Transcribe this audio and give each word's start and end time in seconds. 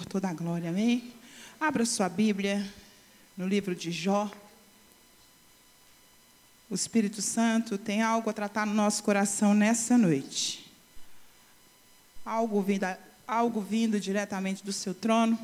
Senhor 0.00 0.06
toda 0.06 0.28
a 0.28 0.32
glória, 0.32 0.70
amém? 0.70 1.12
Abra 1.60 1.84
sua 1.84 2.08
Bíblia 2.08 2.66
no 3.36 3.46
livro 3.46 3.74
de 3.74 3.90
Jó. 3.90 4.30
O 6.70 6.74
Espírito 6.74 7.20
Santo 7.20 7.76
tem 7.76 8.00
algo 8.00 8.30
a 8.30 8.32
tratar 8.32 8.66
no 8.66 8.72
nosso 8.72 9.02
coração 9.02 9.52
nessa 9.52 9.98
noite. 9.98 10.72
Algo 12.24 12.62
vindo, 12.62 12.86
algo 13.26 13.60
vindo 13.60 14.00
diretamente 14.00 14.64
do 14.64 14.72
seu 14.72 14.94
trono, 14.94 15.38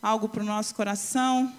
algo 0.00 0.28
para 0.28 0.42
o 0.42 0.46
nosso 0.46 0.74
coração, 0.74 1.52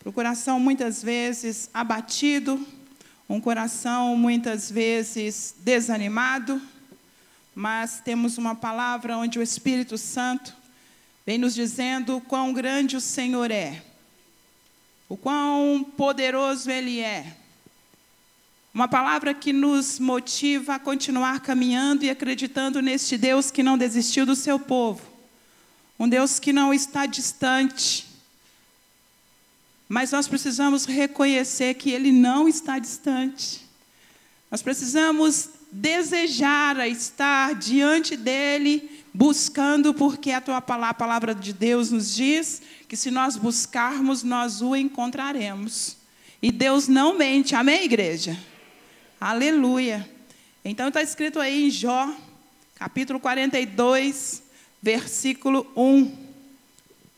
para 0.00 0.08
o 0.08 0.12
coração 0.12 0.58
muitas 0.58 1.02
vezes 1.02 1.68
abatido, 1.74 2.66
um 3.28 3.40
coração 3.40 4.16
muitas 4.16 4.70
vezes 4.70 5.54
desanimado, 5.58 6.62
mas 7.54 8.00
temos 8.00 8.38
uma 8.38 8.54
palavra 8.54 9.18
onde 9.18 9.38
o 9.38 9.42
Espírito 9.42 9.98
Santo 9.98 10.61
vem 11.24 11.38
nos 11.38 11.54
dizendo 11.54 12.20
quão 12.22 12.52
grande 12.52 12.96
o 12.96 13.00
Senhor 13.00 13.50
é, 13.50 13.82
o 15.08 15.16
quão 15.16 15.84
poderoso 15.96 16.70
Ele 16.70 17.00
é. 17.00 17.36
Uma 18.74 18.88
palavra 18.88 19.34
que 19.34 19.52
nos 19.52 19.98
motiva 19.98 20.76
a 20.76 20.78
continuar 20.78 21.40
caminhando 21.40 22.04
e 22.04 22.10
acreditando 22.10 22.80
neste 22.80 23.18
Deus 23.18 23.50
que 23.50 23.62
não 23.62 23.76
desistiu 23.76 24.24
do 24.24 24.34
seu 24.34 24.58
povo, 24.58 25.02
um 25.98 26.08
Deus 26.08 26.38
que 26.38 26.52
não 26.52 26.72
está 26.72 27.04
distante, 27.04 28.06
mas 29.86 30.10
nós 30.10 30.26
precisamos 30.26 30.86
reconhecer 30.86 31.74
que 31.74 31.90
Ele 31.90 32.10
não 32.10 32.48
está 32.48 32.78
distante. 32.78 33.68
Nós 34.50 34.62
precisamos 34.62 35.50
desejar 35.70 36.86
estar 36.88 37.54
diante 37.54 38.16
dEle, 38.16 38.90
buscando, 39.12 39.92
porque 39.92 40.30
a 40.30 40.40
tua 40.40 40.60
palavra, 40.60 40.90
a 40.90 40.94
palavra 40.94 41.34
de 41.34 41.52
Deus 41.52 41.90
nos 41.90 42.14
diz 42.14 42.62
que 42.88 42.96
se 42.96 43.10
nós 43.10 43.36
buscarmos, 43.36 44.22
nós 44.22 44.62
o 44.62 44.74
encontraremos. 44.74 45.96
E 46.40 46.50
Deus 46.50 46.88
não 46.88 47.16
mente, 47.16 47.54
amém, 47.54 47.84
igreja? 47.84 48.38
Aleluia. 49.20 50.08
Então 50.64 50.88
está 50.88 51.02
escrito 51.02 51.40
aí 51.40 51.66
em 51.66 51.70
Jó, 51.70 52.12
capítulo 52.74 53.20
42, 53.20 54.42
versículo 54.80 55.66
1. 55.76 56.16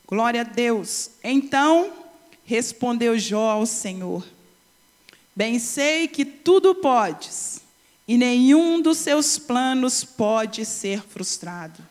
Glória 0.07 0.43
a 0.43 0.45
Deus. 0.45 1.11
Então 1.23 2.05
Respondeu 2.45 3.19
Jó 3.19 3.51
ao 3.51 3.67
Senhor: 3.67 4.25
Bem 5.35 5.59
sei 5.59 6.07
que 6.07 6.25
tudo 6.25 6.75
podes, 6.75 7.63
e 8.07 8.19
nenhum 8.19 8.81
dos 8.81 8.99
seus 8.99 9.39
planos 9.39 10.05
pode 10.05 10.65
ser 10.65 11.03
frustrado. 11.03 11.83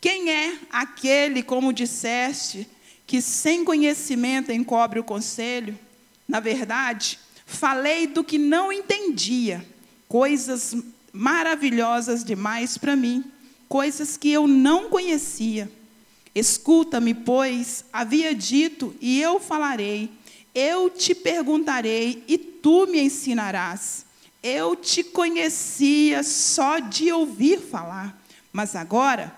Quem 0.00 0.30
é 0.30 0.58
aquele, 0.70 1.42
como 1.42 1.72
disseste, 1.72 2.66
que 3.06 3.20
sem 3.20 3.64
conhecimento 3.64 4.50
encobre 4.50 4.98
o 4.98 5.04
conselho? 5.04 5.78
Na 6.26 6.40
verdade, 6.40 7.18
falei 7.46 8.06
do 8.06 8.24
que 8.24 8.38
não 8.38 8.72
entendia, 8.72 9.64
coisas 10.08 10.74
maravilhosas 11.12 12.24
demais 12.24 12.78
para 12.78 12.96
mim, 12.96 13.24
coisas 13.68 14.16
que 14.16 14.30
eu 14.30 14.48
não 14.48 14.88
conhecia. 14.88 15.70
Escuta-me, 16.34 17.12
pois, 17.12 17.84
havia 17.92 18.34
dito, 18.34 18.94
e 19.00 19.20
eu 19.20 19.38
falarei. 19.38 20.10
Eu 20.54 20.88
te 20.88 21.14
perguntarei, 21.14 22.24
e 22.26 22.38
tu 22.38 22.86
me 22.86 23.00
ensinarás. 23.00 24.06
Eu 24.42 24.74
te 24.74 25.04
conhecia 25.04 26.24
só 26.24 26.80
de 26.80 27.12
ouvir 27.12 27.60
falar, 27.60 28.20
mas 28.52 28.74
agora. 28.74 29.32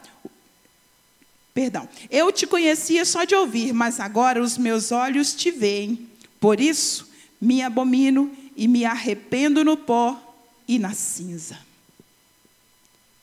Perdão, 1.53 1.89
eu 2.11 2.33
te 2.33 2.47
conhecia 2.47 3.05
só 3.05 3.25
de 3.25 3.35
ouvir, 3.35 3.73
mas 3.73 4.01
agora 4.01 4.43
os 4.43 4.57
meus 4.57 4.91
olhos 4.91 5.35
te 5.35 5.51
veem. 5.51 6.09
Por 6.41 6.59
isso, 6.59 7.09
me 7.41 7.63
abomino 7.63 8.35
e 8.57 8.67
me 8.67 8.85
arrependo 8.85 9.63
no 9.63 9.77
pó 9.77 10.19
e 10.67 10.79
na 10.79 10.95
cinza. 10.95 11.59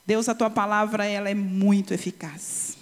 Deus, 0.06 0.28
a 0.28 0.34
tua 0.34 0.50
palavra 0.50 1.04
ela 1.04 1.28
é 1.28 1.34
muito 1.34 1.92
eficaz. 1.92 2.76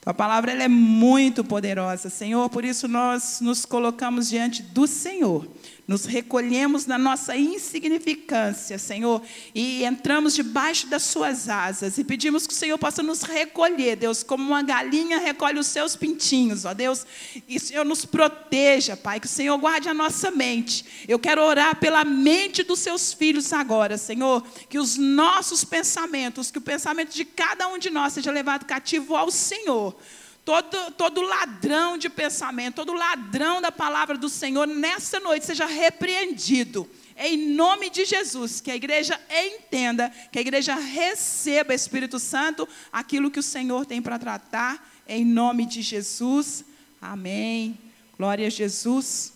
Tua 0.00 0.12
palavra 0.12 0.50
ela 0.50 0.64
é 0.64 0.68
muito 0.68 1.44
poderosa, 1.44 2.10
Senhor, 2.10 2.50
por 2.50 2.64
isso 2.64 2.88
nós 2.88 3.40
nos 3.40 3.64
colocamos 3.64 4.28
diante 4.28 4.60
do 4.62 4.86
Senhor 4.86 5.46
nos 5.86 6.04
recolhemos 6.04 6.86
na 6.86 6.96
nossa 6.96 7.36
insignificância, 7.36 8.78
Senhor, 8.78 9.20
e 9.54 9.84
entramos 9.84 10.34
debaixo 10.34 10.86
das 10.86 11.02
Suas 11.02 11.48
asas 11.48 11.98
e 11.98 12.04
pedimos 12.04 12.46
que 12.46 12.52
o 12.52 12.56
Senhor 12.56 12.78
possa 12.78 13.02
nos 13.02 13.22
recolher, 13.22 13.96
Deus, 13.96 14.22
como 14.22 14.44
uma 14.44 14.62
galinha 14.62 15.18
recolhe 15.18 15.58
os 15.58 15.66
seus 15.66 15.96
pintinhos, 15.96 16.64
ó 16.64 16.72
Deus, 16.72 17.04
e 17.48 17.56
o 17.56 17.60
Senhor 17.60 17.84
nos 17.84 18.04
proteja, 18.04 18.96
Pai, 18.96 19.18
que 19.18 19.26
o 19.26 19.30
Senhor 19.30 19.58
guarde 19.58 19.88
a 19.88 19.94
nossa 19.94 20.30
mente. 20.30 20.84
Eu 21.08 21.18
quero 21.18 21.42
orar 21.42 21.76
pela 21.76 22.04
mente 22.04 22.62
dos 22.62 22.78
seus 22.78 23.12
filhos 23.12 23.52
agora, 23.52 23.98
Senhor, 23.98 24.46
que 24.68 24.78
os 24.78 24.96
nossos 24.96 25.64
pensamentos, 25.64 26.50
que 26.50 26.58
o 26.58 26.62
pensamento 26.62 27.12
de 27.12 27.24
cada 27.24 27.66
um 27.68 27.78
de 27.78 27.90
nós 27.90 28.12
seja 28.12 28.30
levado 28.30 28.64
cativo 28.66 29.16
ao 29.16 29.30
Senhor 29.30 29.96
Todo, 30.44 30.90
todo 30.92 31.22
ladrão 31.22 31.96
de 31.96 32.08
pensamento, 32.08 32.76
todo 32.76 32.92
ladrão 32.92 33.60
da 33.60 33.70
palavra 33.70 34.18
do 34.18 34.28
Senhor, 34.28 34.66
nessa 34.66 35.20
noite 35.20 35.46
seja 35.46 35.66
repreendido. 35.66 36.88
Em 37.16 37.36
nome 37.54 37.90
de 37.90 38.04
Jesus, 38.04 38.60
que 38.60 38.70
a 38.70 38.74
igreja 38.74 39.20
entenda, 39.30 40.10
que 40.32 40.38
a 40.38 40.40
igreja 40.40 40.74
receba, 40.74 41.72
Espírito 41.72 42.18
Santo, 42.18 42.68
aquilo 42.92 43.30
que 43.30 43.38
o 43.38 43.42
Senhor 43.42 43.86
tem 43.86 44.02
para 44.02 44.18
tratar, 44.18 44.92
em 45.06 45.24
nome 45.24 45.64
de 45.64 45.80
Jesus. 45.80 46.64
Amém. 47.00 47.78
Glória 48.18 48.48
a 48.48 48.50
Jesus. 48.50 49.34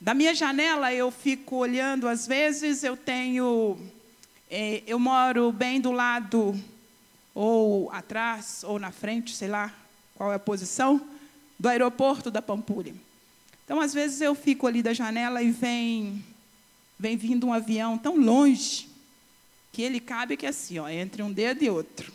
Da 0.00 0.14
minha 0.14 0.32
janela 0.32 0.94
eu 0.94 1.10
fico 1.10 1.56
olhando, 1.56 2.06
às 2.06 2.24
vezes 2.24 2.84
eu 2.84 2.96
tenho, 2.96 3.76
eh, 4.48 4.84
eu 4.86 5.00
moro 5.00 5.50
bem 5.50 5.80
do 5.80 5.90
lado, 5.90 6.54
ou 7.34 7.90
atrás, 7.90 8.62
ou 8.62 8.78
na 8.78 8.92
frente, 8.92 9.34
sei 9.34 9.48
lá, 9.48 9.74
qual 10.18 10.32
é 10.32 10.34
a 10.34 10.40
posição? 10.40 11.00
Do 11.56 11.68
aeroporto 11.68 12.28
da 12.28 12.42
Pampulha. 12.42 12.92
Então, 13.64 13.80
às 13.80 13.94
vezes, 13.94 14.20
eu 14.20 14.34
fico 14.34 14.66
ali 14.66 14.82
da 14.82 14.92
janela 14.92 15.40
e 15.40 15.52
vem, 15.52 16.24
vem 16.98 17.16
vindo 17.16 17.46
um 17.46 17.52
avião 17.52 17.96
tão 17.96 18.16
longe 18.16 18.88
que 19.72 19.80
ele 19.80 20.00
cabe 20.00 20.36
que 20.36 20.44
assim, 20.44 20.80
ó, 20.80 20.88
entre 20.88 21.22
um 21.22 21.32
dedo 21.32 21.62
e 21.62 21.70
outro. 21.70 22.12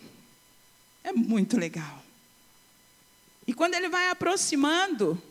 É 1.02 1.14
muito 1.14 1.58
legal. 1.58 2.04
E 3.48 3.54
quando 3.54 3.76
ele 3.76 3.88
vai 3.88 4.10
aproximando, 4.10 5.22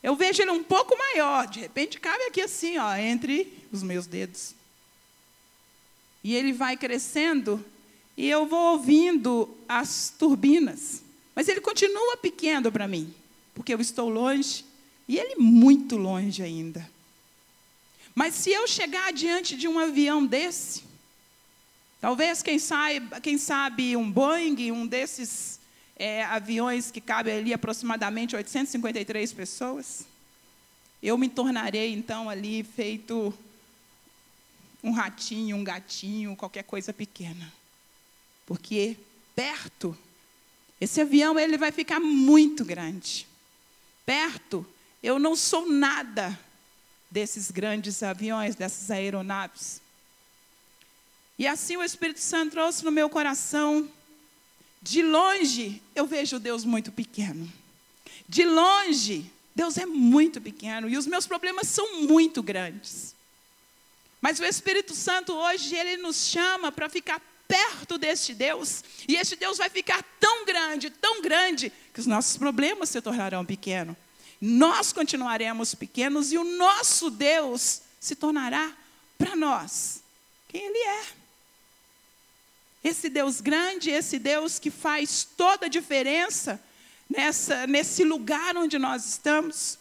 eu 0.00 0.14
vejo 0.14 0.40
ele 0.40 0.52
um 0.52 0.62
pouco 0.62 0.96
maior, 0.96 1.48
de 1.48 1.60
repente 1.60 1.98
cabe 1.98 2.22
aqui 2.24 2.42
assim, 2.42 2.78
ó, 2.78 2.94
entre 2.94 3.52
os 3.72 3.82
meus 3.82 4.06
dedos. 4.06 4.54
E 6.22 6.32
ele 6.32 6.52
vai 6.52 6.76
crescendo 6.76 7.64
e 8.16 8.30
eu 8.30 8.46
vou 8.46 8.72
ouvindo 8.72 9.52
as 9.68 10.14
turbinas. 10.16 11.03
Mas 11.34 11.48
ele 11.48 11.60
continua 11.60 12.16
pequeno 12.16 12.70
para 12.70 12.86
mim, 12.86 13.12
porque 13.54 13.74
eu 13.74 13.80
estou 13.80 14.08
longe 14.08 14.64
e 15.08 15.18
ele 15.18 15.36
muito 15.36 15.96
longe 15.96 16.42
ainda. 16.42 16.88
Mas 18.14 18.34
se 18.34 18.50
eu 18.50 18.66
chegar 18.68 19.12
diante 19.12 19.56
de 19.56 19.66
um 19.66 19.78
avião 19.78 20.24
desse, 20.24 20.84
talvez 22.00 22.42
quem, 22.42 22.58
saiba, 22.58 23.20
quem 23.20 23.36
sabe 23.36 23.96
um 23.96 24.10
Boeing, 24.10 24.70
um 24.70 24.86
desses 24.86 25.58
é, 25.96 26.24
aviões 26.24 26.90
que 26.90 27.00
cabe 27.00 27.30
ali 27.32 27.52
aproximadamente 27.52 28.36
853 28.36 29.32
pessoas, 29.32 30.06
eu 31.02 31.18
me 31.18 31.28
tornarei 31.28 31.92
então 31.92 32.30
ali 32.30 32.62
feito 32.62 33.34
um 34.82 34.92
ratinho, 34.92 35.56
um 35.56 35.64
gatinho, 35.64 36.36
qualquer 36.36 36.62
coisa 36.62 36.92
pequena. 36.92 37.52
Porque 38.46 38.96
perto 39.34 39.96
esse 40.84 41.00
avião 41.00 41.38
ele 41.38 41.56
vai 41.56 41.72
ficar 41.72 41.98
muito 41.98 42.64
grande. 42.64 43.26
Perto, 44.04 44.66
eu 45.02 45.18
não 45.18 45.34
sou 45.34 45.68
nada 45.68 46.38
desses 47.10 47.50
grandes 47.50 48.02
aviões, 48.02 48.54
dessas 48.54 48.90
aeronaves. 48.90 49.80
E 51.38 51.46
assim 51.46 51.76
o 51.76 51.82
Espírito 51.82 52.20
Santo 52.20 52.52
trouxe 52.52 52.84
no 52.84 52.92
meu 52.92 53.08
coração. 53.08 53.88
De 54.82 55.02
longe, 55.02 55.82
eu 55.94 56.06
vejo 56.06 56.38
Deus 56.38 56.64
muito 56.66 56.92
pequeno. 56.92 57.50
De 58.28 58.44
longe, 58.44 59.30
Deus 59.56 59.78
é 59.78 59.86
muito 59.86 60.38
pequeno 60.38 60.88
e 60.88 60.98
os 60.98 61.06
meus 61.06 61.26
problemas 61.26 61.66
são 61.66 62.02
muito 62.02 62.42
grandes. 62.42 63.14
Mas 64.20 64.38
o 64.38 64.44
Espírito 64.44 64.94
Santo 64.94 65.32
hoje 65.32 65.74
ele 65.74 65.96
nos 65.96 66.28
chama 66.28 66.70
para 66.70 66.90
ficar 66.90 67.22
perto 67.46 67.98
deste 67.98 68.34
Deus, 68.34 68.82
e 69.08 69.16
este 69.16 69.36
Deus 69.36 69.58
vai 69.58 69.68
ficar 69.68 70.02
tão 70.18 70.44
grande, 70.44 70.90
tão 70.90 71.20
grande, 71.22 71.72
que 71.92 72.00
os 72.00 72.06
nossos 72.06 72.36
problemas 72.36 72.88
se 72.88 73.00
tornarão 73.00 73.44
pequenos. 73.44 73.96
Nós 74.40 74.92
continuaremos 74.92 75.74
pequenos 75.74 76.32
e 76.32 76.38
o 76.38 76.44
nosso 76.44 77.10
Deus 77.10 77.82
se 78.00 78.14
tornará 78.14 78.72
para 79.16 79.34
nós 79.34 80.02
quem 80.48 80.66
Ele 80.66 80.78
é. 80.78 81.06
Esse 82.82 83.08
Deus 83.08 83.40
grande, 83.40 83.90
esse 83.90 84.18
Deus 84.18 84.58
que 84.58 84.70
faz 84.70 85.26
toda 85.36 85.66
a 85.66 85.70
diferença, 85.70 86.62
nessa, 87.08 87.66
nesse 87.66 88.04
lugar 88.04 88.56
onde 88.56 88.78
nós 88.78 89.06
estamos. 89.06 89.78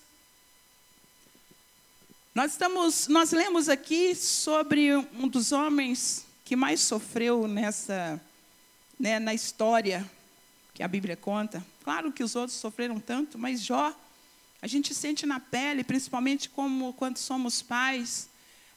Nós 2.34 2.54
estamos, 2.54 3.08
nós 3.08 3.32
lemos 3.32 3.68
aqui 3.70 4.16
sobre 4.16 4.96
um 4.96 5.28
dos 5.28 5.52
homens 5.52 6.23
que 6.44 6.56
mais 6.56 6.82
sofreu 6.82 7.48
nessa, 7.48 8.22
né, 9.00 9.20
na 9.20 9.34
história 9.34 10.10
que 10.74 10.84
a 10.84 10.88
Bíblia 10.88 11.16
conta. 11.16 11.66
Claro 11.84 12.12
que 12.12 12.24
os 12.24 12.36
outros 12.36 12.58
sofreram 12.58 13.00
tanto, 13.00 13.38
mas 13.38 13.62
Jó, 13.62 13.94
a 14.62 14.68
gente 14.68 14.94
sente 14.94 15.26
na 15.26 15.40
pele, 15.40 15.84
principalmente 15.84 16.50
como 16.50 16.94
quando 16.94 17.18
somos 17.18 17.62
pais, 17.62 18.30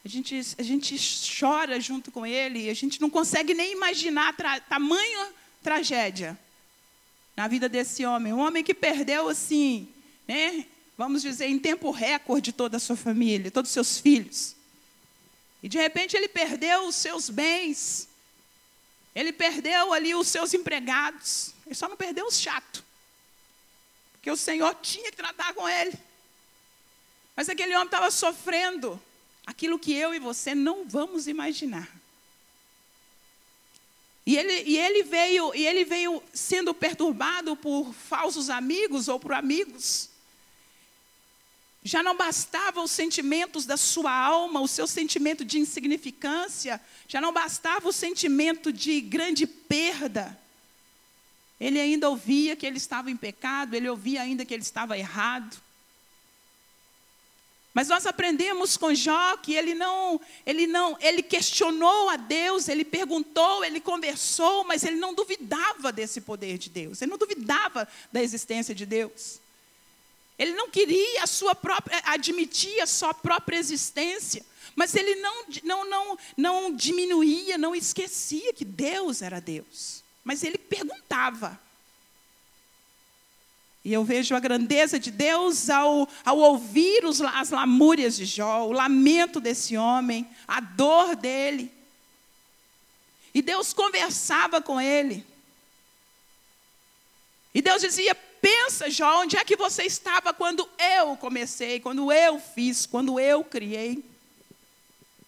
a 0.04 0.08
gente, 0.08 0.40
a 0.58 0.62
gente 0.62 0.96
chora 1.38 1.80
junto 1.80 2.10
com 2.10 2.26
ele, 2.26 2.70
a 2.70 2.74
gente 2.74 3.00
não 3.00 3.10
consegue 3.10 3.54
nem 3.54 3.72
imaginar 3.72 4.36
tra 4.36 4.60
tamanha 4.60 5.28
tragédia 5.62 6.38
na 7.36 7.46
vida 7.48 7.68
desse 7.68 8.04
homem. 8.04 8.32
Um 8.32 8.40
homem 8.40 8.64
que 8.64 8.74
perdeu, 8.74 9.28
assim, 9.28 9.88
né, 10.26 10.64
vamos 10.96 11.22
dizer, 11.22 11.46
em 11.46 11.58
tempo 11.58 11.90
recorde 11.90 12.52
toda 12.52 12.78
a 12.78 12.80
sua 12.80 12.96
família, 12.96 13.50
todos 13.50 13.70
os 13.70 13.74
seus 13.74 13.98
filhos. 13.98 14.55
E 15.62 15.68
de 15.68 15.78
repente 15.78 16.16
ele 16.16 16.28
perdeu 16.28 16.86
os 16.86 16.94
seus 16.94 17.30
bens, 17.30 18.08
ele 19.14 19.32
perdeu 19.32 19.92
ali 19.92 20.14
os 20.14 20.28
seus 20.28 20.52
empregados, 20.54 21.54
ele 21.64 21.74
só 21.74 21.88
não 21.88 21.96
perdeu 21.96 22.26
os 22.26 22.40
chato. 22.40 22.84
Porque 24.12 24.30
o 24.30 24.36
Senhor 24.36 24.74
tinha 24.76 25.10
que 25.10 25.16
tratar 25.16 25.54
com 25.54 25.68
ele. 25.68 25.96
Mas 27.34 27.48
aquele 27.48 27.74
homem 27.74 27.86
estava 27.86 28.10
sofrendo 28.10 29.00
aquilo 29.46 29.78
que 29.78 29.94
eu 29.94 30.14
e 30.14 30.18
você 30.18 30.54
não 30.54 30.88
vamos 30.88 31.28
imaginar. 31.28 31.88
E 34.26 34.36
ele, 34.36 34.62
e 34.64 34.76
ele, 34.76 35.04
veio, 35.04 35.54
e 35.54 35.64
ele 35.64 35.84
veio 35.84 36.20
sendo 36.34 36.74
perturbado 36.74 37.54
por 37.56 37.94
falsos 37.94 38.50
amigos 38.50 39.06
ou 39.06 39.20
por 39.20 39.32
amigos. 39.32 40.10
Já 41.86 42.02
não 42.02 42.16
bastava 42.16 42.82
os 42.82 42.90
sentimentos 42.90 43.64
da 43.64 43.76
sua 43.76 44.12
alma, 44.12 44.60
o 44.60 44.66
seu 44.66 44.88
sentimento 44.88 45.44
de 45.44 45.60
insignificância, 45.60 46.80
já 47.06 47.20
não 47.20 47.32
bastava 47.32 47.88
o 47.88 47.92
sentimento 47.92 48.72
de 48.72 49.00
grande 49.00 49.46
perda. 49.46 50.36
Ele 51.60 51.78
ainda 51.78 52.10
ouvia 52.10 52.56
que 52.56 52.66
ele 52.66 52.76
estava 52.76 53.08
em 53.08 53.16
pecado, 53.16 53.74
ele 53.74 53.88
ouvia 53.88 54.20
ainda 54.22 54.44
que 54.44 54.52
ele 54.52 54.64
estava 54.64 54.98
errado. 54.98 55.56
Mas 57.72 57.86
nós 57.86 58.04
aprendemos 58.04 58.76
com 58.76 58.92
Jó 58.92 59.36
que 59.36 59.54
ele 59.54 59.72
não, 59.72 60.20
ele 60.44 60.66
não, 60.66 60.96
ele 61.00 61.22
questionou 61.22 62.08
a 62.08 62.16
Deus, 62.16 62.68
ele 62.68 62.84
perguntou, 62.84 63.64
ele 63.64 63.80
conversou, 63.80 64.64
mas 64.64 64.82
ele 64.82 64.96
não 64.96 65.14
duvidava 65.14 65.92
desse 65.92 66.20
poder 66.20 66.58
de 66.58 66.68
Deus. 66.68 67.00
Ele 67.00 67.12
não 67.12 67.18
duvidava 67.18 67.86
da 68.10 68.20
existência 68.20 68.74
de 68.74 68.84
Deus. 68.84 69.45
Ele 70.38 70.52
não 70.52 70.68
queria 70.70 71.22
a 71.22 71.26
sua 71.26 71.54
própria, 71.54 72.02
admitir 72.04 72.80
a 72.80 72.86
sua 72.86 73.14
própria 73.14 73.56
existência, 73.56 74.44
mas 74.74 74.94
ele 74.94 75.14
não, 75.16 75.44
não, 75.64 75.88
não, 75.88 76.18
não 76.36 76.74
diminuía, 76.74 77.56
não 77.56 77.74
esquecia 77.74 78.52
que 78.52 78.64
Deus 78.64 79.22
era 79.22 79.40
Deus. 79.40 80.04
Mas 80.22 80.42
ele 80.42 80.58
perguntava. 80.58 81.58
E 83.82 83.92
eu 83.92 84.04
vejo 84.04 84.34
a 84.34 84.40
grandeza 84.40 84.98
de 84.98 85.10
Deus 85.10 85.70
ao, 85.70 86.08
ao 86.24 86.38
ouvir 86.38 87.06
os, 87.06 87.20
as 87.20 87.50
lamúrias 87.50 88.16
de 88.16 88.26
Jó, 88.26 88.66
o 88.66 88.72
lamento 88.72 89.40
desse 89.40 89.76
homem, 89.76 90.28
a 90.46 90.60
dor 90.60 91.16
dele. 91.16 91.72
E 93.32 93.40
Deus 93.40 93.72
conversava 93.72 94.60
com 94.60 94.80
ele. 94.80 95.24
E 97.54 97.62
Deus 97.62 97.80
dizia: 97.80 98.14
Pensa, 98.48 98.88
Jó, 98.88 99.22
onde 99.22 99.36
é 99.36 99.44
que 99.44 99.56
você 99.56 99.82
estava 99.82 100.32
quando 100.32 100.68
eu 100.78 101.16
comecei, 101.16 101.80
quando 101.80 102.12
eu 102.12 102.38
fiz, 102.38 102.86
quando 102.86 103.18
eu 103.18 103.42
criei? 103.42 104.04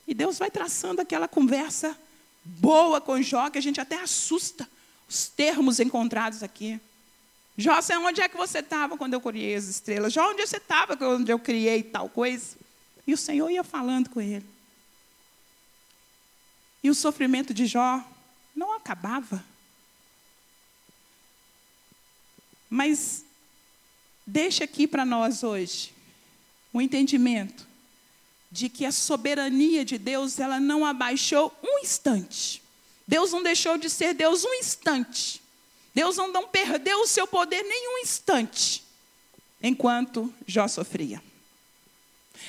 E 0.07 0.15
Deus 0.15 0.39
vai 0.39 0.53
traçando 0.53 1.03
aquela 1.03 1.27
conversa 1.27 1.99
boa 2.45 3.01
com 3.01 3.21
Jó, 3.21 3.51
que 3.51 3.59
a 3.59 3.61
gente 3.61 3.81
até 3.81 4.01
assusta 4.01 4.71
os 5.09 5.27
termos 5.27 5.81
encontrados 5.81 6.45
aqui. 6.45 6.81
Jó, 7.57 7.81
onde 8.05 8.21
é 8.21 8.29
que 8.29 8.37
você 8.37 8.61
estava 8.61 8.97
quando 8.97 9.15
eu 9.15 9.21
criei 9.21 9.57
as 9.57 9.65
estrelas? 9.65 10.13
Jó, 10.13 10.31
onde 10.31 10.47
você 10.47 10.59
estava 10.59 10.97
quando 10.97 11.29
eu 11.29 11.41
criei 11.41 11.83
tal 11.83 12.09
coisa? 12.09 12.57
E 13.05 13.13
o 13.13 13.19
Senhor 13.19 13.51
ia 13.51 13.65
falando 13.65 14.11
com 14.11 14.21
ele. 14.21 14.47
E 16.85 16.89
o 16.89 16.95
sofrimento 16.95 17.53
de 17.53 17.67
Jó 17.67 18.01
não 18.55 18.77
acabava. 18.77 19.45
Mas 22.69 23.25
deixa 24.27 24.65
aqui 24.65 24.87
para 24.87 25.05
nós 25.05 25.43
hoje 25.43 25.93
o 26.73 26.81
entendimento 26.81 27.67
de 28.51 28.69
que 28.69 28.85
a 28.85 28.93
soberania 28.93 29.85
de 29.85 29.99
Deus, 29.99 30.39
ela 30.39 30.59
não 30.59 30.85
abaixou 30.85 31.55
um 31.63 31.81
instante. 31.81 32.63
Deus 33.07 33.33
não 33.33 33.43
deixou 33.43 33.77
de 33.79 33.89
ser 33.91 34.15
Deus 34.15 34.45
um 34.45 34.55
instante. 34.55 35.43
Deus 35.95 36.17
não, 36.17 36.29
não 36.33 36.47
perdeu 36.49 37.01
o 37.01 37.07
seu 37.07 37.27
poder 37.27 37.63
nem 37.63 37.95
um 37.95 37.99
instante, 37.99 38.85
enquanto 39.63 40.33
Jó 40.47 40.69
sofria. 40.69 41.23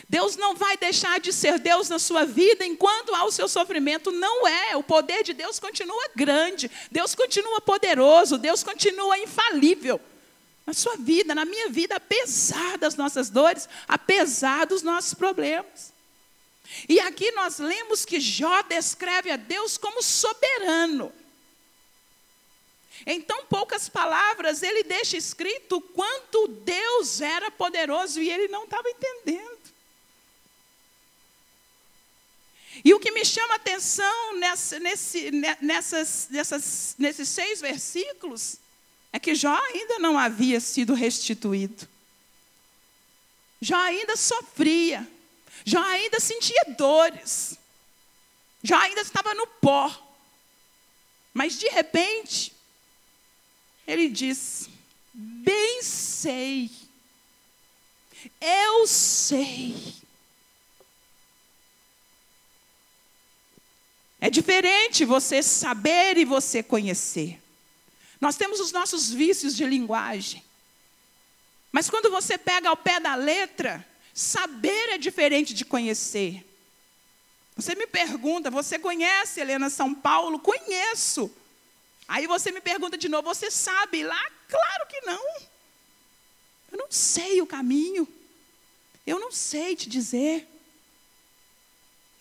Deus 0.08 0.36
não 0.38 0.56
vai 0.56 0.78
deixar 0.78 1.20
de 1.20 1.34
ser 1.34 1.60
Deus 1.60 1.90
na 1.90 2.00
sua 2.00 2.26
vida 2.26 2.66
enquanto 2.66 3.14
há 3.16 3.26
o 3.26 3.32
seu 3.32 3.48
sofrimento. 3.48 4.12
Não 4.12 4.48
é. 4.48 4.78
O 4.78 4.84
poder 4.84 5.24
de 5.24 5.34
Deus 5.34 5.60
continua 5.60 6.10
grande. 6.16 6.70
Deus 6.92 7.16
continua 7.16 7.60
poderoso. 7.60 8.38
Deus 8.38 8.64
continua 8.64 9.18
infalível. 9.18 10.00
Na 10.70 10.74
sua 10.74 10.98
vida, 10.98 11.34
na 11.34 11.46
minha 11.46 11.68
vida, 11.70 11.96
apesar 11.96 12.78
das 12.78 12.94
nossas 12.94 13.32
dores, 13.32 13.68
apesar 13.88 14.68
dos 14.68 14.84
nossos 14.84 15.16
problemas. 15.16 15.92
E 16.88 17.00
aqui 17.00 17.32
nós 17.32 17.58
lemos 17.58 18.06
que 18.06 18.20
Jó 18.20 18.62
descreve 18.62 19.32
a 19.32 19.36
Deus 19.36 19.80
como 19.80 20.04
soberano. 20.04 21.12
Em 23.04 23.20
tão 23.20 23.48
poucas 23.48 23.90
palavras, 23.90 24.62
ele 24.62 24.84
deixa 24.84 25.18
escrito 25.18 25.82
quanto 25.82 26.48
Deus 26.48 27.20
era 27.20 27.50
poderoso 27.50 28.22
e 28.22 28.30
ele 28.30 28.48
não 28.48 28.66
estava 28.66 28.88
entendendo. 28.92 29.74
E 32.86 32.94
o 32.94 33.00
que 33.00 33.10
me 33.10 33.26
chama 33.26 33.54
a 33.54 33.58
atenção 33.58 34.36
nessa, 34.38 34.80
nesse, 34.80 35.32
nessas, 35.32 36.28
nessas, 36.30 36.96
nesses 37.00 37.28
seis 37.28 37.60
versículos 37.60 38.60
é 39.12 39.20
que 39.20 39.34
Jó 39.36 39.54
ainda 39.54 40.00
não 40.00 40.18
havia 40.18 40.60
sido 40.60 40.94
restituído. 40.94 41.88
Jó 43.62 43.76
ainda 43.76 44.16
sofria. 44.16 45.08
Jó 45.66 45.80
ainda 45.80 46.20
sentia 46.20 46.64
dores. 46.78 47.58
Jó 48.64 48.76
ainda 48.76 49.02
estava 49.02 49.34
no 49.34 49.48
pó. 49.48 49.90
Mas 51.34 51.58
de 51.58 51.70
repente, 51.70 52.54
ele 53.88 54.10
diz: 54.10 54.70
Bem 55.14 55.82
sei, 55.82 56.70
eu 58.40 58.88
sei. 58.88 59.76
É 64.22 64.30
diferente 64.30 65.06
você 65.06 65.42
saber 65.42 66.18
e 66.18 66.26
você 66.26 66.62
conhecer. 66.62 67.42
Nós 68.20 68.36
temos 68.36 68.60
os 68.60 68.72
nossos 68.72 69.10
vícios 69.12 69.56
de 69.56 69.66
linguagem. 69.66 70.44
Mas 71.72 71.90
quando 71.90 72.10
você 72.10 72.38
pega 72.38 72.70
ao 72.70 72.78
pé 72.78 73.00
da 73.00 73.16
letra, 73.16 73.86
saber 74.14 74.90
é 74.90 74.98
diferente 74.98 75.54
de 75.54 75.64
conhecer. 75.64 76.46
Você 77.56 77.76
me 77.76 77.88
pergunta, 77.88 78.50
você 78.50 78.80
conhece 78.80 79.40
Helena 79.40 79.70
São 79.70 79.94
Paulo? 79.94 80.40
Conheço. 80.40 81.32
Aí 82.08 82.26
você 82.26 82.52
me 82.52 82.62
pergunta 82.62 82.98
de 82.98 83.08
novo, 83.08 83.28
você 83.28 83.52
sabe 83.52 84.04
lá? 84.04 84.32
Claro 84.48 84.88
que 84.88 85.02
não. 85.02 85.24
Eu 86.72 86.78
não 86.78 86.88
sei 86.90 87.42
o 87.42 87.48
caminho. 87.48 88.08
Eu 89.06 89.20
não 89.20 89.32
sei 89.32 89.76
te 89.76 89.90
dizer. 89.90 90.48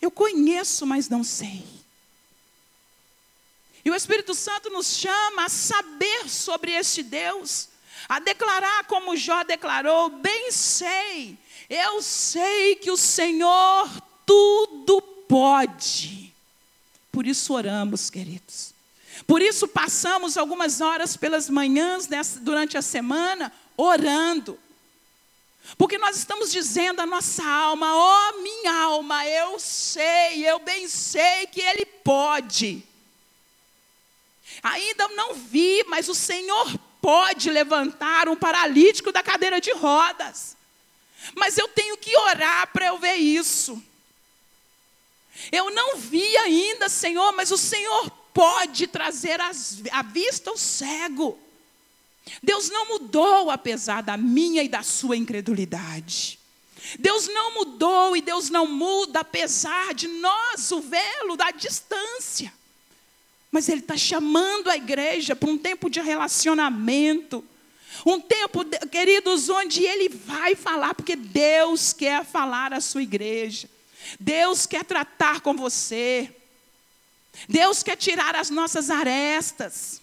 Eu 0.01 0.11
conheço, 0.11 0.85
mas 0.85 1.09
não 1.09 1.23
sei. 1.23 1.65
E 3.83 3.89
o 3.89 3.95
Espírito 3.95 4.33
Santo 4.33 4.69
nos 4.69 4.87
chama 4.87 5.45
a 5.45 5.49
saber 5.49 6.29
sobre 6.29 6.71
este 6.73 7.01
Deus, 7.01 7.69
a 8.07 8.19
declarar 8.19 8.85
como 8.85 9.15
Jó 9.15 9.43
declarou: 9.43 10.09
bem 10.09 10.51
sei, 10.51 11.37
eu 11.69 12.01
sei 12.01 12.75
que 12.75 12.91
o 12.91 12.97
Senhor 12.97 13.89
tudo 14.25 15.01
pode. 15.01 16.33
Por 17.11 17.25
isso 17.25 17.53
oramos, 17.53 18.09
queridos. 18.09 18.73
Por 19.25 19.41
isso 19.41 19.67
passamos 19.67 20.37
algumas 20.37 20.81
horas 20.81 21.15
pelas 21.15 21.49
manhãs 21.49 22.07
nessa, 22.07 22.39
durante 22.39 22.77
a 22.77 22.81
semana 22.81 23.51
orando. 23.77 24.59
Porque 25.77 25.97
nós 25.97 26.17
estamos 26.17 26.51
dizendo 26.51 26.99
à 27.01 27.05
nossa 27.05 27.45
alma, 27.45 27.95
ó 27.95 28.29
oh, 28.29 28.41
minha 28.41 28.73
alma, 28.73 29.25
eu 29.27 29.59
sei, 29.59 30.47
eu 30.47 30.59
bem 30.59 30.87
sei 30.87 31.45
que 31.47 31.61
Ele 31.61 31.85
pode. 31.85 32.83
Ainda 34.63 35.07
não 35.09 35.33
vi, 35.33 35.83
mas 35.87 36.09
o 36.09 36.15
Senhor 36.15 36.77
pode 37.01 37.49
levantar 37.49 38.27
um 38.27 38.35
paralítico 38.35 39.11
da 39.11 39.23
cadeira 39.23 39.61
de 39.61 39.71
rodas. 39.71 40.57
Mas 41.35 41.57
eu 41.57 41.67
tenho 41.67 41.97
que 41.97 42.15
orar 42.17 42.71
para 42.71 42.87
eu 42.87 42.97
ver 42.97 43.15
isso. 43.15 43.81
Eu 45.51 45.69
não 45.69 45.97
vi 45.97 46.35
ainda, 46.37 46.89
Senhor, 46.89 47.31
mas 47.33 47.51
o 47.51 47.57
Senhor 47.57 48.09
pode 48.33 48.87
trazer 48.87 49.39
à 49.39 50.01
vista 50.03 50.51
o 50.51 50.57
cego. 50.57 51.39
Deus 52.43 52.69
não 52.69 52.87
mudou 52.87 53.49
apesar 53.49 54.03
da 54.03 54.17
minha 54.17 54.61
e 54.61 54.67
da 54.67 54.83
sua 54.83 55.17
incredulidade. 55.17 56.37
Deus 56.97 57.27
não 57.27 57.53
mudou 57.55 58.15
e 58.15 58.21
Deus 58.21 58.49
não 58.49 58.67
muda 58.67 59.19
apesar 59.21 59.93
de 59.93 60.07
nós 60.07 60.71
o 60.71 60.81
vê-lo 60.81 61.35
da 61.35 61.51
distância. 61.51 62.53
Mas 63.51 63.67
Ele 63.67 63.81
está 63.81 63.97
chamando 63.97 64.69
a 64.69 64.75
igreja 64.75 65.35
para 65.35 65.49
um 65.49 65.57
tempo 65.57 65.89
de 65.89 65.99
relacionamento. 65.99 67.43
Um 68.05 68.19
tempo, 68.19 68.63
queridos, 68.91 69.49
onde 69.49 69.83
Ele 69.83 70.09
vai 70.09 70.55
falar, 70.55 70.93
porque 70.93 71.15
Deus 71.15 71.91
quer 71.91 72.23
falar 72.23 72.73
à 72.73 72.79
sua 72.79 73.01
igreja. 73.01 73.69
Deus 74.19 74.65
quer 74.65 74.83
tratar 74.85 75.41
com 75.41 75.55
você. 75.55 76.33
Deus 77.47 77.83
quer 77.83 77.95
tirar 77.95 78.35
as 78.35 78.49
nossas 78.49 78.89
arestas. 78.89 80.01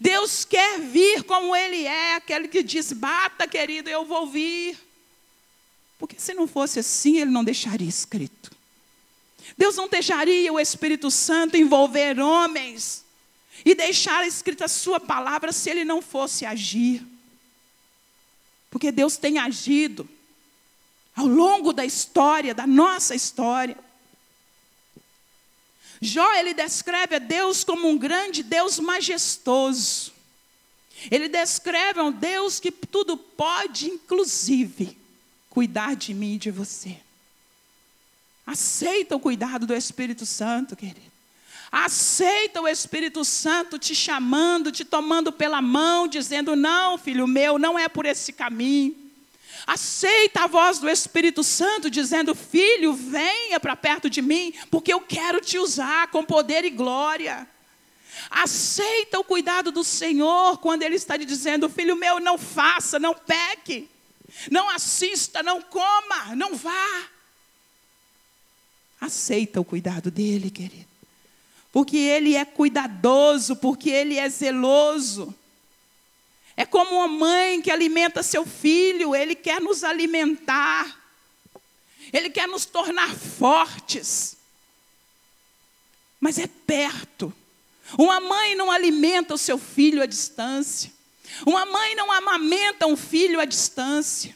Deus 0.00 0.44
quer 0.44 0.80
vir 0.80 1.22
como 1.24 1.54
Ele 1.54 1.84
é, 1.84 2.16
aquele 2.16 2.48
que 2.48 2.62
diz: 2.62 2.92
bata, 2.92 3.46
querido, 3.46 3.88
eu 3.88 4.04
vou 4.04 4.26
vir. 4.26 4.78
Porque 5.98 6.16
se 6.18 6.34
não 6.34 6.46
fosse 6.46 6.78
assim, 6.78 7.18
Ele 7.18 7.30
não 7.30 7.44
deixaria 7.44 7.88
escrito. 7.88 8.55
Deus 9.56 9.76
não 9.76 9.88
deixaria 9.88 10.52
o 10.52 10.60
Espírito 10.60 11.10
Santo 11.10 11.56
envolver 11.56 12.20
homens 12.20 13.04
e 13.64 13.74
deixar 13.74 14.26
escrita 14.26 14.66
a 14.66 14.68
Sua 14.68 15.00
palavra 15.00 15.52
se 15.52 15.70
Ele 15.70 15.84
não 15.84 16.02
fosse 16.02 16.44
agir. 16.44 17.06
Porque 18.70 18.92
Deus 18.92 19.16
tem 19.16 19.38
agido 19.38 20.08
ao 21.14 21.26
longo 21.26 21.72
da 21.72 21.84
história, 21.84 22.54
da 22.54 22.66
nossa 22.66 23.14
história. 23.14 23.76
Jó, 25.98 26.34
ele 26.34 26.52
descreve 26.52 27.16
a 27.16 27.18
Deus 27.18 27.64
como 27.64 27.88
um 27.88 27.96
grande 27.96 28.42
Deus 28.42 28.78
majestoso. 28.78 30.12
Ele 31.10 31.28
descreve 31.28 32.00
um 32.00 32.12
Deus 32.12 32.60
que 32.60 32.70
tudo 32.70 33.16
pode, 33.16 33.86
inclusive, 33.88 34.98
cuidar 35.48 35.96
de 35.96 36.12
mim 36.12 36.34
e 36.34 36.38
de 36.38 36.50
você. 36.50 36.98
Aceita 38.46 39.16
o 39.16 39.20
cuidado 39.20 39.66
do 39.66 39.74
Espírito 39.74 40.24
Santo, 40.24 40.76
querido. 40.76 41.12
Aceita 41.72 42.60
o 42.60 42.68
Espírito 42.68 43.24
Santo 43.24 43.78
te 43.78 43.94
chamando, 43.94 44.70
te 44.70 44.84
tomando 44.84 45.32
pela 45.32 45.60
mão, 45.60 46.06
dizendo: 46.06 46.54
Não, 46.54 46.96
filho 46.96 47.26
meu, 47.26 47.58
não 47.58 47.78
é 47.78 47.88
por 47.88 48.06
esse 48.06 48.32
caminho. 48.32 48.94
Aceita 49.66 50.44
a 50.44 50.46
voz 50.46 50.78
do 50.78 50.88
Espírito 50.88 51.42
Santo 51.42 51.90
dizendo: 51.90 52.36
Filho, 52.36 52.92
venha 52.94 53.58
para 53.58 53.74
perto 53.74 54.08
de 54.08 54.22
mim, 54.22 54.54
porque 54.70 54.92
eu 54.92 55.00
quero 55.00 55.40
te 55.40 55.58
usar 55.58 56.06
com 56.08 56.24
poder 56.24 56.64
e 56.64 56.70
glória. 56.70 57.48
Aceita 58.30 59.18
o 59.18 59.24
cuidado 59.24 59.72
do 59.72 59.82
Senhor 59.82 60.58
quando 60.58 60.84
Ele 60.84 60.94
está 60.94 61.18
te 61.18 61.24
dizendo: 61.24 61.68
Filho 61.68 61.96
meu, 61.96 62.20
não 62.20 62.38
faça, 62.38 62.98
não 63.00 63.12
peque, 63.12 63.88
não 64.52 64.70
assista, 64.70 65.42
não 65.42 65.60
coma, 65.60 66.36
não 66.36 66.54
vá. 66.54 67.15
Aceita 69.06 69.60
o 69.60 69.64
cuidado 69.64 70.10
dele, 70.10 70.50
querido, 70.50 70.86
porque 71.72 71.96
Ele 71.96 72.34
é 72.34 72.44
cuidadoso, 72.44 73.56
porque 73.56 73.88
Ele 73.90 74.18
é 74.18 74.28
zeloso. 74.28 75.34
É 76.56 76.64
como 76.64 76.96
uma 76.96 77.06
mãe 77.06 77.60
que 77.60 77.70
alimenta 77.70 78.22
seu 78.22 78.46
filho, 78.46 79.14
ele 79.14 79.34
quer 79.34 79.60
nos 79.60 79.84
alimentar, 79.84 80.98
ele 82.10 82.30
quer 82.30 82.48
nos 82.48 82.64
tornar 82.64 83.14
fortes, 83.14 84.38
mas 86.18 86.38
é 86.38 86.46
perto. 86.46 87.32
Uma 87.98 88.20
mãe 88.20 88.54
não 88.54 88.70
alimenta 88.70 89.34
o 89.34 89.38
seu 89.38 89.58
filho 89.58 90.02
à 90.02 90.06
distância, 90.06 90.90
uma 91.44 91.66
mãe 91.66 91.94
não 91.94 92.10
amamenta 92.10 92.86
um 92.86 92.96
filho 92.96 93.38
à 93.38 93.44
distância, 93.44 94.34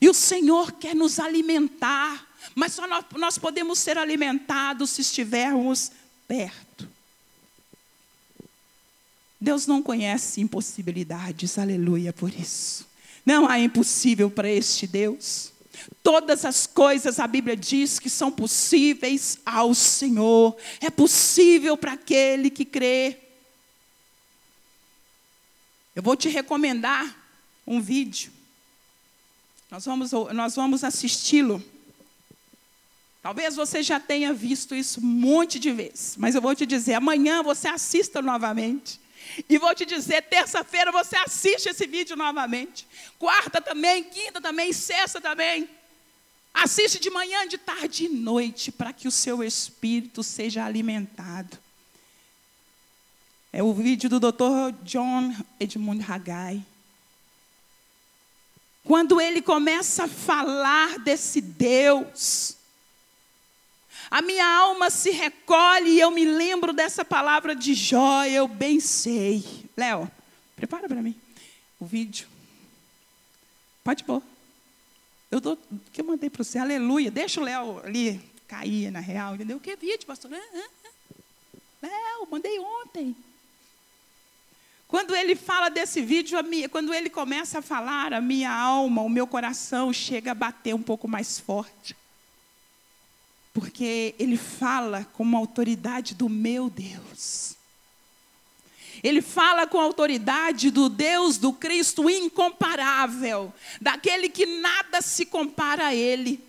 e 0.00 0.08
o 0.08 0.14
Senhor 0.14 0.72
quer 0.72 0.94
nos 0.94 1.20
alimentar, 1.20 2.27
mas 2.54 2.72
só 2.72 2.86
nós, 2.86 3.04
nós 3.16 3.38
podemos 3.38 3.78
ser 3.78 3.98
alimentados 3.98 4.90
se 4.90 5.02
estivermos 5.02 5.92
perto. 6.26 6.88
Deus 9.40 9.66
não 9.66 9.82
conhece 9.82 10.40
impossibilidades, 10.40 11.58
aleluia 11.58 12.12
por 12.12 12.32
isso. 12.34 12.86
Não 13.24 13.48
há 13.48 13.58
impossível 13.58 14.30
para 14.30 14.50
este 14.50 14.86
Deus. 14.86 15.52
Todas 16.02 16.44
as 16.44 16.66
coisas 16.66 17.20
a 17.20 17.26
Bíblia 17.26 17.56
diz 17.56 17.98
que 17.98 18.10
são 18.10 18.32
possíveis 18.32 19.38
ao 19.46 19.74
Senhor. 19.74 20.56
É 20.80 20.90
possível 20.90 21.76
para 21.76 21.92
aquele 21.92 22.50
que 22.50 22.64
crê. 22.64 23.18
Eu 25.94 26.02
vou 26.02 26.16
te 26.16 26.28
recomendar 26.28 27.16
um 27.66 27.80
vídeo. 27.80 28.32
Nós 29.70 29.84
vamos, 29.84 30.10
nós 30.32 30.56
vamos 30.56 30.82
assisti-lo. 30.82 31.62
Talvez 33.22 33.56
você 33.56 33.82
já 33.82 33.98
tenha 33.98 34.32
visto 34.32 34.74
isso 34.74 35.00
um 35.00 35.04
monte 35.04 35.58
de 35.58 35.72
vezes, 35.72 36.16
mas 36.16 36.34
eu 36.34 36.40
vou 36.40 36.54
te 36.54 36.64
dizer: 36.64 36.94
amanhã 36.94 37.42
você 37.42 37.68
assista 37.68 38.22
novamente. 38.22 39.00
E 39.48 39.58
vou 39.58 39.74
te 39.74 39.84
dizer, 39.84 40.22
terça-feira 40.22 40.90
você 40.90 41.16
assiste 41.16 41.68
esse 41.68 41.86
vídeo 41.86 42.16
novamente. 42.16 42.86
Quarta 43.18 43.60
também, 43.60 44.02
quinta 44.04 44.40
também, 44.40 44.72
sexta 44.72 45.20
também. 45.20 45.68
Assiste 46.54 46.98
de 46.98 47.10
manhã, 47.10 47.46
de 47.46 47.58
tarde 47.58 48.06
e 48.06 48.08
noite, 48.08 48.72
para 48.72 48.92
que 48.92 49.06
o 49.06 49.12
seu 49.12 49.44
espírito 49.44 50.22
seja 50.22 50.64
alimentado. 50.64 51.58
É 53.52 53.62
o 53.62 53.72
vídeo 53.72 54.08
do 54.08 54.18
Dr. 54.18 54.74
John 54.82 55.34
Edmund 55.60 56.04
Haggai. 56.10 56.64
Quando 58.84 59.20
ele 59.20 59.40
começa 59.40 60.04
a 60.04 60.08
falar 60.08 60.98
desse 60.98 61.40
Deus, 61.40 62.57
a 64.10 64.22
minha 64.22 64.46
alma 64.46 64.88
se 64.88 65.10
recolhe 65.10 65.90
e 65.90 66.00
eu 66.00 66.10
me 66.10 66.24
lembro 66.24 66.72
dessa 66.72 67.04
palavra 67.04 67.54
de 67.54 67.74
Jó, 67.74 68.24
eu 68.24 68.48
bem 68.48 68.80
sei. 68.80 69.44
Léo, 69.76 70.10
prepara 70.56 70.88
para 70.88 71.02
mim 71.02 71.14
o 71.78 71.84
vídeo. 71.84 72.26
Pode 73.84 74.04
pôr. 74.04 74.22
Eu 75.30 75.40
dou, 75.40 75.58
que 75.92 76.00
eu 76.00 76.04
mandei 76.06 76.30
para 76.30 76.42
você, 76.42 76.58
aleluia. 76.58 77.10
Deixa 77.10 77.40
o 77.40 77.44
Léo 77.44 77.80
ali 77.84 78.20
cair 78.46 78.90
na 78.90 79.00
real, 79.00 79.34
entendeu? 79.34 79.60
Que 79.60 79.76
vídeo, 79.76 80.06
pastor? 80.06 80.30
Léo, 80.30 82.28
mandei 82.30 82.58
ontem. 82.58 83.14
Quando 84.86 85.14
ele 85.14 85.36
fala 85.36 85.68
desse 85.68 86.00
vídeo, 86.00 86.42
minha, 86.44 86.66
quando 86.66 86.94
ele 86.94 87.10
começa 87.10 87.58
a 87.58 87.62
falar, 87.62 88.14
a 88.14 88.22
minha 88.22 88.50
alma, 88.50 89.02
o 89.02 89.08
meu 89.10 89.26
coração 89.26 89.92
chega 89.92 90.30
a 90.30 90.34
bater 90.34 90.74
um 90.74 90.82
pouco 90.82 91.06
mais 91.06 91.38
forte 91.38 91.94
porque 93.58 94.14
ele 94.20 94.36
fala 94.36 95.04
com 95.14 95.24
uma 95.24 95.36
autoridade 95.36 96.14
do 96.14 96.28
meu 96.28 96.70
Deus. 96.70 97.56
Ele 99.02 99.20
fala 99.20 99.66
com 99.66 99.80
a 99.80 99.82
autoridade 99.82 100.70
do 100.70 100.88
Deus, 100.88 101.38
do 101.38 101.52
Cristo 101.52 102.08
incomparável, 102.08 103.52
daquele 103.80 104.28
que 104.28 104.46
nada 104.46 105.02
se 105.02 105.26
compara 105.26 105.88
a 105.88 105.94
Ele, 105.94 106.40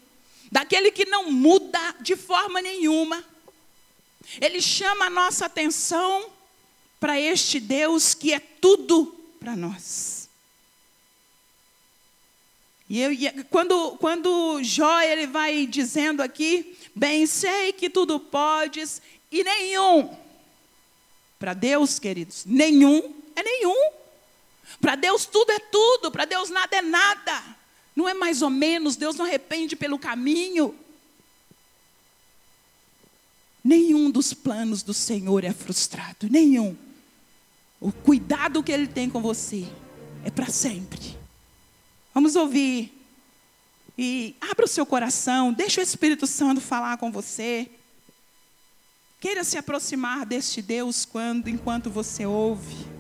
daquele 0.51 0.91
que 0.91 1.05
não 1.05 1.31
muda 1.31 1.79
de 1.99 2.15
forma 2.15 2.61
nenhuma. 2.61 3.23
Ele 4.39 4.61
chama 4.61 5.05
a 5.05 5.09
nossa 5.09 5.47
atenção 5.47 6.29
para 6.99 7.19
este 7.19 7.59
Deus 7.59 8.13
que 8.13 8.33
é 8.33 8.39
tudo 8.39 9.07
para 9.39 9.55
nós. 9.55 10.18
E 12.89 13.00
eu, 13.00 13.12
quando, 13.50 13.91
quando 13.98 14.63
Jó 14.63 15.01
ele 15.01 15.27
vai 15.27 15.67
dizendo 15.67 16.22
aqui 16.22 16.75
Bem 16.96 17.25
sei 17.25 17.72
que 17.72 17.89
tudo 17.89 18.19
podes 18.19 19.01
e 19.31 19.41
nenhum. 19.41 20.13
Para 21.39 21.53
Deus, 21.53 22.00
queridos, 22.00 22.43
nenhum 22.46 23.15
é 23.38 23.41
nenhum. 23.41 23.91
Para 24.81 24.96
Deus 24.96 25.25
tudo 25.25 25.50
é 25.51 25.60
tudo, 25.60 26.12
para 26.12 26.25
Deus 26.25 26.50
nada 26.50 26.75
é 26.75 26.81
nada. 26.81 27.58
Não 27.96 28.08
é 28.08 28.13
mais 28.13 28.41
ou 28.41 28.50
menos, 28.50 28.98
Deus 28.98 29.15
não 29.15 29.25
arrepende 29.25 29.77
pelo 29.77 29.98
caminho. 29.98 30.75
Nenhum 33.63 34.10
dos 34.10 34.34
planos 34.34 34.84
do 34.84 34.93
Senhor 34.93 35.46
é 35.46 35.53
frustrado, 35.53 36.27
nenhum. 36.29 36.75
O 37.79 37.93
cuidado 37.93 38.62
que 38.62 38.74
Ele 38.74 38.88
tem 38.88 39.10
com 39.10 39.22
você 39.22 39.65
é 40.25 40.29
para 40.29 40.48
sempre. 40.48 41.18
Vamos 42.13 42.35
ouvir 42.35 42.93
e 43.97 44.35
abra 44.39 44.65
o 44.65 44.67
seu 44.67 44.85
coração, 44.85 45.51
deixa 45.51 45.81
o 45.81 45.83
Espírito 45.83 46.25
Santo 46.25 46.61
falar 46.61 46.97
com 46.97 47.11
você. 47.11 47.69
Queira 49.19 49.43
se 49.43 49.57
aproximar 49.57 50.25
deste 50.25 50.61
Deus 50.61 51.05
quando, 51.05 51.49
enquanto 51.49 51.89
você 51.89 52.25
ouve. 52.25 52.99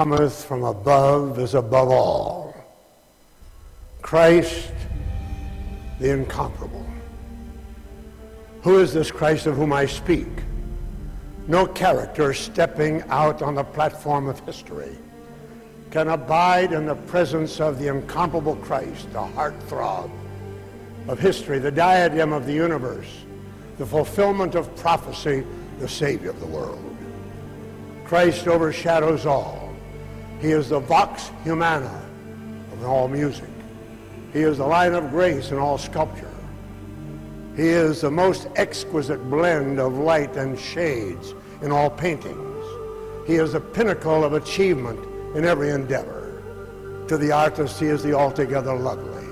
Cometh 0.00 0.46
from 0.46 0.64
above 0.64 1.38
is 1.38 1.52
above 1.52 1.90
all. 1.90 2.54
Christ, 4.00 4.72
the 5.98 6.10
incomparable. 6.12 6.86
Who 8.62 8.78
is 8.78 8.94
this 8.94 9.10
Christ 9.10 9.44
of 9.44 9.56
whom 9.56 9.74
I 9.74 9.84
speak? 9.84 10.28
No 11.48 11.66
character 11.66 12.32
stepping 12.32 13.02
out 13.10 13.42
on 13.42 13.56
the 13.56 13.62
platform 13.62 14.26
of 14.26 14.40
history 14.40 14.96
can 15.90 16.08
abide 16.08 16.72
in 16.72 16.86
the 16.86 16.94
presence 16.94 17.60
of 17.60 17.78
the 17.78 17.88
incomparable 17.88 18.56
Christ, 18.56 19.12
the 19.12 19.18
heartthrob 19.18 20.10
of 21.08 21.18
history, 21.18 21.58
the 21.58 21.70
diadem 21.70 22.32
of 22.32 22.46
the 22.46 22.54
universe, 22.54 23.18
the 23.76 23.84
fulfillment 23.84 24.54
of 24.54 24.74
prophecy, 24.76 25.44
the 25.78 25.88
Savior 25.88 26.30
of 26.30 26.40
the 26.40 26.46
world. 26.46 26.96
Christ 28.06 28.48
overshadows 28.48 29.26
all. 29.26 29.59
He 30.40 30.52
is 30.52 30.70
the 30.70 30.80
vox 30.80 31.30
humana 31.44 32.02
of 32.72 32.84
all 32.84 33.08
music. 33.08 33.48
He 34.32 34.40
is 34.40 34.58
the 34.58 34.66
line 34.66 34.94
of 34.94 35.10
grace 35.10 35.50
in 35.50 35.58
all 35.58 35.76
sculpture. 35.76 36.26
He 37.56 37.68
is 37.68 38.00
the 38.00 38.10
most 38.10 38.48
exquisite 38.56 39.22
blend 39.28 39.78
of 39.78 39.98
light 39.98 40.36
and 40.36 40.58
shades 40.58 41.34
in 41.60 41.70
all 41.70 41.90
paintings. 41.90 42.64
He 43.26 43.34
is 43.34 43.52
the 43.52 43.60
pinnacle 43.60 44.24
of 44.24 44.32
achievement 44.32 44.98
in 45.36 45.44
every 45.44 45.70
endeavor. 45.70 46.42
To 47.08 47.18
the 47.18 47.32
artist, 47.32 47.78
he 47.78 47.86
is 47.86 48.02
the 48.02 48.14
altogether 48.14 48.74
lovely. 48.74 49.26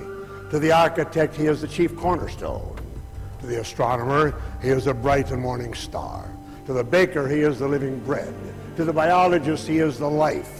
To 0.51 0.59
the 0.59 0.73
architect, 0.73 1.37
he 1.37 1.47
is 1.47 1.61
the 1.61 1.69
chief 1.69 1.97
cornerstone. 1.97 2.77
To 3.41 3.47
the 3.47 3.61
astronomer, 3.61 4.35
he 4.61 4.69
is 4.69 4.85
the 4.85 4.95
bright 4.95 5.31
and 5.31 5.41
morning 5.41 5.73
star. 5.73 6.29
To 6.67 6.73
the 6.73 6.85
baker, 6.85 7.29
he 7.29 7.41
is 7.41 7.61
the 7.61 7.69
living 7.69 7.99
bread. 8.01 8.35
To 8.77 8.85
the 8.85 8.93
biologist, 8.93 9.67
he 9.67 9.79
is 9.79 9.99
the 9.99 10.11
life. 10.11 10.58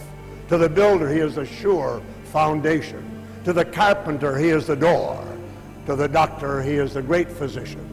To 0.49 0.57
the 0.57 0.67
builder, 0.67 1.07
he 1.07 1.19
is 1.19 1.35
the 1.35 1.45
sure 1.45 2.01
foundation. 2.25 3.23
To 3.45 3.53
the 3.53 3.65
carpenter, 3.65 4.37
he 4.37 4.49
is 4.49 4.65
the 4.65 4.75
door. 4.75 5.23
To 5.85 5.95
the 5.95 6.07
doctor, 6.07 6.61
he 6.61 6.73
is 6.73 6.95
the 6.95 7.03
great 7.03 7.31
physician. 7.31 7.85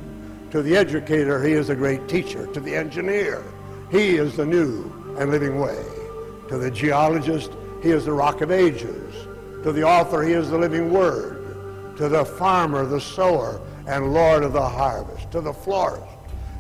To 0.53 0.63
the 0.63 0.75
educator, 0.75 1.43
he 1.45 1.53
is 1.53 1.67
the 1.67 1.77
great 1.77 2.09
teacher. 2.09 2.47
To 2.47 2.61
the 2.61 2.75
engineer, 2.75 3.45
he 3.91 4.17
is 4.17 4.37
the 4.37 4.47
new 4.47 4.91
and 5.19 5.31
living 5.31 5.61
way. 5.61 5.85
To 6.49 6.57
the 6.57 6.71
geologist, 6.71 7.53
he 7.83 7.91
is 7.91 8.07
the 8.07 8.13
rock 8.13 8.41
of 8.41 8.51
ages. 8.51 9.15
To 9.63 9.71
the 9.71 9.83
author, 9.83 10.23
he 10.23 10.33
is 10.33 10.49
the 10.51 10.59
living 10.59 10.91
word. 10.93 11.97
To 11.99 12.09
the 12.09 12.25
farmer, 12.25 12.87
the 12.87 13.01
sower, 13.01 13.61
and 13.87 14.15
Lord 14.15 14.45
of 14.45 14.55
the 14.55 14.67
harvest. 14.67 15.31
To 15.33 15.43
the 15.43 15.53
florist, 15.53 16.07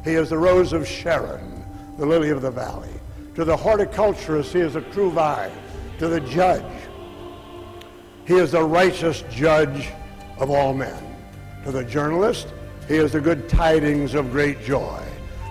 he 0.05 0.13
is 0.13 0.29
the 0.29 0.39
rose 0.39 0.75
of 0.75 0.87
Sharon, 0.87 1.65
the 1.97 2.05
lily 2.05 2.31
of 2.31 2.43
the 2.43 2.51
valley. 2.51 2.93
To 3.35 3.45
the 3.45 3.57
horticulturist, 3.57 4.53
he 4.53 4.61
is 4.61 4.77
a 4.77 4.83
true 4.83 5.11
vine. 5.11 5.53
To 5.99 6.09
the 6.09 6.21
judge, 6.21 6.63
he 8.27 8.35
is 8.35 8.53
the 8.53 8.63
righteous 8.63 9.25
judge 9.31 9.89
of 10.39 10.51
all 10.51 10.75
men. 10.75 11.17
To 11.65 11.73
the 11.73 11.85
journalist, 11.85 12.53
he 12.87 12.97
is 12.97 13.13
the 13.13 13.21
good 13.21 13.49
tidings 13.49 14.15
of 14.15 14.31
great 14.31 14.63
joy. 14.63 15.03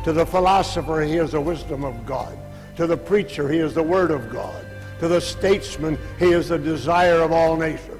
To 0.03 0.13
the 0.13 0.25
philosopher, 0.25 1.01
he 1.01 1.17
is 1.17 1.31
the 1.31 1.41
wisdom 1.41 1.84
of 1.84 2.05
God. 2.05 2.38
To 2.77 2.86
the 2.86 2.97
preacher, 2.97 3.49
he 3.49 3.60
is 3.60 3.73
the 3.73 3.84
word 3.84 4.12
of 4.12 4.31
God. 4.31 4.65
To 4.99 5.08
the 5.08 5.19
statesman, 5.19 5.97
he 6.19 6.31
is 6.31 6.49
the 6.49 6.60
desire 6.60 7.21
of 7.21 7.31
all 7.31 7.58
nations. 7.58 7.91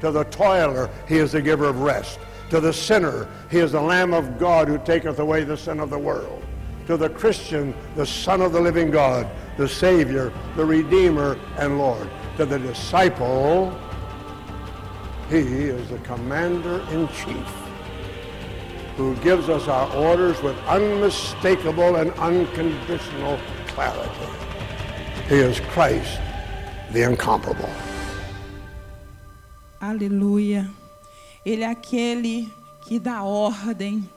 To 0.00 0.10
the 0.10 0.24
toiler, 0.24 0.88
he 1.06 1.18
is 1.18 1.32
the 1.32 1.42
giver 1.42 1.66
of 1.66 1.80
rest. 1.80 2.18
To 2.50 2.60
the 2.60 2.72
sinner, 2.72 3.28
he 3.50 3.58
is 3.58 3.72
the 3.72 3.80
Lamb 3.80 4.12
of 4.14 4.38
God 4.38 4.68
who 4.68 4.78
taketh 4.78 5.18
away 5.18 5.44
the 5.44 5.56
sin 5.56 5.78
of 5.78 5.90
the 5.90 5.98
world. 5.98 6.42
To 6.86 6.96
the 6.96 7.10
Christian, 7.10 7.74
the 7.96 8.06
Son 8.06 8.40
of 8.40 8.52
the 8.52 8.60
living 8.60 8.90
God, 8.90 9.28
the 9.56 9.68
Savior, 9.68 10.32
the 10.56 10.64
Redeemer, 10.64 11.38
and 11.58 11.78
Lord. 11.78 12.08
To 12.38 12.46
the 12.46 12.58
disciple, 12.58 13.72
he 15.28 15.38
is 15.38 15.88
the 15.90 15.98
commander-in-chief 15.98 17.62
who 18.96 19.14
gives 19.16 19.48
us 19.48 19.68
our 19.68 19.90
orders 19.96 20.40
with 20.42 20.56
unmistakable 20.66 21.96
and 21.96 22.10
unconditional 22.12 23.38
clarity. 23.68 24.28
He 25.28 25.36
is 25.36 25.60
Christ, 25.60 26.20
the 26.92 27.02
incomparable. 27.02 27.70
Aleluia. 29.80 30.70
Ele 31.44 31.62
é 31.64 31.70
aquele 31.70 32.48
que 32.86 32.98
dá 32.98 33.22
ordem. 33.22 34.08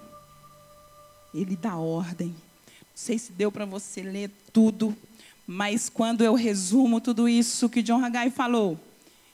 Ele 1.33 1.55
dá 1.55 1.75
ordem. 1.75 2.27
Não 2.27 2.93
sei 2.93 3.17
se 3.17 3.31
deu 3.31 3.51
para 3.51 3.65
você 3.65 4.01
ler 4.03 4.29
tudo, 4.53 4.95
mas 5.47 5.89
quando 5.89 6.23
eu 6.23 6.34
resumo 6.34 6.99
tudo 6.99 7.29
isso 7.29 7.69
que 7.69 7.81
John 7.81 8.03
Haggai 8.03 8.29
falou, 8.29 8.79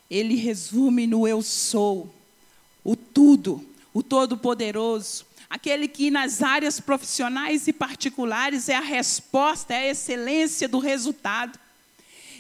ele 0.10 0.36
resume 0.36 1.08
no 1.08 1.28
eu 1.28 1.42
sou, 1.42 2.14
o 2.84 2.96
tudo, 2.96 3.66
o 3.94 4.04
todo-poderoso, 4.04 5.26
aquele 5.50 5.88
que 5.88 6.12
nas 6.12 6.42
áreas 6.42 6.80
profissionais 6.80 7.68
e 7.68 7.74
particulares 7.74 8.68
é 8.68 8.76
a 8.76 8.82
resposta, 8.82 9.74
é 9.74 9.78
a 9.78 9.92
excelência 9.92 10.68
do 10.68 10.80
resultado. 10.80 11.58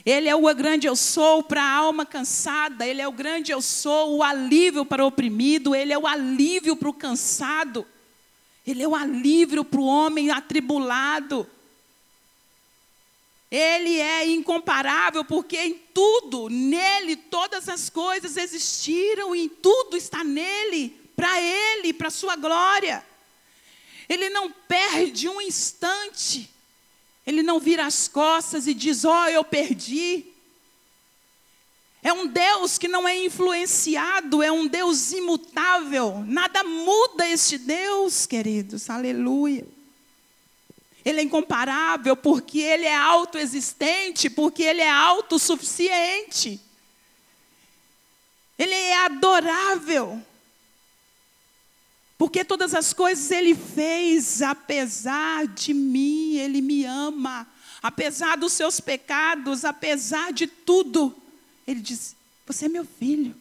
Ele 0.05 0.27
é 0.27 0.35
o 0.35 0.55
grande 0.55 0.87
eu 0.87 0.95
sou 0.95 1.43
para 1.43 1.63
a 1.63 1.75
alma 1.75 2.05
cansada, 2.05 2.87
ele 2.87 3.01
é 3.01 3.07
o 3.07 3.11
grande 3.11 3.51
eu 3.51 3.61
sou, 3.61 4.17
o 4.17 4.23
alívio 4.23 4.83
para 4.83 5.03
o 5.03 5.07
oprimido, 5.07 5.75
ele 5.75 5.93
é 5.93 5.97
o 5.97 6.07
alívio 6.07 6.75
para 6.75 6.89
o 6.89 6.93
cansado, 6.93 7.85
ele 8.65 8.81
é 8.81 8.87
o 8.87 8.95
alívio 8.95 9.63
para 9.63 9.79
o 9.79 9.85
homem 9.85 10.31
atribulado. 10.31 11.47
Ele 13.51 13.99
é 13.99 14.25
incomparável 14.27 15.25
porque 15.25 15.57
em 15.57 15.73
tudo, 15.93 16.47
nele, 16.47 17.17
todas 17.17 17.67
as 17.67 17.89
coisas 17.89 18.37
existiram, 18.37 19.35
em 19.35 19.49
tudo 19.49 19.97
está 19.97 20.23
nele, 20.23 20.97
para 21.17 21.41
ele, 21.41 21.91
para 21.91 22.07
a 22.07 22.11
sua 22.11 22.37
glória. 22.37 23.05
Ele 24.07 24.29
não 24.29 24.49
perde 24.49 25.27
um 25.27 25.41
instante. 25.41 26.49
Ele 27.27 27.43
não 27.43 27.59
vira 27.59 27.85
as 27.85 28.07
costas 28.07 28.67
e 28.67 28.73
diz: 28.73 29.03
Ó, 29.03 29.25
oh, 29.25 29.27
eu 29.27 29.43
perdi. 29.43 30.25
É 32.01 32.11
um 32.11 32.25
Deus 32.25 32.77
que 32.77 32.87
não 32.87 33.07
é 33.07 33.15
influenciado, 33.23 34.41
é 34.41 34.51
um 34.51 34.65
Deus 34.65 35.11
imutável. 35.11 36.23
Nada 36.25 36.63
muda 36.63 37.27
este 37.27 37.57
Deus, 37.57 38.25
queridos. 38.25 38.89
Aleluia. 38.89 39.67
Ele 41.03 41.19
é 41.19 41.23
incomparável 41.23 42.15
porque 42.15 42.59
ele 42.59 42.85
é 42.85 42.95
autoexistente, 42.95 44.29
porque 44.29 44.63
ele 44.63 44.81
é 44.81 44.89
autossuficiente. 44.89 46.59
Ele 48.57 48.73
é 48.73 49.05
adorável. 49.05 50.21
Porque 52.17 52.45
todas 52.45 52.75
as 52.75 52.93
coisas 52.93 53.31
ele 53.31 53.55
fez, 53.55 54.43
apesar 54.43 55.47
de 55.47 55.73
mim, 55.73 56.35
ele 56.35 56.61
me 56.61 56.85
ama. 56.85 57.47
Apesar 57.81 58.37
dos 58.37 58.53
seus 58.53 58.79
pecados, 58.79 59.65
apesar 59.65 60.31
de 60.31 60.45
tudo. 60.45 61.15
Ele 61.65 61.79
diz: 61.79 62.15
Você 62.45 62.65
é 62.65 62.69
meu 62.69 62.85
filho, 62.85 63.35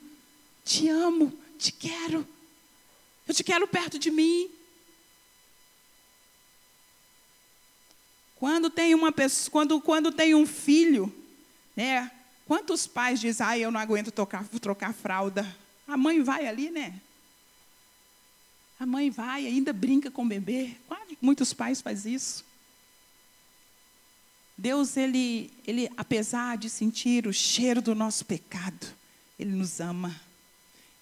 te 0.64 0.88
amo, 0.88 1.30
te 1.58 1.72
quero. 1.72 2.26
Eu 3.28 3.34
te 3.34 3.44
quero 3.44 3.68
perto 3.68 3.98
de 3.98 4.10
mim. 4.10 4.50
Quando 8.40 8.70
tem 8.70 8.94
uma 8.94 9.12
pessoa, 9.12 9.52
quando, 9.52 9.80
quando 9.82 10.10
tem 10.10 10.34
um 10.34 10.46
filho, 10.46 11.14
né? 11.76 12.10
Quantos 12.46 12.86
pais 12.86 13.20
dizem, 13.20 13.46
ah, 13.46 13.58
eu 13.58 13.70
não 13.70 13.78
aguento 13.78 14.10
tocar, 14.10 14.48
trocar 14.60 14.94
fralda? 14.94 15.46
A 15.86 15.94
mãe 15.94 16.22
vai 16.22 16.46
ali, 16.48 16.70
né? 16.70 16.98
A 18.78 18.86
mãe 18.86 19.10
vai, 19.10 19.46
ainda 19.46 19.74
brinca 19.74 20.10
com 20.10 20.22
o 20.22 20.26
bebê. 20.26 20.74
Quase 20.88 21.18
muitos 21.20 21.52
pais 21.52 21.82
fazem 21.82 22.14
isso. 22.14 22.42
Deus, 24.56 24.96
ele, 24.96 25.52
ele, 25.66 25.90
apesar 25.94 26.56
de 26.56 26.70
sentir 26.70 27.26
o 27.26 27.32
cheiro 27.34 27.82
do 27.82 27.94
nosso 27.94 28.24
pecado, 28.24 28.86
Ele 29.38 29.52
nos 29.52 29.80
ama. 29.80 30.18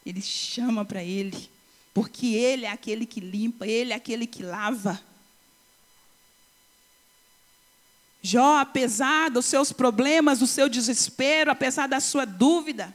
Ele 0.04 0.20
chama 0.20 0.84
para 0.84 1.04
Ele. 1.04 1.48
Porque 1.94 2.34
Ele 2.34 2.66
é 2.66 2.70
aquele 2.70 3.06
que 3.06 3.20
limpa, 3.20 3.64
Ele 3.64 3.92
é 3.92 3.96
aquele 3.96 4.26
que 4.26 4.42
lava. 4.42 5.00
Jó, 8.30 8.58
apesar 8.58 9.30
dos 9.30 9.46
seus 9.46 9.72
problemas, 9.72 10.40
do 10.40 10.46
seu 10.46 10.68
desespero, 10.68 11.50
apesar 11.50 11.86
da 11.86 11.98
sua 11.98 12.26
dúvida, 12.26 12.94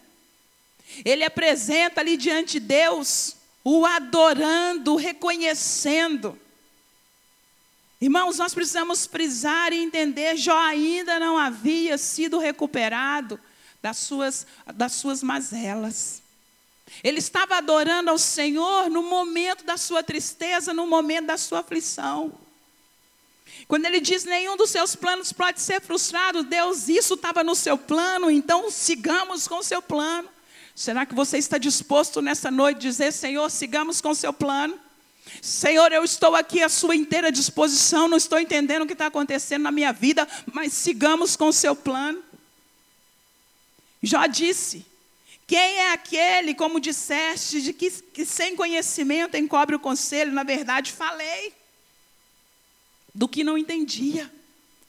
ele 1.03 1.23
apresenta 1.23 2.01
ali 2.01 2.15
diante 2.15 2.59
de 2.59 2.67
Deus 2.67 3.35
o 3.63 3.83
adorando, 3.83 4.93
o 4.93 4.95
reconhecendo. 4.95 6.39
Irmãos, 7.99 8.37
nós 8.37 8.53
precisamos 8.53 9.07
frisar 9.07 9.73
e 9.73 9.77
entender: 9.77 10.37
Jó 10.37 10.55
ainda 10.55 11.19
não 11.19 11.35
havia 11.35 11.97
sido 11.97 12.37
recuperado 12.37 13.39
das 13.81 13.97
suas, 13.97 14.45
das 14.75 14.91
suas 14.91 15.23
mazelas. 15.23 16.21
Ele 17.03 17.17
estava 17.17 17.57
adorando 17.57 18.11
ao 18.11 18.19
Senhor 18.19 18.87
no 18.87 19.01
momento 19.01 19.63
da 19.63 19.77
sua 19.77 20.03
tristeza, 20.03 20.75
no 20.75 20.85
momento 20.85 21.25
da 21.25 21.39
sua 21.39 21.61
aflição. 21.61 22.31
Quando 23.67 23.85
ele 23.85 23.99
diz 23.99 24.25
nenhum 24.25 24.57
dos 24.57 24.69
seus 24.69 24.95
planos 24.95 25.31
pode 25.31 25.61
ser 25.61 25.81
frustrado, 25.81 26.43
Deus, 26.43 26.89
isso 26.89 27.13
estava 27.13 27.43
no 27.43 27.55
seu 27.55 27.77
plano, 27.77 28.29
então 28.29 28.69
sigamos 28.69 29.47
com 29.47 29.57
o 29.57 29.63
seu 29.63 29.81
plano. 29.81 30.29
Será 30.75 31.05
que 31.05 31.13
você 31.13 31.37
está 31.37 31.57
disposto 31.57 32.21
nessa 32.21 32.49
noite 32.49 32.77
a 32.77 32.79
dizer, 32.81 33.11
Senhor, 33.11 33.49
sigamos 33.49 34.01
com 34.01 34.09
o 34.09 34.15
seu 34.15 34.33
plano? 34.33 34.77
Senhor, 35.41 35.91
eu 35.91 36.03
estou 36.03 36.35
aqui 36.35 36.61
à 36.61 36.69
sua 36.69 36.95
inteira 36.95 37.31
disposição, 37.31 38.07
não 38.07 38.17
estou 38.17 38.39
entendendo 38.39 38.83
o 38.83 38.87
que 38.87 38.93
está 38.93 39.07
acontecendo 39.07 39.63
na 39.63 39.71
minha 39.71 39.93
vida, 39.93 40.27
mas 40.51 40.73
sigamos 40.73 41.35
com 41.35 41.47
o 41.47 41.53
seu 41.53 41.75
plano. 41.75 42.21
Jó 44.01 44.25
disse: 44.25 44.85
Quem 45.47 45.79
é 45.79 45.93
aquele, 45.93 46.53
como 46.53 46.79
disseste, 46.79 47.61
de 47.61 47.71
que, 47.71 47.89
que 47.89 48.25
sem 48.25 48.55
conhecimento 48.55 49.37
encobre 49.37 49.75
o 49.75 49.79
conselho? 49.79 50.33
Na 50.33 50.43
verdade, 50.43 50.91
falei 50.91 51.53
do 53.13 53.27
que 53.27 53.43
não 53.43 53.57
entendia. 53.57 54.31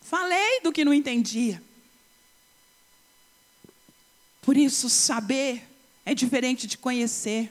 Falei 0.01 0.61
do 0.61 0.73
que 0.73 0.85
não 0.85 0.95
entendia. 0.95 1.63
Por 4.43 4.57
isso, 4.57 4.89
saber 4.91 5.63
é 6.05 6.15
diferente 6.15 6.67
de 6.67 6.77
conhecer. 6.77 7.51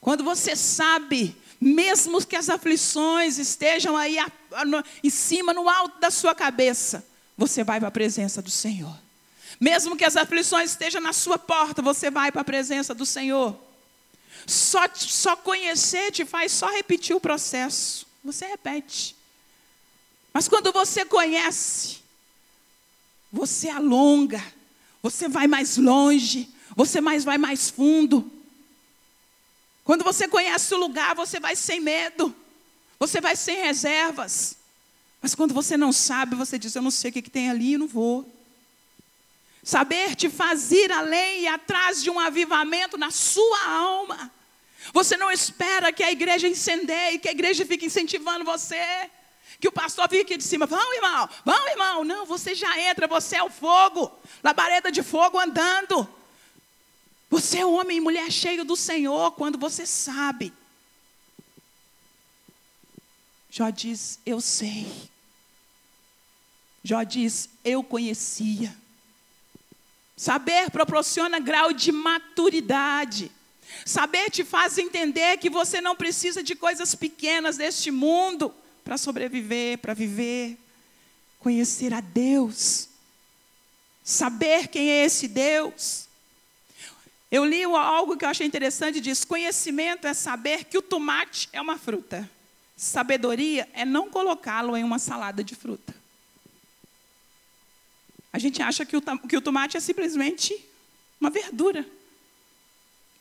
Quando 0.00 0.22
você 0.22 0.54
sabe, 0.54 1.36
mesmo 1.60 2.24
que 2.24 2.36
as 2.36 2.48
aflições 2.48 3.38
estejam 3.38 3.96
aí 3.96 4.18
a, 4.18 4.30
a, 4.52 4.64
no, 4.64 4.82
em 5.02 5.10
cima, 5.10 5.52
no 5.52 5.68
alto 5.68 5.98
da 5.98 6.10
sua 6.10 6.34
cabeça, 6.34 7.06
você 7.36 7.64
vai 7.64 7.78
para 7.78 7.88
a 7.88 7.92
presença 7.92 8.42
do 8.42 8.50
Senhor. 8.50 8.98
Mesmo 9.58 9.96
que 9.96 10.04
as 10.04 10.16
aflições 10.16 10.70
estejam 10.70 11.00
na 11.00 11.12
sua 11.12 11.38
porta, 11.38 11.82
você 11.82 12.10
vai 12.10 12.32
para 12.32 12.40
a 12.40 12.44
presença 12.44 12.94
do 12.94 13.04
Senhor. 13.04 13.58
Só, 14.46 14.80
só 14.94 15.36
conhecer 15.36 16.12
te 16.12 16.24
faz 16.24 16.52
só 16.52 16.70
repetir 16.70 17.14
o 17.14 17.20
processo. 17.20 18.06
Você 18.24 18.46
repete. 18.46 19.16
Mas 20.32 20.48
quando 20.48 20.72
você 20.72 21.04
conhece, 21.04 21.98
você 23.32 23.68
alonga, 23.68 24.42
você 25.02 25.28
vai 25.28 25.46
mais 25.46 25.76
longe, 25.76 26.48
você 26.74 27.00
mais 27.00 27.24
vai 27.24 27.38
mais 27.38 27.70
fundo. 27.70 28.30
Quando 29.84 30.04
você 30.04 30.28
conhece 30.28 30.72
o 30.74 30.78
lugar, 30.78 31.14
você 31.14 31.40
vai 31.40 31.56
sem 31.56 31.80
medo, 31.80 32.34
você 32.98 33.20
vai 33.20 33.34
sem 33.34 33.56
reservas. 33.64 34.56
Mas 35.20 35.34
quando 35.34 35.52
você 35.52 35.76
não 35.76 35.92
sabe, 35.92 36.36
você 36.36 36.58
diz: 36.58 36.74
Eu 36.74 36.82
não 36.82 36.90
sei 36.90 37.10
o 37.10 37.12
que, 37.12 37.22
que 37.22 37.30
tem 37.30 37.50
ali, 37.50 37.72
eu 37.72 37.80
não 37.80 37.88
vou. 37.88 38.30
Saber 39.62 40.14
te 40.14 40.30
faz 40.30 40.72
ir 40.72 40.90
além 40.90 41.42
e 41.42 41.46
atrás 41.46 42.02
de 42.02 42.08
um 42.08 42.18
avivamento 42.18 42.96
na 42.96 43.10
sua 43.10 43.66
alma. 43.66 44.32
Você 44.94 45.16
não 45.16 45.30
espera 45.30 45.92
que 45.92 46.02
a 46.02 46.10
igreja 46.10 46.48
incendeie, 46.48 47.18
que 47.18 47.28
a 47.28 47.32
igreja 47.32 47.66
fique 47.66 47.84
incentivando 47.84 48.44
você 48.44 49.10
que 49.60 49.68
o 49.68 49.72
pastor 49.72 50.08
vinha 50.08 50.22
aqui 50.22 50.38
de 50.38 50.42
cima, 50.42 50.64
vão 50.64 50.94
irmão, 50.94 51.28
vão 51.44 51.68
irmão. 51.68 52.02
Não, 52.02 52.24
você 52.24 52.54
já 52.54 52.80
entra, 52.80 53.06
você 53.06 53.36
é 53.36 53.42
o 53.42 53.50
fogo, 53.50 54.10
labareda 54.42 54.90
de 54.90 55.02
fogo 55.02 55.38
andando. 55.38 56.08
Você 57.28 57.58
é 57.58 57.66
homem 57.66 57.98
e 57.98 58.00
mulher 58.00 58.32
cheio 58.32 58.64
do 58.64 58.74
Senhor 58.74 59.32
quando 59.32 59.58
você 59.58 59.84
sabe. 59.84 60.52
Jó 63.50 63.68
diz, 63.68 64.18
eu 64.24 64.40
sei. 64.40 65.10
Jó 66.82 67.02
diz, 67.02 67.50
eu 67.62 67.84
conhecia. 67.84 68.74
Saber 70.16 70.70
proporciona 70.70 71.38
grau 71.38 71.72
de 71.72 71.92
maturidade. 71.92 73.30
Saber 73.84 74.30
te 74.30 74.42
faz 74.42 74.78
entender 74.78 75.36
que 75.36 75.50
você 75.50 75.80
não 75.80 75.94
precisa 75.94 76.42
de 76.42 76.54
coisas 76.54 76.94
pequenas 76.94 77.58
deste 77.58 77.90
mundo 77.90 78.54
para 78.90 78.98
sobreviver, 78.98 79.78
para 79.78 79.94
viver, 79.94 80.58
conhecer 81.38 81.94
a 81.94 82.00
Deus, 82.00 82.88
saber 84.02 84.66
quem 84.66 84.90
é 84.90 85.04
esse 85.04 85.28
Deus. 85.28 86.08
Eu 87.30 87.44
li 87.44 87.62
algo 87.62 88.16
que 88.16 88.24
eu 88.24 88.28
achei 88.28 88.44
interessante, 88.44 89.00
diz: 89.00 89.24
conhecimento 89.24 90.08
é 90.08 90.12
saber 90.12 90.64
que 90.64 90.76
o 90.76 90.82
tomate 90.82 91.48
é 91.52 91.60
uma 91.60 91.78
fruta. 91.78 92.28
Sabedoria 92.76 93.68
é 93.74 93.84
não 93.84 94.10
colocá-lo 94.10 94.76
em 94.76 94.82
uma 94.82 94.98
salada 94.98 95.44
de 95.44 95.54
fruta. 95.54 95.94
A 98.32 98.40
gente 98.40 98.60
acha 98.60 98.84
que 98.84 98.96
o, 98.96 99.02
que 99.28 99.36
o 99.36 99.40
tomate 99.40 99.76
é 99.76 99.80
simplesmente 99.80 100.52
uma 101.20 101.30
verdura. 101.30 101.86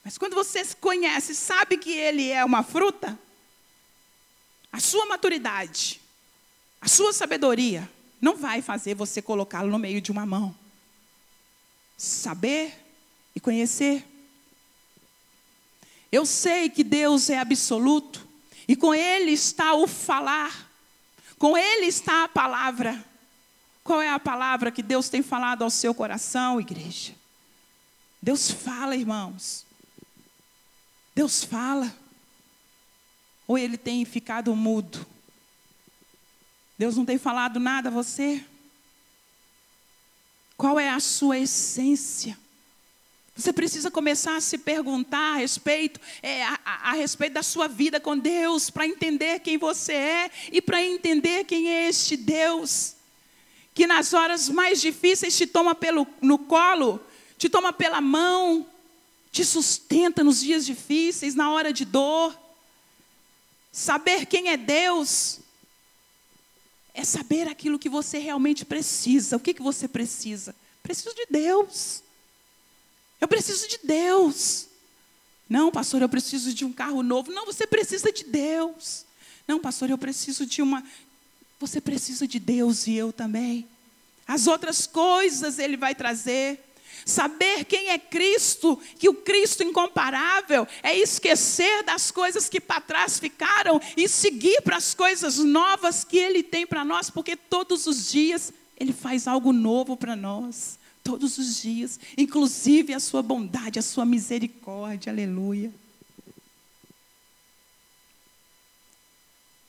Mas 0.04 0.18
quando 0.18 0.34
você 0.34 0.66
conhece, 0.82 1.36
sabe 1.36 1.78
que 1.78 1.92
ele 1.92 2.32
é 2.32 2.44
uma 2.44 2.64
fruta, 2.64 3.20
a 4.72 4.80
sua 4.80 5.06
maturidade, 5.06 6.00
a 6.80 6.88
sua 6.88 7.12
sabedoria, 7.12 7.90
não 8.22 8.36
vai 8.36 8.62
fazer 8.62 8.96
você 8.96 9.22
colocá-lo 9.22 9.70
no 9.70 9.80
meio 9.80 10.02
de 10.02 10.12
uma 10.12 10.26
mão. 10.26 10.56
Saber 11.98 12.74
e 13.36 13.40
conhecer. 13.40 14.06
Eu 16.12 16.26
sei 16.26 16.70
que 16.70 16.84
Deus 16.84 17.30
é 17.30 17.38
absoluto 17.38 18.28
e 18.68 18.76
com 18.76 18.94
Ele 18.94 19.32
está 19.32 19.74
o 19.74 19.88
falar, 19.88 20.70
com 21.38 21.58
Ele 21.58 21.86
está 21.86 22.26
a 22.26 22.30
palavra. 22.30 23.06
Qual 23.84 24.02
é 24.02 24.10
a 24.10 24.20
palavra 24.20 24.72
que 24.72 24.84
Deus 24.84 25.10
tem 25.10 25.24
falado 25.24 25.64
ao 25.64 25.70
seu 25.70 25.94
coração, 25.96 26.60
igreja? 26.60 27.16
Deus 28.22 28.52
fala, 28.52 28.96
irmãos. 28.96 29.66
Deus 31.16 31.44
fala. 31.44 31.94
Ou 33.50 33.58
ele 33.58 33.80
tem 33.80 34.06
ficado 34.06 34.56
mudo? 34.56 35.04
Deus 36.78 36.96
não 36.96 37.04
tem 37.04 37.18
falado 37.18 37.60
nada 37.60 37.90
a 37.90 37.92
você? 37.92 38.46
Qual 40.56 40.80
é 40.80 40.88
a 40.88 41.00
sua 41.00 41.40
essência? 41.40 42.38
Você 43.36 43.52
precisa 43.52 43.90
começar 43.90 44.36
a 44.36 44.42
se 44.42 44.56
perguntar 44.60 45.34
a 45.34 45.38
respeito, 45.38 46.00
é, 46.22 46.44
a, 46.44 46.60
a, 46.64 46.90
a 46.92 46.94
respeito 46.94 47.34
da 47.34 47.42
sua 47.42 47.68
vida 47.68 48.00
com 48.00 48.16
Deus, 48.16 48.70
para 48.70 48.86
entender 48.86 49.40
quem 49.40 49.58
você 49.58 49.94
é 49.94 50.32
e 50.52 50.62
para 50.62 50.84
entender 50.84 51.44
quem 51.46 51.74
é 51.74 51.90
este 51.90 52.16
Deus, 52.16 52.98
que 53.74 53.88
nas 53.88 54.14
horas 54.14 54.48
mais 54.48 54.80
difíceis 54.80 55.36
te 55.36 55.48
toma 55.48 55.74
pelo, 55.74 56.06
no 56.22 56.38
colo, 56.38 57.04
te 57.36 57.50
toma 57.50 57.74
pela 57.74 58.00
mão, 58.00 58.68
te 59.32 59.44
sustenta 59.44 60.24
nos 60.24 60.40
dias 60.40 60.68
difíceis, 60.68 61.34
na 61.34 61.50
hora 61.50 61.74
de 61.74 61.84
dor. 61.84 62.49
Saber 63.72 64.26
quem 64.26 64.50
é 64.50 64.58
Deus 64.58 65.40
é 66.94 67.04
saber 67.04 67.48
aquilo 67.48 67.80
que 67.80 67.90
você 67.90 68.18
realmente 68.18 68.66
precisa. 68.66 69.38
O 69.38 69.40
que, 69.40 69.54
que 69.54 69.62
você 69.62 69.88
precisa? 69.88 70.56
Preciso 70.82 71.16
de 71.16 71.28
Deus. 71.30 72.04
Eu 73.22 73.28
preciso 73.28 73.68
de 73.68 73.80
Deus. 73.84 74.68
Não, 75.48 75.72
pastor, 75.72 76.02
eu 76.02 76.10
preciso 76.10 76.54
de 76.54 76.66
um 76.66 76.74
carro 76.74 77.02
novo. 77.02 77.32
Não, 77.32 77.46
você 77.46 77.66
precisa 77.66 78.12
de 78.12 78.24
Deus. 78.24 79.06
Não, 79.48 79.60
pastor, 79.60 79.90
eu 79.90 79.98
preciso 79.98 80.46
de 80.46 80.62
uma. 80.62 80.84
Você 81.60 81.82
precisa 81.82 82.28
de 82.28 82.40
Deus 82.40 82.88
e 82.88 82.94
eu 82.94 83.12
também. 83.12 83.68
As 84.28 84.46
outras 84.46 84.86
coisas 84.86 85.58
Ele 85.58 85.76
vai 85.76 85.96
trazer. 85.96 86.64
Saber 87.10 87.66
quem 87.66 87.90
é 87.90 87.98
Cristo, 87.98 88.80
que 89.00 89.10
o 89.10 89.16
Cristo 89.16 89.64
incomparável, 89.64 90.68
é 90.84 90.96
esquecer 90.96 91.84
das 91.84 92.12
coisas 92.12 92.48
que 92.48 92.62
para 92.62 92.80
trás 92.80 93.20
ficaram 93.20 93.82
e 93.98 94.08
seguir 94.08 94.62
para 94.62 94.78
as 94.78 94.94
coisas 94.94 95.40
novas 95.40 96.04
que 96.04 96.18
Ele 96.18 96.44
tem 96.44 96.68
para 96.68 96.86
nós, 96.86 97.10
porque 97.10 97.36
todos 97.36 97.88
os 97.88 98.12
dias 98.12 98.54
Ele 98.80 98.94
faz 98.94 99.28
algo 99.28 99.52
novo 99.52 99.98
para 99.98 100.16
nós. 100.16 100.78
Todos 101.04 101.38
os 101.40 101.62
dias, 101.62 102.00
inclusive 102.16 102.94
a 102.94 103.00
sua 103.00 103.24
bondade, 103.24 103.80
a 103.80 103.82
sua 103.82 104.06
misericórdia, 104.06 105.12
aleluia. 105.12 105.74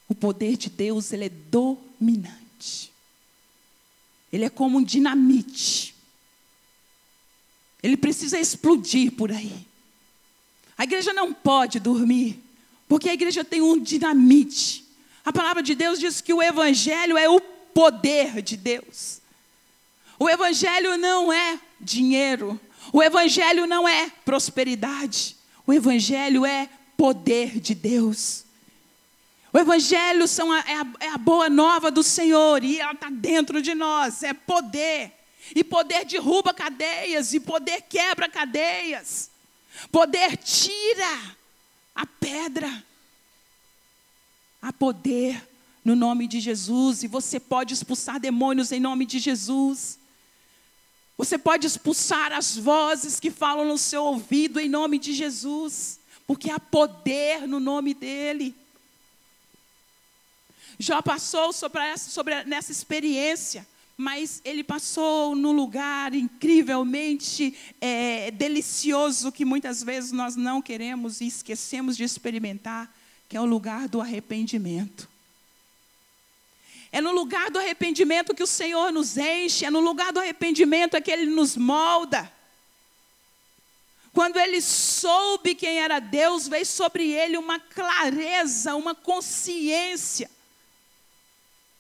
O 0.07 0.15
poder 0.15 0.57
de 0.57 0.69
Deus, 0.69 1.13
ele 1.13 1.27
é 1.27 1.29
dominante. 1.29 2.93
Ele 4.31 4.45
é 4.45 4.51
como 4.51 4.79
um 4.79 4.83
dinamite 4.83 5.95
ele 7.83 7.97
precisa 7.97 8.39
explodir 8.39 9.13
por 9.13 9.31
aí. 9.31 9.67
A 10.77 10.85
igreja 10.85 11.13
não 11.13 11.33
pode 11.33 11.79
dormir, 11.79 12.43
porque 12.89 13.09
a 13.09 13.15
igreja 13.15 13.45
tem 13.45 13.61
um 13.61 13.79
dinamite. 13.79 14.85
A 15.25 15.33
palavra 15.33 15.63
de 15.63 15.75
Deus 15.75 15.99
diz 15.99 16.21
que 16.21 16.33
o 16.33 16.43
evangelho 16.43 17.17
é 17.17 17.29
o 17.29 17.41
poder 17.41 18.43
de 18.43 18.57
Deus. 18.57 19.21
O 20.19 20.29
evangelho 20.29 20.97
não 20.97 21.33
é 21.33 21.59
dinheiro. 21.81 22.61
O 22.93 23.03
evangelho 23.03 23.67
não 23.67 23.89
é 23.89 24.11
prosperidade. 24.25 25.37
O 25.67 25.73
evangelho 25.73 26.45
é 26.45 26.69
poder 26.97 27.61
de 27.61 27.75
Deus. 27.75 28.45
O 29.53 29.59
Evangelho 29.59 30.29
são 30.29 30.53
a, 30.53 30.59
é, 30.61 30.75
a, 30.75 30.87
é, 31.01 31.09
a, 31.09 31.19
boa 31.19 31.49
nova 31.49 31.91
do 31.91 32.03
Senhor 32.03 32.63
e 32.63 32.79
ela 32.79 32.93
está 32.93 33.11
dentro 33.11 33.61
de 33.61 33.75
nós, 33.75 34.23
é 34.23 34.33
poder. 34.33 35.13
E 35.55 35.65
poder 35.65 36.05
derruba 36.05 36.55
cadeias, 36.55 37.33
e 37.33 37.41
poder 37.41 37.83
quebra 37.83 38.29
cadeias. 38.29 39.31
Poder 39.91 40.37
tira 40.37 41.37
a 41.95 42.07
pedra. 42.07 42.85
Há 44.63 44.73
poder 44.73 45.49
no 45.85 45.97
nome 45.97 46.27
de 46.27 46.41
Jesus, 46.41 47.03
e 47.03 47.09
você 47.09 47.41
pode 47.41 47.75
expulsar 47.75 48.21
demônios 48.21 48.71
em 48.71 48.81
nome 48.81 49.07
de 49.07 49.19
Jesus. 49.19 49.99
Você 51.17 51.37
pode 51.37 51.67
expulsar 51.67 52.33
as 52.33 52.57
vozes 52.57 53.21
que 53.21 53.31
falam 53.31 53.67
no 53.67 53.77
seu 53.77 54.05
ouvido 54.05 54.61
em 54.61 54.69
nome 54.69 54.99
de 54.99 55.13
Jesus, 55.13 55.99
porque 56.27 56.51
há 56.51 56.59
poder 56.59 57.47
no 57.47 57.61
nome 57.61 57.93
dEle. 57.93 58.55
Jó 60.79 61.03
passou 61.03 61.53
sobre, 61.53 61.83
essa, 61.83 62.11
sobre 62.11 62.43
nessa 62.45 62.73
experiência, 62.73 63.67
mas 64.01 64.41
ele 64.47 64.65
passou 64.65 65.37
num 65.37 65.53
lugar 65.53 66.15
incrivelmente 66.15 67.55
é, 67.79 68.31
delicioso 68.31 69.31
que 69.31 69.45
muitas 69.45 69.83
vezes 69.83 70.11
nós 70.11 70.37
não 70.37 70.63
queremos 70.63 71.21
e 71.21 71.27
esquecemos 71.27 71.99
de 71.99 72.05
experimentar, 72.05 72.91
que 73.29 73.37
é 73.37 73.41
o 73.41 73.45
lugar 73.45 73.89
do 73.89 74.01
arrependimento. 74.01 75.07
É 76.91 77.03
no 77.03 77.13
lugar 77.13 77.51
do 77.51 77.59
arrependimento 77.59 78.35
que 78.35 78.43
o 78.43 78.47
Senhor 78.47 78.91
nos 78.91 79.19
enche, 79.19 79.67
é 79.67 79.71
no 79.71 79.81
lugar 79.81 80.15
do 80.15 80.21
arrependimento 80.21 80.97
é 80.97 81.01
que 81.03 81.11
Ele 81.11 81.27
nos 81.27 81.55
molda. 81.55 82.33
Quando 84.15 84.39
ele 84.39 84.63
soube 84.63 85.55
quem 85.55 85.79
era 85.79 86.01
Deus, 86.01 86.49
veio 86.49 86.65
sobre 86.65 87.13
ele 87.13 87.37
uma 87.37 87.61
clareza, 87.61 88.75
uma 88.75 88.95
consciência 88.95 90.29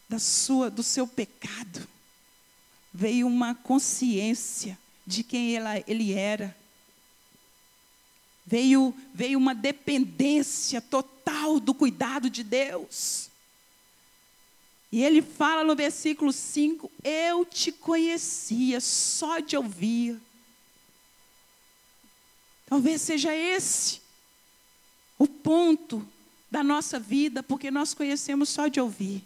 da 0.06 0.18
sua, 0.18 0.70
do 0.70 0.83
seu 0.83 1.09
pecado. 1.09 1.88
Veio 3.00 3.26
uma 3.26 3.54
consciência 3.54 4.78
de 5.06 5.24
quem 5.24 5.56
ela, 5.56 5.78
ele 5.86 6.12
era. 6.12 6.54
Veio, 8.44 8.94
veio 9.14 9.38
uma 9.38 9.54
dependência 9.54 10.82
total 10.82 11.58
do 11.58 11.72
cuidado 11.72 12.28
de 12.28 12.44
Deus. 12.44 13.30
E 14.92 15.02
ele 15.02 15.22
fala 15.22 15.64
no 15.64 15.74
versículo 15.74 16.30
5: 16.30 16.92
Eu 17.02 17.46
te 17.46 17.72
conhecia 17.72 18.78
só 18.82 19.38
de 19.38 19.56
ouvir. 19.56 20.20
Talvez 22.66 23.00
seja 23.00 23.34
esse 23.34 24.02
o 25.18 25.26
ponto 25.26 26.06
da 26.50 26.62
nossa 26.62 27.00
vida, 27.00 27.42
porque 27.42 27.70
nós 27.70 27.94
conhecemos 27.94 28.50
só 28.50 28.68
de 28.68 28.78
ouvir. 28.78 29.24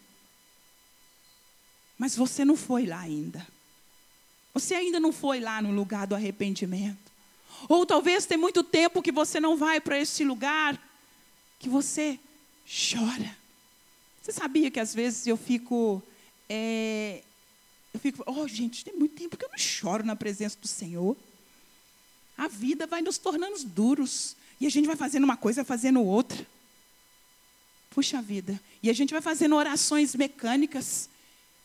Mas 1.98 2.14
você 2.14 2.44
não 2.44 2.56
foi 2.56 2.86
lá 2.86 3.00
ainda. 3.00 3.52
Você 4.54 4.74
ainda 4.74 5.00
não 5.00 5.12
foi 5.12 5.40
lá 5.40 5.60
no 5.60 5.72
lugar 5.72 6.06
do 6.06 6.14
arrependimento. 6.14 7.12
Ou 7.68 7.84
talvez 7.84 8.24
tem 8.24 8.38
muito 8.38 8.62
tempo 8.62 9.02
que 9.02 9.10
você 9.10 9.40
não 9.40 9.56
vai 9.56 9.80
para 9.80 9.98
esse 9.98 10.24
lugar 10.24 10.80
que 11.58 11.68
você 11.68 12.18
chora. 12.64 13.36
Você 14.22 14.32
sabia 14.32 14.70
que 14.70 14.78
às 14.78 14.94
vezes 14.94 15.26
eu 15.26 15.36
fico. 15.36 16.00
É, 16.48 17.22
eu 17.92 18.00
fico, 18.00 18.22
oh, 18.26 18.46
gente, 18.46 18.84
tem 18.84 18.94
muito 18.94 19.16
tempo 19.16 19.36
que 19.36 19.44
eu 19.44 19.50
não 19.50 19.58
choro 19.58 20.04
na 20.04 20.14
presença 20.14 20.56
do 20.60 20.68
Senhor. 20.68 21.16
A 22.38 22.48
vida 22.48 22.86
vai 22.86 23.02
nos 23.02 23.18
tornando 23.18 23.58
duros. 23.64 24.36
E 24.60 24.66
a 24.66 24.70
gente 24.70 24.86
vai 24.86 24.96
fazendo 24.96 25.24
uma 25.24 25.36
coisa, 25.36 25.64
fazendo 25.64 26.02
outra. 26.02 26.46
Puxa 27.90 28.22
vida. 28.22 28.60
E 28.82 28.88
a 28.88 28.92
gente 28.92 29.12
vai 29.12 29.20
fazendo 29.20 29.56
orações 29.56 30.14
mecânicas. 30.14 31.08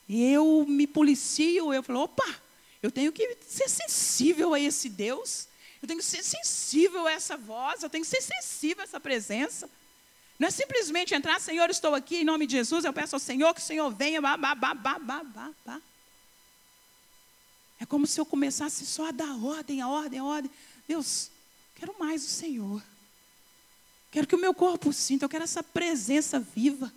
E 0.07 0.23
eu 0.23 0.65
me 0.67 0.87
policio, 0.87 1.73
eu 1.73 1.83
falo, 1.83 2.01
opa, 2.01 2.41
eu 2.81 2.91
tenho 2.91 3.11
que 3.11 3.37
ser 3.47 3.69
sensível 3.69 4.53
a 4.53 4.59
esse 4.59 4.89
Deus. 4.89 5.47
Eu 5.81 5.87
tenho 5.87 5.99
que 5.99 6.05
ser 6.05 6.23
sensível 6.23 7.07
a 7.07 7.11
essa 7.11 7.37
voz, 7.37 7.83
eu 7.83 7.89
tenho 7.89 8.03
que 8.03 8.09
ser 8.09 8.21
sensível 8.21 8.81
a 8.81 8.83
essa 8.83 8.99
presença. 8.99 9.69
Não 10.37 10.47
é 10.47 10.51
simplesmente 10.51 11.13
entrar, 11.13 11.39
Senhor, 11.39 11.69
estou 11.69 11.93
aqui 11.93 12.17
em 12.17 12.25
nome 12.25 12.45
de 12.47 12.53
Jesus, 12.53 12.85
eu 12.85 12.93
peço 12.93 13.15
ao 13.15 13.19
Senhor 13.19 13.53
que 13.53 13.61
o 13.61 13.63
Senhor 13.63 13.89
venha, 13.91 14.21
bah, 14.21 14.37
bah, 14.37 14.55
bah, 14.55 14.73
bah, 14.73 14.99
bah, 14.99 15.23
bah, 15.23 15.51
bah. 15.65 15.81
É 17.79 17.85
como 17.85 18.05
se 18.05 18.19
eu 18.19 18.25
começasse 18.25 18.85
só 18.85 19.07
a 19.07 19.11
dar 19.11 19.35
ordem, 19.43 19.81
a 19.81 19.87
ordem, 19.87 20.19
a 20.19 20.23
ordem. 20.23 20.51
Deus, 20.87 21.31
quero 21.75 21.95
mais 21.97 22.25
o 22.25 22.27
Senhor. 22.27 22.83
Quero 24.11 24.27
que 24.27 24.35
o 24.35 24.39
meu 24.39 24.53
corpo 24.53 24.91
sinta, 24.91 25.25
eu 25.25 25.29
quero 25.29 25.43
essa 25.43 25.63
presença 25.63 26.39
viva. 26.39 26.91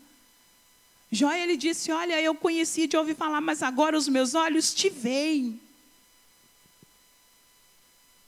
Jó, 1.11 1.31
ele 1.31 1.57
disse: 1.57 1.92
Olha, 1.92 2.21
eu 2.21 2.35
conheci 2.35 2.87
de 2.87 2.97
ouvir 2.97 3.14
falar, 3.14 3.40
mas 3.40 3.62
agora 3.62 3.97
os 3.97 4.09
meus 4.09 4.35
olhos 4.35 4.73
te 4.75 4.88
veem. 4.88 5.61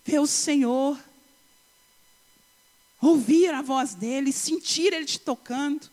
Ver 0.04 0.18
o 0.20 0.26
Senhor 0.26 0.98
ouvir 3.00 3.52
a 3.52 3.62
voz 3.62 3.94
dele, 3.94 4.32
sentir 4.32 4.92
ele 4.92 5.04
te 5.04 5.18
tocando, 5.18 5.90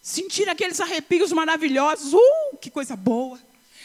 sentir 0.00 0.48
aqueles 0.48 0.80
arrepios 0.80 1.32
maravilhosos, 1.32 2.12
uh, 2.14 2.56
que 2.60 2.70
coisa 2.70 2.96
boa. 2.96 3.38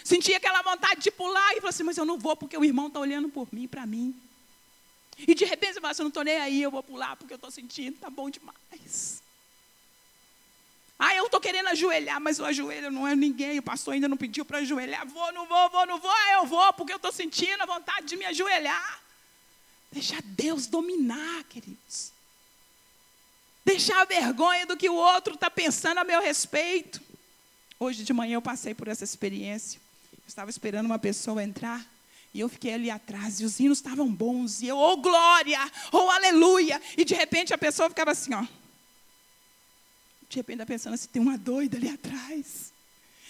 Sentir 0.04 0.36
aquela 0.36 0.62
vontade 0.62 1.02
de 1.02 1.10
pular 1.10 1.54
e 1.54 1.56
falar 1.56 1.70
assim, 1.70 1.84
mas 1.84 1.98
eu 1.98 2.06
não 2.06 2.20
vou 2.20 2.36
porque 2.36 2.56
o 2.56 2.64
irmão 2.64 2.88
está 2.88 3.00
olhando 3.00 3.28
por 3.30 3.48
mim, 3.52 3.68
para 3.68 3.86
mim. 3.88 4.16
E 5.18 5.34
de 5.34 5.46
repente 5.46 5.74
você 5.74 5.82
fala 5.82 5.92
assim, 5.92 6.02
eu 6.02 6.06
não 6.06 6.10
estou 6.10 6.24
nem 6.24 6.38
aí, 6.38 6.62
eu 6.62 6.70
vou 6.70 6.84
pular 6.84 7.16
porque 7.16 7.34
eu 7.34 7.38
estou 7.38 7.50
sentindo, 7.50 7.96
está 7.96 8.10
bom 8.10 8.30
demais. 8.30 9.24
Eu 11.26 11.28
estou 11.28 11.42
querendo 11.42 11.70
ajoelhar, 11.70 12.22
mas 12.22 12.40
o 12.40 12.46
ajoelho 12.46 12.92
não 12.92 13.08
é 13.08 13.16
ninguém, 13.16 13.58
o 13.58 13.64
pastor 13.64 13.96
ainda 13.96 14.08
não 14.08 14.16
pediu 14.16 14.46
para 14.46 14.60
ajoelhar. 14.60 15.08
Vou, 15.08 15.34
não 15.34 15.48
vou, 15.48 15.70
vou, 15.72 15.88
não 15.88 16.00
vou, 16.00 16.12
eu 16.34 16.46
vou, 16.46 16.72
porque 16.74 16.94
eu 16.94 16.98
estou 16.98 17.12
sentindo 17.12 17.64
a 17.64 17.66
vontade 17.66 18.06
de 18.06 18.16
me 18.16 18.26
ajoelhar. 18.26 19.02
Deixar 19.92 20.22
Deus 20.22 20.68
dominar, 20.68 21.44
queridos. 21.46 22.12
Deixar 23.66 24.02
a 24.02 24.06
vergonha 24.06 24.68
do 24.68 24.78
que 24.78 24.88
o 24.88 24.94
outro 24.94 25.34
está 25.34 25.50
pensando 25.50 25.98
a 25.98 26.04
meu 26.04 26.22
respeito. 26.22 27.02
Hoje 27.80 28.04
de 28.04 28.14
manhã 28.14 28.36
eu 28.36 28.42
passei 28.42 28.76
por 28.76 28.88
essa 28.88 29.04
experiência. 29.04 29.82
Eu 30.14 30.28
estava 30.28 30.52
esperando 30.52 30.86
uma 30.86 31.00
pessoa 31.00 31.44
entrar. 31.44 31.84
E 32.36 32.40
eu 32.40 32.48
fiquei 32.48 32.76
ali 32.76 32.92
atrás, 32.92 33.40
e 33.40 33.46
os 33.46 33.60
hinos 33.60 33.80
estavam 33.80 34.14
bons, 34.14 34.62
e 34.62 34.68
eu, 34.68 34.78
oh 34.78 34.98
glória, 34.98 35.60
oh 35.92 36.10
aleluia. 36.12 36.80
E 36.96 37.04
de 37.04 37.16
repente 37.16 37.52
a 37.52 37.58
pessoa 37.58 37.90
ficava 37.90 38.12
assim, 38.12 38.34
ó. 38.36 38.46
De 40.36 40.40
repente 40.40 40.56
está 40.56 40.66
pensando 40.66 40.96
assim, 40.96 41.08
tem 41.08 41.22
uma 41.22 41.38
doida 41.38 41.78
ali 41.78 41.88
atrás. 41.88 42.74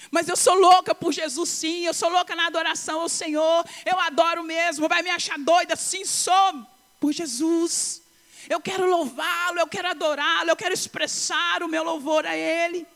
Mas 0.10 0.28
eu 0.28 0.36
sou 0.36 0.56
louca 0.56 0.96
por 0.96 1.14
Jesus, 1.14 1.50
sim. 1.50 1.86
Eu 1.86 1.94
sou 1.94 2.10
louca 2.10 2.36
na 2.36 2.48
adoração 2.48 3.02
ao 3.02 3.10
Senhor. 3.10 3.64
Eu 3.86 4.00
adoro 4.00 4.44
mesmo. 4.44 4.90
Vai 4.90 5.04
me 5.04 5.12
achar 5.12 5.38
doida? 5.38 5.76
Sim, 5.76 6.04
sou 6.04 6.66
por 7.00 7.14
Jesus. 7.14 8.02
Eu 8.50 8.60
quero 8.60 8.90
louvá-lo, 8.90 9.60
eu 9.60 9.68
quero 9.68 9.88
adorá-lo, 9.88 10.50
eu 10.50 10.56
quero 10.56 10.74
expressar 10.74 11.62
o 11.62 11.68
meu 11.68 11.84
louvor 11.84 12.26
a 12.26 12.36
Ele. 12.36 12.88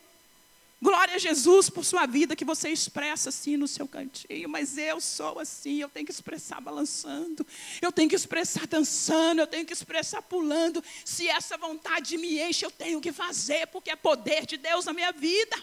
Glória 0.82 1.16
a 1.16 1.18
Jesus 1.18 1.68
por 1.68 1.84
sua 1.84 2.06
vida 2.06 2.34
que 2.34 2.44
você 2.44 2.70
expressa 2.70 3.28
assim 3.28 3.54
no 3.54 3.68
seu 3.68 3.86
cantinho, 3.86 4.48
mas 4.48 4.78
eu 4.78 4.98
sou 4.98 5.38
assim, 5.38 5.76
eu 5.76 5.90
tenho 5.90 6.06
que 6.06 6.12
expressar 6.12 6.58
balançando, 6.58 7.46
eu 7.82 7.92
tenho 7.92 8.08
que 8.08 8.14
expressar 8.14 8.66
dançando, 8.66 9.40
eu 9.42 9.46
tenho 9.46 9.66
que 9.66 9.74
expressar 9.74 10.22
pulando. 10.22 10.82
Se 11.04 11.28
essa 11.28 11.58
vontade 11.58 12.16
me 12.16 12.40
enche, 12.40 12.64
eu 12.64 12.70
tenho 12.70 12.98
que 12.98 13.12
fazer, 13.12 13.66
porque 13.66 13.90
é 13.90 13.96
poder 13.96 14.46
de 14.46 14.56
Deus 14.56 14.86
na 14.86 14.94
minha 14.94 15.12
vida. 15.12 15.54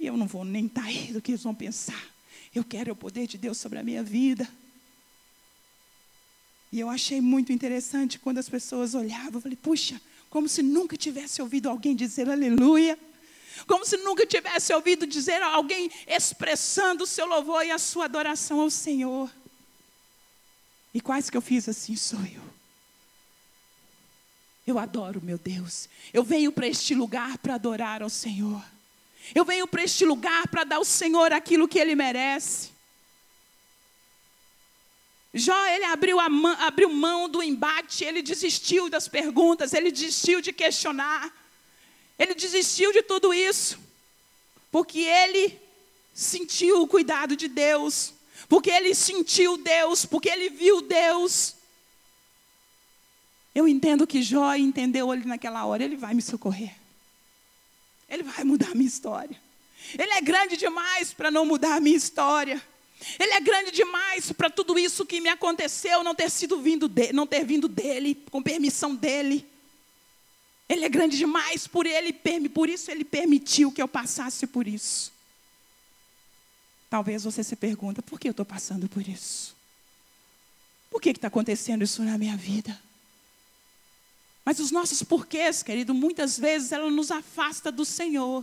E 0.00 0.08
eu 0.08 0.16
não 0.16 0.26
vou 0.26 0.44
nem 0.44 0.66
estar 0.66 0.82
tá 0.82 0.88
aí 0.88 1.12
do 1.12 1.22
que 1.22 1.30
eles 1.30 1.44
vão 1.44 1.54
pensar. 1.54 2.04
Eu 2.52 2.64
quero 2.64 2.92
o 2.92 2.96
poder 2.96 3.28
de 3.28 3.38
Deus 3.38 3.58
sobre 3.58 3.78
a 3.78 3.84
minha 3.84 4.02
vida. 4.02 4.48
E 6.72 6.80
eu 6.80 6.90
achei 6.90 7.20
muito 7.20 7.52
interessante 7.52 8.18
quando 8.18 8.38
as 8.38 8.48
pessoas 8.48 8.96
olhavam, 8.96 9.34
eu 9.34 9.40
falei, 9.40 9.56
puxa, 9.56 10.00
como 10.28 10.48
se 10.48 10.64
nunca 10.64 10.96
tivesse 10.96 11.40
ouvido 11.40 11.68
alguém 11.68 11.94
dizer 11.94 12.28
aleluia. 12.28 12.98
Como 13.66 13.84
se 13.84 13.96
nunca 13.98 14.26
tivesse 14.26 14.72
ouvido 14.72 15.06
dizer 15.06 15.42
alguém 15.42 15.90
expressando 16.06 17.04
o 17.04 17.06
seu 17.06 17.26
louvor 17.26 17.64
e 17.64 17.70
a 17.70 17.78
sua 17.78 18.06
adoração 18.06 18.60
ao 18.60 18.70
Senhor. 18.70 19.30
E 20.94 21.00
quase 21.00 21.30
que 21.30 21.36
eu 21.36 21.42
fiz 21.42 21.68
assim, 21.68 21.96
sou 21.96 22.20
eu. 22.20 22.42
Eu 24.66 24.78
adoro 24.78 25.20
meu 25.22 25.38
Deus. 25.38 25.88
Eu 26.12 26.22
venho 26.22 26.52
para 26.52 26.66
este 26.66 26.94
lugar 26.94 27.38
para 27.38 27.54
adorar 27.54 28.02
ao 28.02 28.10
Senhor. 28.10 28.62
Eu 29.34 29.44
venho 29.44 29.66
para 29.66 29.82
este 29.82 30.04
lugar 30.04 30.48
para 30.48 30.64
dar 30.64 30.76
ao 30.76 30.84
Senhor 30.84 31.32
aquilo 31.32 31.68
que 31.68 31.78
Ele 31.78 31.94
merece. 31.94 32.72
Jó, 35.34 35.66
ele 35.66 35.84
abriu, 35.86 36.18
mão, 36.28 36.56
abriu 36.60 36.90
mão 36.90 37.26
do 37.26 37.42
embate, 37.42 38.04
ele 38.04 38.20
desistiu 38.20 38.90
das 38.90 39.08
perguntas, 39.08 39.72
ele 39.72 39.90
desistiu 39.90 40.42
de 40.42 40.52
questionar, 40.52 41.32
ele 42.22 42.34
desistiu 42.34 42.92
de 42.92 43.02
tudo 43.02 43.34
isso, 43.34 43.78
porque 44.70 45.00
ele 45.00 45.58
sentiu 46.14 46.82
o 46.82 46.86
cuidado 46.86 47.34
de 47.34 47.48
Deus, 47.48 48.12
porque 48.48 48.70
ele 48.70 48.94
sentiu 48.94 49.56
Deus, 49.56 50.06
porque 50.06 50.28
ele 50.28 50.48
viu 50.48 50.80
Deus. 50.80 51.56
Eu 53.52 53.66
entendo 53.66 54.06
que 54.06 54.22
Jó 54.22 54.54
entendeu 54.54 55.10
ali 55.10 55.26
naquela 55.26 55.64
hora, 55.66 55.82
ele 55.82 55.96
vai 55.96 56.14
me 56.14 56.22
socorrer. 56.22 56.72
Ele 58.08 58.22
vai 58.22 58.44
mudar 58.44 58.70
a 58.70 58.74
minha 58.74 58.88
história. 58.88 59.40
Ele 59.98 60.12
é 60.12 60.20
grande 60.20 60.56
demais 60.56 61.12
para 61.12 61.30
não 61.30 61.44
mudar 61.44 61.74
a 61.74 61.80
minha 61.80 61.96
história. 61.96 62.62
Ele 63.18 63.32
é 63.32 63.40
grande 63.40 63.72
demais 63.72 64.30
para 64.30 64.48
tudo 64.48 64.78
isso 64.78 65.04
que 65.04 65.20
me 65.20 65.28
aconteceu 65.28 66.04
não 66.04 66.14
ter 66.14 66.30
sido 66.30 66.60
vindo 66.60 66.86
de, 66.88 67.12
não 67.12 67.26
ter 67.26 67.44
vindo 67.44 67.66
dele, 67.66 68.14
com 68.30 68.40
permissão 68.40 68.94
dele. 68.94 69.44
Ele 70.72 70.86
é 70.86 70.88
grande 70.88 71.18
demais, 71.18 71.66
por, 71.66 71.84
ele, 71.84 72.14
por 72.48 72.66
isso 72.66 72.90
ele 72.90 73.04
permitiu 73.04 73.70
que 73.70 73.82
eu 73.82 73.86
passasse 73.86 74.46
por 74.46 74.66
isso. 74.66 75.12
Talvez 76.88 77.24
você 77.24 77.44
se 77.44 77.54
pergunta, 77.54 78.00
por 78.00 78.18
que 78.18 78.26
eu 78.26 78.30
estou 78.30 78.46
passando 78.46 78.88
por 78.88 79.06
isso? 79.06 79.54
Por 80.90 80.98
que 80.98 81.10
está 81.10 81.28
acontecendo 81.28 81.84
isso 81.84 82.02
na 82.02 82.16
minha 82.16 82.38
vida? 82.38 82.80
Mas 84.46 84.60
os 84.60 84.70
nossos 84.70 85.02
porquês, 85.02 85.62
querido, 85.62 85.92
muitas 85.92 86.38
vezes 86.38 86.72
ela 86.72 86.90
nos 86.90 87.10
afasta 87.10 87.70
do 87.70 87.84
Senhor. 87.84 88.42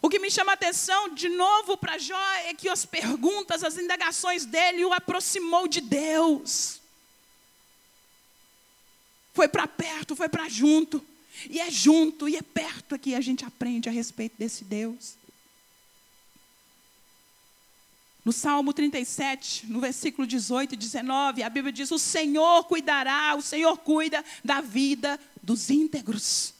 O 0.00 0.08
que 0.08 0.18
me 0.18 0.30
chama 0.30 0.52
a 0.52 0.54
atenção 0.54 1.10
de 1.10 1.28
novo 1.28 1.76
para 1.76 1.98
Jó 1.98 2.18
é 2.46 2.54
que 2.54 2.70
as 2.70 2.86
perguntas, 2.86 3.62
as 3.62 3.76
indagações 3.76 4.46
dele 4.46 4.82
o 4.82 4.94
aproximou 4.94 5.68
de 5.68 5.82
Deus 5.82 6.80
foi 9.36 9.46
para 9.46 9.68
perto, 9.68 10.16
foi 10.16 10.28
para 10.28 10.48
junto. 10.48 11.04
E 11.50 11.60
é 11.60 11.70
junto, 11.70 12.26
e 12.26 12.34
é 12.34 12.42
perto 12.42 12.98
que 12.98 13.14
a 13.14 13.20
gente 13.20 13.44
aprende 13.44 13.88
a 13.88 13.92
respeito 13.92 14.34
desse 14.38 14.64
Deus. 14.64 15.14
No 18.24 18.32
Salmo 18.32 18.72
37, 18.72 19.66
no 19.66 19.78
versículo 19.78 20.26
18 20.26 20.72
e 20.72 20.76
19, 20.76 21.42
a 21.42 21.50
Bíblia 21.50 21.70
diz: 21.70 21.90
O 21.90 21.98
Senhor 21.98 22.64
cuidará, 22.64 23.36
o 23.36 23.42
Senhor 23.42 23.76
cuida 23.78 24.24
da 24.42 24.60
vida 24.62 25.20
dos 25.42 25.68
íntegros. 25.70 26.54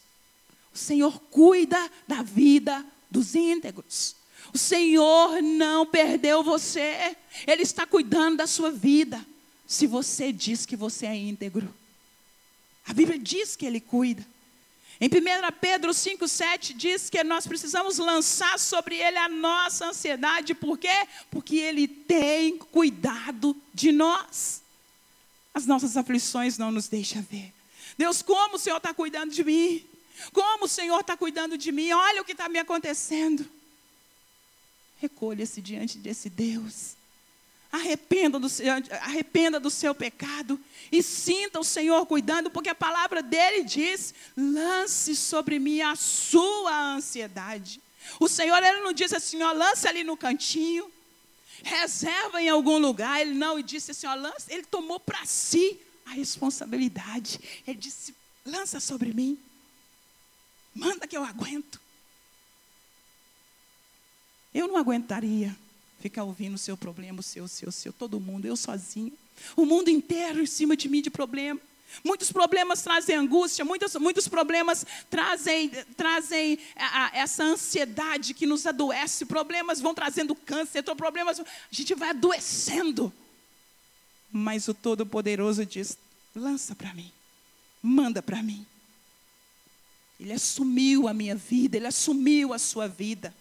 O 0.72 0.78
Senhor 0.78 1.18
cuida 1.30 1.90
da 2.06 2.22
vida 2.22 2.84
dos 3.10 3.34
íntegros. 3.34 4.14
O 4.52 4.58
Senhor 4.58 5.42
não 5.42 5.86
perdeu 5.86 6.44
você, 6.44 7.16
Ele 7.46 7.62
está 7.62 7.86
cuidando 7.86 8.36
da 8.36 8.46
sua 8.46 8.70
vida. 8.70 9.26
Se 9.66 9.86
você 9.86 10.30
diz 10.30 10.66
que 10.66 10.76
você 10.76 11.06
é 11.06 11.16
íntegro. 11.16 11.74
A 12.86 12.92
Bíblia 12.92 13.18
diz 13.18 13.56
que 13.56 13.66
Ele 13.66 13.80
cuida. 13.80 14.24
Em 15.00 15.08
1 15.08 15.10
Pedro 15.60 15.90
5,7 15.90 16.72
diz 16.74 17.10
que 17.10 17.22
nós 17.22 17.46
precisamos 17.46 17.98
lançar 17.98 18.58
sobre 18.58 18.96
Ele 18.96 19.18
a 19.18 19.28
nossa 19.28 19.88
ansiedade. 19.88 20.54
Por 20.54 20.78
quê? 20.78 21.06
Porque 21.30 21.56
Ele 21.56 21.86
tem 21.86 22.56
cuidado 22.56 23.54
de 23.74 23.92
nós. 23.92 24.62
As 25.52 25.66
nossas 25.66 25.96
aflições 25.96 26.56
não 26.56 26.70
nos 26.70 26.88
deixam 26.88 27.22
ver. 27.22 27.52
Deus, 27.98 28.22
como 28.22 28.56
o 28.56 28.58
Senhor 28.58 28.76
está 28.76 28.94
cuidando 28.94 29.32
de 29.32 29.44
mim? 29.44 29.84
Como 30.32 30.64
o 30.64 30.68
Senhor 30.68 31.00
está 31.00 31.16
cuidando 31.16 31.58
de 31.58 31.70
mim? 31.72 31.92
Olha 31.92 32.22
o 32.22 32.24
que 32.24 32.32
está 32.32 32.48
me 32.48 32.58
acontecendo. 32.58 33.46
Recolha-se 34.98 35.60
diante 35.60 35.98
desse 35.98 36.30
Deus. 36.30 36.94
Arrependa 37.76 38.38
do, 38.38 38.48
seu, 38.48 38.72
arrependa 39.02 39.60
do 39.60 39.70
seu 39.70 39.94
pecado 39.94 40.58
e 40.90 41.02
sinta 41.02 41.60
o 41.60 41.64
Senhor 41.64 42.06
cuidando, 42.06 42.50
porque 42.50 42.70
a 42.70 42.74
palavra 42.74 43.22
dele 43.22 43.64
diz: 43.64 44.14
lance 44.34 45.14
sobre 45.14 45.58
mim 45.58 45.82
a 45.82 45.94
sua 45.94 46.94
ansiedade. 46.94 47.80
O 48.18 48.28
Senhor, 48.28 48.62
ele 48.62 48.80
não 48.80 48.94
disse 48.94 49.14
assim, 49.14 49.42
ó, 49.42 49.52
lance 49.52 49.86
ali 49.86 50.02
no 50.04 50.16
cantinho, 50.16 50.90
reserva 51.62 52.40
em 52.40 52.48
algum 52.48 52.78
lugar. 52.78 53.20
Ele 53.20 53.34
não, 53.34 53.58
ele 53.58 53.62
disse 53.62 53.90
assim, 53.90 54.06
ó, 54.06 54.14
lance, 54.14 54.50
ele 54.50 54.64
tomou 54.64 54.98
para 54.98 55.24
si 55.26 55.78
a 56.06 56.10
responsabilidade. 56.10 57.62
Ele 57.66 57.78
disse: 57.78 58.14
lança 58.44 58.80
sobre 58.80 59.12
mim, 59.12 59.38
manda 60.74 61.06
que 61.06 61.16
eu 61.16 61.24
aguento. 61.24 61.78
Eu 64.54 64.66
não 64.66 64.78
aguentaria 64.78 65.54
ficar 66.00 66.24
ouvindo 66.24 66.54
o 66.54 66.58
seu 66.58 66.76
problema, 66.76 67.20
o 67.20 67.22
seu, 67.22 67.44
o 67.44 67.48
seu, 67.48 67.68
o 67.68 67.72
seu, 67.72 67.92
todo 67.92 68.20
mundo, 68.20 68.46
eu 68.46 68.56
sozinho. 68.56 69.12
O 69.54 69.64
mundo 69.64 69.88
inteiro 69.88 70.42
em 70.42 70.46
cima 70.46 70.76
de 70.76 70.88
mim 70.88 71.02
de 71.02 71.10
problema. 71.10 71.60
Muitos 72.04 72.32
problemas 72.32 72.82
trazem 72.82 73.16
angústia, 73.16 73.64
muitos, 73.64 73.94
muitos 73.96 74.28
problemas 74.28 74.84
trazem, 75.08 75.70
trazem 75.96 76.58
a, 76.74 77.06
a, 77.06 77.10
essa 77.16 77.44
ansiedade 77.44 78.34
que 78.34 78.44
nos 78.44 78.66
adoece, 78.66 79.24
problemas 79.24 79.80
vão 79.80 79.94
trazendo 79.94 80.34
câncer, 80.34 80.80
então 80.80 80.96
problemas, 80.96 81.40
a 81.40 81.44
gente 81.70 81.94
vai 81.94 82.10
adoecendo. 82.10 83.12
Mas 84.30 84.68
o 84.68 84.74
Todo-Poderoso 84.74 85.64
diz: 85.64 85.96
lança 86.34 86.74
para 86.74 86.92
mim, 86.92 87.10
manda 87.82 88.20
para 88.20 88.42
mim. 88.42 88.66
Ele 90.18 90.32
assumiu 90.32 91.08
a 91.08 91.14
minha 91.14 91.34
vida, 91.34 91.76
ele 91.76 91.86
assumiu 91.86 92.52
a 92.52 92.58
sua 92.58 92.88
vida. 92.88 93.34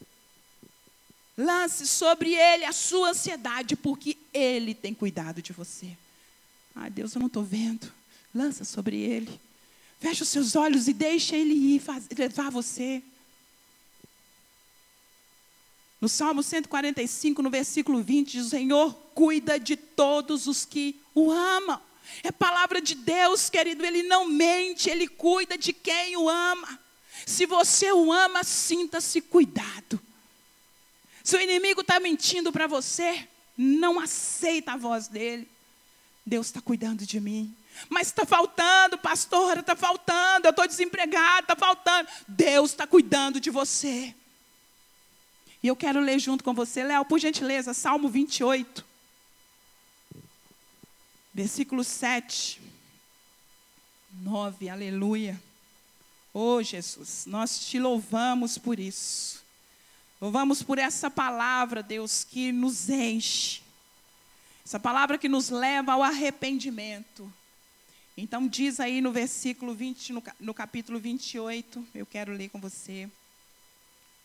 Lance 1.37 1.85
sobre 1.85 2.33
ele 2.33 2.63
a 2.63 2.71
sua 2.71 3.09
ansiedade, 3.09 3.75
porque 3.75 4.17
ele 4.33 4.73
tem 4.73 4.93
cuidado 4.93 5.41
de 5.41 5.51
você. 5.51 5.97
Ah, 6.73 6.87
Deus, 6.87 7.13
eu 7.13 7.19
não 7.19 7.27
estou 7.27 7.43
vendo. 7.43 7.91
Lança 8.33 8.63
sobre 8.63 8.97
ele. 8.97 9.39
Feche 9.99 10.23
os 10.23 10.29
seus 10.29 10.55
olhos 10.55 10.87
e 10.87 10.93
deixa 10.93 11.35
ele 11.35 11.53
ir 11.53 11.79
faz, 11.79 12.05
levar 12.17 12.49
você. 12.49 13.01
No 15.99 16.07
Salmo 16.07 16.43
145, 16.43 17.41
no 17.41 17.49
versículo 17.49 18.01
20, 18.01 18.31
diz: 18.31 18.45
O 18.45 18.49
Senhor 18.49 18.93
cuida 19.13 19.59
de 19.59 19.75
todos 19.75 20.47
os 20.47 20.65
que 20.65 20.99
o 21.13 21.31
amam. 21.31 21.81
É 22.23 22.31
palavra 22.31 22.81
de 22.81 22.95
Deus, 22.95 23.49
querido, 23.49 23.85
ele 23.85 24.03
não 24.03 24.27
mente, 24.27 24.89
ele 24.89 25.07
cuida 25.07 25.57
de 25.57 25.73
quem 25.73 26.15
o 26.15 26.29
ama. 26.29 26.79
Se 27.25 27.45
você 27.45 27.91
o 27.91 28.11
ama, 28.11 28.43
sinta-se 28.43 29.21
cuidado. 29.21 29.99
Se 31.25 31.35
o 31.35 31.41
inimigo 31.41 31.81
está 31.81 31.99
mentindo 31.99 32.51
para 32.51 32.67
você, 32.67 33.27
não 33.57 33.99
aceita 33.99 34.73
a 34.73 34.77
voz 34.77 35.07
dele. 35.07 35.49
Deus 36.23 36.45
está 36.45 36.61
cuidando 36.61 37.03
de 37.03 37.19
mim. 37.19 37.51
Mas 37.89 38.09
está 38.09 38.27
faltando, 38.27 38.95
pastora, 38.99 39.61
está 39.61 39.75
faltando, 39.75 40.45
eu 40.45 40.51
estou 40.51 40.67
desempregado, 40.67 41.41
está 41.41 41.55
faltando. 41.55 42.07
Deus 42.27 42.69
está 42.69 42.85
cuidando 42.85 43.39
de 43.39 43.49
você. 43.49 44.13
E 45.63 45.67
eu 45.67 45.75
quero 45.75 45.99
ler 45.99 46.19
junto 46.19 46.43
com 46.43 46.53
você, 46.53 46.83
Léo, 46.83 47.03
por 47.05 47.19
gentileza, 47.19 47.73
Salmo 47.73 48.07
28, 48.07 48.85
versículo 51.33 51.83
7, 51.83 52.61
9, 54.21 54.69
aleluia. 54.69 55.41
Oh 56.31 56.61
Jesus, 56.61 57.25
nós 57.25 57.65
te 57.65 57.79
louvamos 57.79 58.59
por 58.59 58.79
isso. 58.79 59.44
Louvamos 60.25 60.63
por 60.63 60.79
essa 60.79 61.11
palavra, 61.11 61.83
Deus, 61.83 62.23
que 62.23 62.51
nos 62.51 62.89
enche. 62.89 63.61
Essa 64.65 64.79
palavra 64.79 65.19
que 65.19 65.29
nos 65.29 65.51
leva 65.51 65.93
ao 65.93 66.01
arrependimento. 66.01 67.31
Então, 68.17 68.47
diz 68.47 68.79
aí 68.79 69.01
no 69.01 69.11
versículo 69.11 69.75
20, 69.75 70.13
no, 70.13 70.23
no 70.39 70.51
capítulo 70.51 70.99
28, 70.99 71.85
eu 71.93 72.07
quero 72.07 72.33
ler 72.33 72.49
com 72.49 72.59
você, 72.59 73.07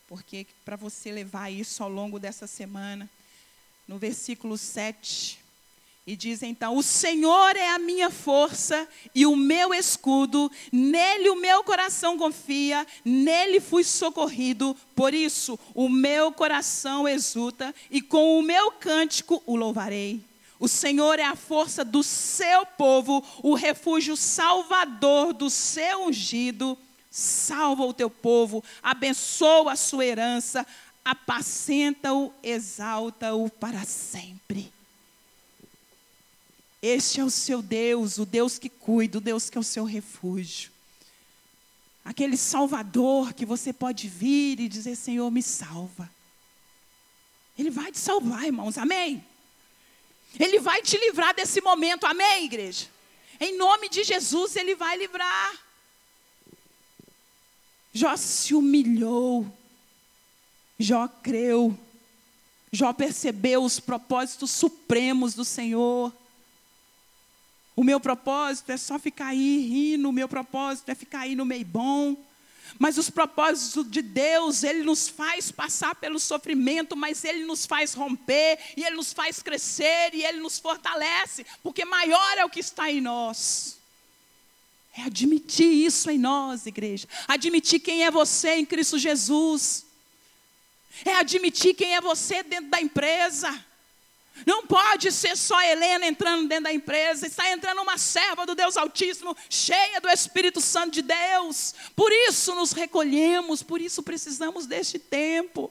porque 0.08 0.46
para 0.64 0.74
você 0.74 1.12
levar 1.12 1.50
isso 1.50 1.82
ao 1.82 1.90
longo 1.90 2.18
dessa 2.18 2.46
semana, 2.46 3.06
no 3.86 3.98
versículo 3.98 4.56
7, 4.56 5.38
e 6.10 6.16
diz 6.16 6.42
então: 6.42 6.76
O 6.76 6.82
Senhor 6.82 7.56
é 7.56 7.68
a 7.68 7.78
minha 7.78 8.10
força 8.10 8.88
e 9.14 9.24
o 9.24 9.36
meu 9.36 9.72
escudo, 9.72 10.50
nele 10.72 11.30
o 11.30 11.36
meu 11.36 11.62
coração 11.62 12.18
confia, 12.18 12.84
nele 13.04 13.60
fui 13.60 13.84
socorrido, 13.84 14.76
por 14.96 15.14
isso 15.14 15.56
o 15.72 15.88
meu 15.88 16.32
coração 16.32 17.06
exulta 17.06 17.72
e 17.88 18.02
com 18.02 18.36
o 18.36 18.42
meu 18.42 18.72
cântico 18.72 19.40
o 19.46 19.54
louvarei. 19.54 20.20
O 20.58 20.66
Senhor 20.66 21.20
é 21.20 21.24
a 21.24 21.36
força 21.36 21.84
do 21.84 22.02
seu 22.02 22.66
povo, 22.66 23.24
o 23.40 23.54
refúgio 23.54 24.16
salvador 24.16 25.32
do 25.32 25.48
seu 25.48 26.06
ungido. 26.06 26.76
Salva 27.08 27.84
o 27.84 27.94
teu 27.94 28.10
povo, 28.10 28.62
abençoa 28.82 29.72
a 29.72 29.76
sua 29.76 30.04
herança, 30.04 30.66
apacenta-o, 31.04 32.32
exalta-o 32.42 33.48
para 33.48 33.84
sempre. 33.84 34.72
Este 36.82 37.20
é 37.20 37.24
o 37.24 37.30
seu 37.30 37.60
Deus, 37.60 38.18
o 38.18 38.24
Deus 38.24 38.58
que 38.58 38.68
cuida, 38.68 39.18
o 39.18 39.20
Deus 39.20 39.50
que 39.50 39.58
é 39.58 39.60
o 39.60 39.64
seu 39.64 39.84
refúgio. 39.84 40.70
Aquele 42.04 42.36
Salvador 42.36 43.34
que 43.34 43.44
você 43.44 43.72
pode 43.72 44.08
vir 44.08 44.60
e 44.60 44.68
dizer: 44.68 44.96
Senhor, 44.96 45.30
me 45.30 45.42
salva. 45.42 46.10
Ele 47.58 47.70
vai 47.70 47.92
te 47.92 47.98
salvar, 47.98 48.44
irmãos, 48.44 48.78
amém? 48.78 49.22
Ele 50.38 50.60
vai 50.60 50.80
te 50.80 50.96
livrar 50.96 51.34
desse 51.34 51.60
momento, 51.60 52.04
amém, 52.04 52.44
igreja? 52.44 52.88
Em 53.38 53.56
nome 53.56 53.88
de 53.88 54.04
Jesus, 54.04 54.56
Ele 54.56 54.74
vai 54.74 54.96
livrar. 54.96 55.58
Jó 57.92 58.16
se 58.16 58.54
humilhou, 58.54 59.46
Jó 60.78 61.08
creu, 61.08 61.76
Jó 62.72 62.92
percebeu 62.92 63.64
os 63.64 63.80
propósitos 63.80 64.50
supremos 64.50 65.34
do 65.34 65.44
Senhor. 65.44 66.14
O 67.80 67.82
meu 67.82 67.98
propósito 67.98 68.72
é 68.72 68.76
só 68.76 68.98
ficar 68.98 69.28
aí 69.28 69.66
rindo, 69.66 70.10
o 70.10 70.12
meu 70.12 70.28
propósito 70.28 70.90
é 70.90 70.94
ficar 70.94 71.20
aí 71.20 71.34
no 71.34 71.46
meio 71.46 71.64
bom. 71.64 72.14
Mas 72.78 72.98
os 72.98 73.08
propósitos 73.08 73.90
de 73.90 74.02
Deus, 74.02 74.62
Ele 74.62 74.82
nos 74.82 75.08
faz 75.08 75.50
passar 75.50 75.94
pelo 75.94 76.20
sofrimento, 76.20 76.94
mas 76.94 77.24
Ele 77.24 77.46
nos 77.46 77.64
faz 77.64 77.94
romper, 77.94 78.58
e 78.76 78.84
Ele 78.84 78.96
nos 78.96 79.14
faz 79.14 79.42
crescer, 79.42 80.10
e 80.12 80.22
Ele 80.22 80.40
nos 80.40 80.58
fortalece, 80.58 81.46
porque 81.62 81.82
maior 81.86 82.36
é 82.36 82.44
o 82.44 82.50
que 82.50 82.60
está 82.60 82.90
em 82.90 83.00
nós. 83.00 83.78
É 84.94 85.04
admitir 85.04 85.72
isso 85.72 86.10
em 86.10 86.18
nós, 86.18 86.66
igreja. 86.66 87.08
Admitir 87.26 87.80
quem 87.80 88.04
é 88.04 88.10
você 88.10 88.56
em 88.56 88.66
Cristo 88.66 88.98
Jesus. 88.98 89.86
É 91.02 91.14
admitir 91.14 91.72
quem 91.72 91.96
é 91.96 92.00
você 92.02 92.42
dentro 92.42 92.68
da 92.68 92.78
empresa. 92.78 93.69
Não 94.46 94.66
pode 94.66 95.12
ser 95.12 95.36
só 95.36 95.60
Helena 95.60 96.06
entrando 96.06 96.48
dentro 96.48 96.64
da 96.64 96.72
empresa, 96.72 97.26
está 97.26 97.50
entrando 97.50 97.82
uma 97.82 97.98
serva 97.98 98.46
do 98.46 98.54
Deus 98.54 98.76
Altíssimo, 98.76 99.36
cheia 99.48 100.00
do 100.00 100.08
Espírito 100.08 100.60
Santo 100.60 100.92
de 100.92 101.02
Deus. 101.02 101.74
Por 101.94 102.10
isso 102.10 102.54
nos 102.54 102.72
recolhemos, 102.72 103.62
por 103.62 103.80
isso 103.80 104.02
precisamos 104.02 104.66
deste 104.66 104.98
tempo. 104.98 105.70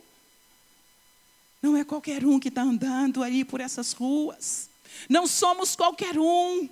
Não 1.61 1.75
é 1.75 1.83
qualquer 1.83 2.23
um 2.25 2.39
que 2.39 2.47
está 2.49 2.61
andando 2.61 3.23
aí 3.23 3.43
por 3.43 3.59
essas 3.59 3.91
ruas. 3.91 4.69
Não 5.09 5.27
somos 5.27 5.75
qualquer 5.75 6.17
um. 6.17 6.69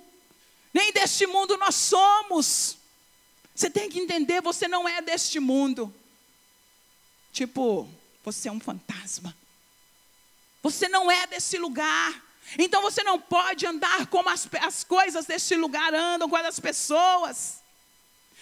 Nem 0.72 0.92
deste 0.92 1.26
mundo 1.26 1.56
nós 1.56 1.74
somos. 1.74 2.78
Você 3.54 3.68
tem 3.68 3.90
que 3.90 3.98
entender, 3.98 4.40
você 4.40 4.68
não 4.68 4.88
é 4.88 5.02
deste 5.02 5.40
mundo. 5.40 5.92
Tipo, 7.32 7.88
você 8.24 8.48
é 8.48 8.52
um 8.52 8.60
fantasma. 8.60 9.36
Você 10.62 10.88
não 10.88 11.10
é 11.10 11.26
desse 11.26 11.58
lugar. 11.58 12.22
Então 12.58 12.80
você 12.80 13.02
não 13.02 13.20
pode 13.20 13.66
andar 13.66 14.06
como 14.06 14.28
as, 14.28 14.48
as 14.62 14.84
coisas 14.84 15.26
deste 15.26 15.54
lugar 15.54 15.94
andam, 15.94 16.28
com 16.28 16.36
as 16.36 16.58
pessoas. 16.58 17.58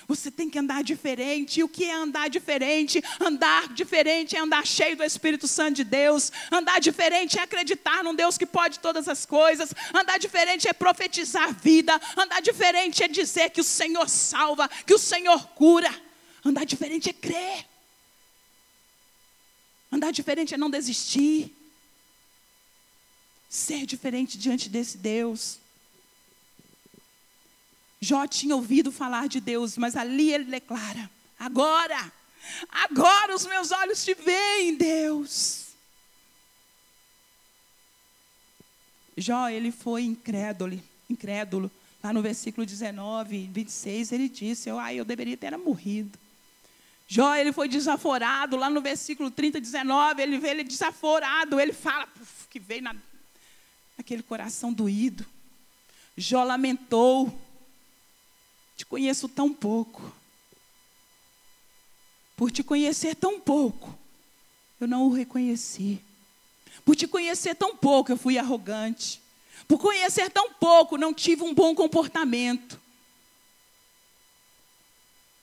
Você 0.09 0.31
tem 0.31 0.49
que 0.49 0.59
andar 0.59 0.85
diferente. 0.85 1.59
E 1.59 1.65
o 1.65 1.69
que 1.69 1.85
é 1.85 1.93
andar 1.93 2.31
diferente? 2.31 3.03
Andar 3.21 3.73
diferente 3.73 4.37
é 4.37 4.41
andar 4.41 4.65
cheio 4.65 4.97
do 4.97 5.03
Espírito 5.03 5.49
Santo 5.49 5.77
de 5.77 5.85
Deus. 5.85 6.31
Andar 6.51 6.81
diferente 6.81 7.39
é 7.39 7.43
acreditar 7.43 8.05
num 8.05 8.15
Deus 8.15 8.39
que 8.39 8.47
pode 8.47 8.79
todas 8.79 9.09
as 9.09 9.27
coisas. 9.27 9.75
Andar 9.93 10.19
diferente 10.19 10.69
é 10.69 10.73
profetizar 10.73 11.53
vida. 11.53 12.01
Andar 12.17 12.41
diferente 12.41 13.03
é 13.03 13.09
dizer 13.09 13.51
que 13.51 13.61
o 13.61 13.65
Senhor 13.65 14.09
salva, 14.09 14.69
que 14.69 14.95
o 14.95 14.99
Senhor 14.99 15.45
cura. 15.49 15.93
Andar 16.45 16.65
diferente 16.65 17.11
é 17.11 17.13
crer. 17.13 17.67
Andar 19.91 20.13
diferente 20.13 20.55
é 20.55 20.57
não 20.57 20.71
desistir. 20.71 21.53
Ser 23.49 23.87
diferente 23.87 24.37
diante 24.37 24.69
desse 24.69 24.99
Deus. 24.99 25.59
Jó 28.01 28.27
tinha 28.27 28.55
ouvido 28.55 28.93
falar 28.93 29.29
de 29.29 29.41
Deus, 29.41 29.77
mas 29.77 29.97
ali 29.97 30.33
ele 30.33 30.45
declara: 30.45 31.11
agora, 31.39 32.13
agora 32.71 33.35
os 33.35 33.47
meus 33.47 33.71
olhos 33.71 34.05
te 34.05 34.15
veem, 34.15 34.77
Deus. 34.77 35.67
Jó, 39.17 39.49
ele 39.49 39.73
foi 39.73 40.03
incrédulo, 40.03 40.81
incrédulo. 41.09 41.71
Lá 42.03 42.13
no 42.13 42.23
versículo 42.23 42.67
19, 42.67 43.49
26, 43.53 44.13
ele 44.13 44.29
disse: 44.29 44.71
ah, 44.71 44.93
eu 44.93 45.05
deveria 45.05 45.37
ter 45.37 45.57
morrido. 45.57 46.19
Jó, 47.09 47.35
ele 47.35 47.53
foi 47.53 47.69
desaforado. 47.69 48.57
Lá 48.57 48.69
no 48.69 48.81
versículo 48.81 49.31
30, 49.31 49.61
19, 49.61 50.23
ele 50.23 50.39
vê 50.39 50.51
ele 50.51 50.65
desaforado. 50.65 51.59
Ele 51.59 51.73
fala 51.73 52.07
que 52.51 52.59
veio 52.59 52.83
na, 52.83 52.95
naquele 53.97 54.23
coração 54.23 54.73
doído. 54.73 55.25
Jó 56.17 56.43
lamentou. 56.43 57.33
Te 58.77 58.85
conheço 58.85 59.29
tão 59.29 59.53
pouco. 59.53 60.13
Por 62.37 62.51
te 62.51 62.63
conhecer 62.63 63.15
tão 63.15 63.41
pouco, 63.41 63.99
eu 64.79 64.87
não 64.87 65.05
o 65.05 65.13
reconheci. 65.13 66.01
Por 66.85 66.95
te 66.95 67.09
conhecer 67.09 67.55
tão 67.55 67.75
pouco, 67.75 68.13
eu 68.13 68.17
fui 68.19 68.39
arrogante. 68.39 69.23
Por 69.67 69.79
conhecer 69.79 70.31
tão 70.31 70.53
pouco, 70.53 70.99
não 70.99 71.15
tive 71.15 71.43
um 71.43 71.55
bom 71.55 71.75
comportamento. 71.75 72.79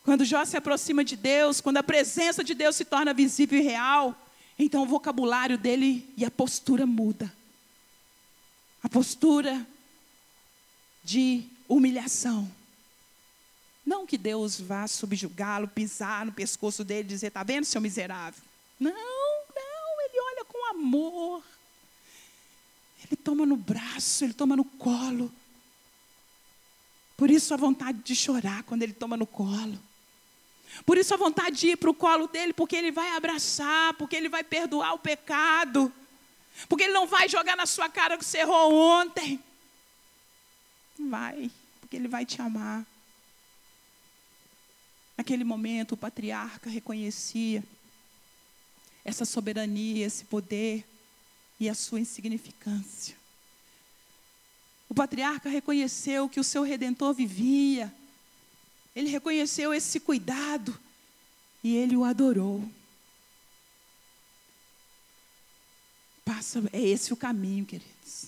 Quando 0.03 0.23
Jó 0.23 0.45
se 0.45 0.55
aproxima 0.55 1.03
de 1.03 1.15
Deus, 1.15 1.59
quando 1.59 1.77
a 1.77 1.83
presença 1.83 2.43
de 2.43 2.53
Deus 2.53 2.75
se 2.75 2.85
torna 2.85 3.13
visível 3.13 3.57
e 3.57 3.63
real, 3.63 4.15
então 4.59 4.83
o 4.83 4.85
vocabulário 4.85 5.57
dele 5.57 6.07
e 6.15 6.23
a 6.23 6.29
postura 6.29 6.85
muda. 6.85 7.33
A 8.83 8.89
postura 8.89 9.65
de 11.03 11.45
humilhação. 11.67 12.49
Não 13.85 14.05
que 14.05 14.17
Deus 14.17 14.59
vá 14.59 14.87
subjugá-lo, 14.87 15.67
pisar 15.67 16.25
no 16.25 16.31
pescoço 16.31 16.83
dele 16.83 17.01
e 17.01 17.09
dizer: 17.09 17.27
está 17.27 17.43
vendo, 17.43 17.65
seu 17.65 17.81
miserável? 17.81 18.41
Não, 18.79 18.91
não, 18.91 20.01
ele 20.05 20.19
olha 20.19 20.45
com 20.45 20.69
amor. 20.69 21.43
Ele 23.05 23.17
toma 23.17 23.45
no 23.45 23.57
braço, 23.57 24.23
ele 24.23 24.33
toma 24.33 24.55
no 24.55 24.63
colo. 24.63 25.31
Por 27.17 27.29
isso 27.29 27.53
a 27.53 27.57
vontade 27.57 27.99
de 27.99 28.15
chorar 28.15 28.63
quando 28.63 28.83
ele 28.83 28.93
toma 28.93 29.17
no 29.17 29.27
colo. 29.27 29.77
Por 30.85 30.97
isso 30.97 31.13
a 31.13 31.17
vontade 31.17 31.57
de 31.57 31.67
ir 31.69 31.77
para 31.77 31.89
o 31.89 31.93
colo 31.93 32.27
dele, 32.27 32.53
porque 32.53 32.75
ele 32.75 32.91
vai 32.91 33.15
abraçar, 33.15 33.93
porque 33.95 34.15
ele 34.15 34.29
vai 34.29 34.43
perdoar 34.43 34.93
o 34.93 34.99
pecado. 34.99 35.93
Porque 36.67 36.83
ele 36.83 36.93
não 36.93 37.07
vai 37.07 37.27
jogar 37.27 37.55
na 37.55 37.65
sua 37.65 37.89
cara 37.89 38.17
que 38.17 38.25
você 38.25 38.39
errou 38.39 38.73
ontem. 38.73 39.39
Vai, 40.99 41.51
porque 41.79 41.95
ele 41.95 42.07
vai 42.07 42.25
te 42.25 42.41
amar. 42.41 42.85
Naquele 45.17 45.43
momento, 45.43 45.93
o 45.93 45.97
patriarca 45.97 46.69
reconhecia 46.69 47.63
essa 49.05 49.25
soberania, 49.25 50.05
esse 50.05 50.25
poder 50.25 50.85
e 51.59 51.69
a 51.69 51.75
sua 51.75 51.99
insignificância. 51.99 53.15
O 54.89 54.93
patriarca 54.93 55.49
reconheceu 55.49 56.29
que 56.29 56.39
o 56.39 56.43
seu 56.43 56.63
redentor 56.63 57.13
vivia, 57.13 57.93
ele 58.95 59.09
reconheceu 59.09 59.73
esse 59.73 59.99
cuidado 59.99 60.77
e 61.63 61.75
ele 61.75 61.95
o 61.95 62.03
adorou. 62.03 62.63
Passa, 66.25 66.63
é 66.71 66.81
esse 66.81 67.13
o 67.13 67.17
caminho, 67.17 67.65
queridos. 67.65 68.25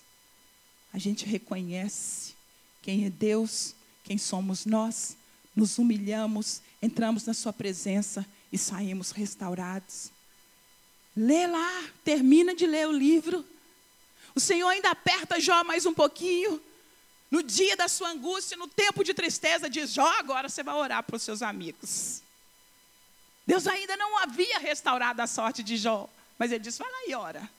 A 0.94 0.98
gente 0.98 1.26
reconhece 1.26 2.34
quem 2.82 3.06
é 3.06 3.10
Deus, 3.10 3.76
quem 4.04 4.18
somos 4.18 4.66
nós, 4.66 5.18
nos 5.56 5.78
humilhamos 5.78 6.62
entramos 6.86 7.26
na 7.26 7.34
Sua 7.34 7.52
presença 7.52 8.26
e 8.52 8.58
saímos 8.58 9.12
restaurados. 9.12 10.12
Lê 11.16 11.48
lá, 11.48 11.84
termina 12.04 12.54
de 12.54 12.66
ler 12.66 12.88
o 12.88 12.92
livro. 12.92 13.46
O 14.34 14.40
Senhor 14.40 14.68
ainda 14.68 14.92
aperta 14.92 15.40
Jó 15.40 15.64
mais 15.64 15.86
um 15.86 15.94
pouquinho. 15.94 16.62
No 17.32 17.42
dia 17.42 17.76
da 17.76 17.88
sua 17.88 18.10
angústia, 18.10 18.56
no 18.56 18.68
tempo 18.68 19.04
de 19.04 19.14
tristeza, 19.14 19.70
diz: 19.70 19.92
Jó, 19.92 20.08
agora 20.20 20.48
você 20.48 20.62
vai 20.62 20.76
orar 20.76 21.04
para 21.04 21.16
os 21.16 21.24
seus 21.24 21.42
amigos. 21.42 22.22
Deus 23.48 23.66
ainda 23.68 23.98
não 23.98 24.18
havia 24.20 24.60
restaurado 24.60 25.22
a 25.22 25.28
sorte 25.28 25.64
de 25.64 25.76
Jó, 25.78 26.10
mas 26.38 26.52
ele 26.52 26.64
disse: 26.64 26.80
vai 26.80 26.92
lá 26.92 27.00
e 27.08 27.16
ora. 27.16 27.50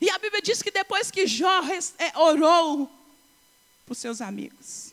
E 0.00 0.10
a 0.10 0.18
Bíblia 0.18 0.42
diz 0.42 0.62
que 0.62 0.70
depois 0.70 1.10
que 1.10 1.26
Jó 1.26 1.62
é, 1.98 2.18
orou 2.18 2.90
para 3.86 3.92
os 3.92 3.98
seus 3.98 4.20
amigos, 4.20 4.92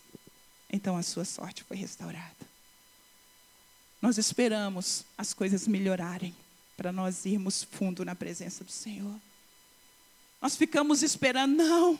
então 0.71 0.95
a 0.95 1.03
sua 1.03 1.25
sorte 1.25 1.63
foi 1.63 1.77
restaurada. 1.77 2.33
Nós 4.01 4.17
esperamos 4.17 5.03
as 5.17 5.33
coisas 5.33 5.67
melhorarem 5.67 6.35
para 6.77 6.91
nós 6.91 7.25
irmos 7.25 7.63
fundo 7.63 8.05
na 8.05 8.15
presença 8.15 8.63
do 8.63 8.71
Senhor. 8.71 9.15
Nós 10.41 10.55
ficamos 10.55 11.01
esperando, 11.01 11.55
não. 11.55 11.99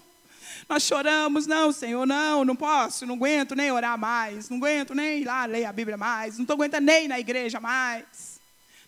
Nós 0.69 0.83
choramos, 0.83 1.47
não, 1.47 1.71
Senhor, 1.71 2.05
não, 2.05 2.45
não 2.45 2.55
posso, 2.55 3.05
não 3.05 3.15
aguento 3.15 3.55
nem 3.55 3.71
orar 3.71 3.97
mais, 3.97 4.49
não 4.49 4.57
aguento 4.57 4.93
nem 4.93 5.21
ir 5.21 5.25
lá 5.25 5.45
ler 5.45 5.65
a 5.65 5.73
Bíblia 5.73 5.97
mais, 5.97 6.35
não 6.35 6.43
estou 6.43 6.53
aguentando 6.53 6.85
nem 6.85 7.07
na 7.07 7.19
igreja 7.19 7.59
mais. 7.59 8.39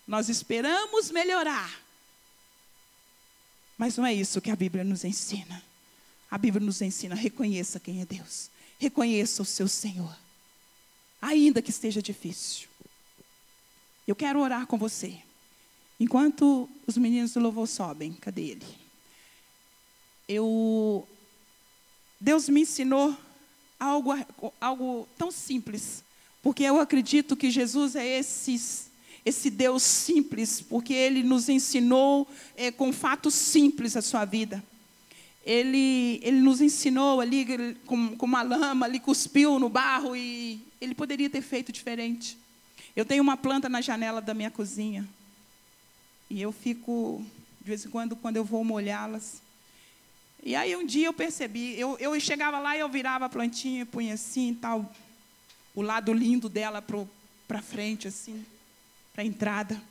Nós 0.07 0.29
esperamos 0.29 1.11
melhorar. 1.11 1.86
Mas 3.77 3.97
não 3.97 4.05
é 4.05 4.13
isso 4.13 4.41
que 4.41 4.49
a 4.49 4.55
Bíblia 4.55 4.83
nos 4.83 5.03
ensina. 5.03 5.63
A 6.29 6.37
Bíblia 6.37 6.65
nos 6.65 6.81
ensina: 6.81 7.15
reconheça 7.15 7.79
quem 7.79 8.01
é 8.01 8.05
Deus, 8.05 8.49
reconheça 8.79 9.41
o 9.41 9.45
seu 9.45 9.67
Senhor, 9.67 10.15
ainda 11.21 11.61
que 11.61 11.69
esteja 11.69 12.01
difícil. 12.01 12.67
Eu 14.07 14.15
quero 14.15 14.39
orar 14.39 14.65
com 14.65 14.77
você. 14.77 15.17
Enquanto 15.99 16.69
os 16.85 16.97
meninos 16.97 17.33
do 17.33 17.39
louvor 17.39 17.67
sobem, 17.67 18.13
cadê 18.13 18.41
ele? 18.41 18.65
Eu 20.27 21.07
Deus 22.19 22.49
me 22.49 22.61
ensinou 22.61 23.15
algo, 23.79 24.11
algo 24.59 25.07
tão 25.17 25.31
simples, 25.31 26.03
porque 26.41 26.63
eu 26.63 26.79
acredito 26.79 27.35
que 27.35 27.51
Jesus 27.51 27.95
é 27.95 28.05
esse, 28.19 28.86
esse 29.27 29.49
Deus 29.49 29.83
simples, 29.83 30.61
porque 30.61 30.93
Ele 30.93 31.21
nos 31.21 31.49
ensinou 31.49 32.27
é, 32.55 32.71
com 32.71 32.93
fatos 32.93 33.33
simples 33.33 33.97
a 33.97 34.01
sua 34.01 34.23
vida. 34.25 34.63
Ele, 35.45 36.19
ele 36.23 36.41
nos 36.41 36.59
ensinou 36.59 37.21
ali 37.21 37.77
com, 37.85 38.17
com 38.17 38.25
uma 38.25 38.41
lama, 38.41 38.85
ele 38.85 38.99
cuspiu 38.99 39.57
no 39.59 39.69
barro 39.69 40.13
e 40.13 40.61
ele 40.81 40.93
poderia 40.93 41.29
ter 41.29 41.41
feito 41.41 41.71
diferente. 41.71 42.37
Eu 42.95 43.05
tenho 43.05 43.23
uma 43.23 43.37
planta 43.37 43.69
na 43.69 43.79
janela 43.79 44.21
da 44.21 44.33
minha 44.33 44.51
cozinha. 44.51 45.07
E 46.29 46.41
eu 46.41 46.51
fico, 46.51 47.25
de 47.61 47.67
vez 47.67 47.85
em 47.85 47.89
quando, 47.89 48.15
quando 48.15 48.35
eu 48.35 48.43
vou 48.43 48.63
molhá-las. 48.63 49.41
E 50.43 50.53
aí 50.53 50.75
um 50.75 50.85
dia 50.85 51.07
eu 51.07 51.13
percebi, 51.13 51.79
eu, 51.79 51.97
eu 51.97 52.19
chegava 52.19 52.59
lá 52.59 52.75
e 52.75 52.81
eu 52.81 52.89
virava 52.89 53.25
a 53.25 53.29
plantinha 53.29 53.83
e 53.83 53.85
punha 53.85 54.15
assim 54.15 54.53
tal. 54.53 54.93
o 55.73 55.81
lado 55.81 56.11
lindo 56.11 56.49
dela 56.49 56.83
para 57.47 57.61
frente, 57.61 58.07
assim, 58.07 58.45
para 59.17 59.23
a 59.23 59.27
entrada. 59.27 59.81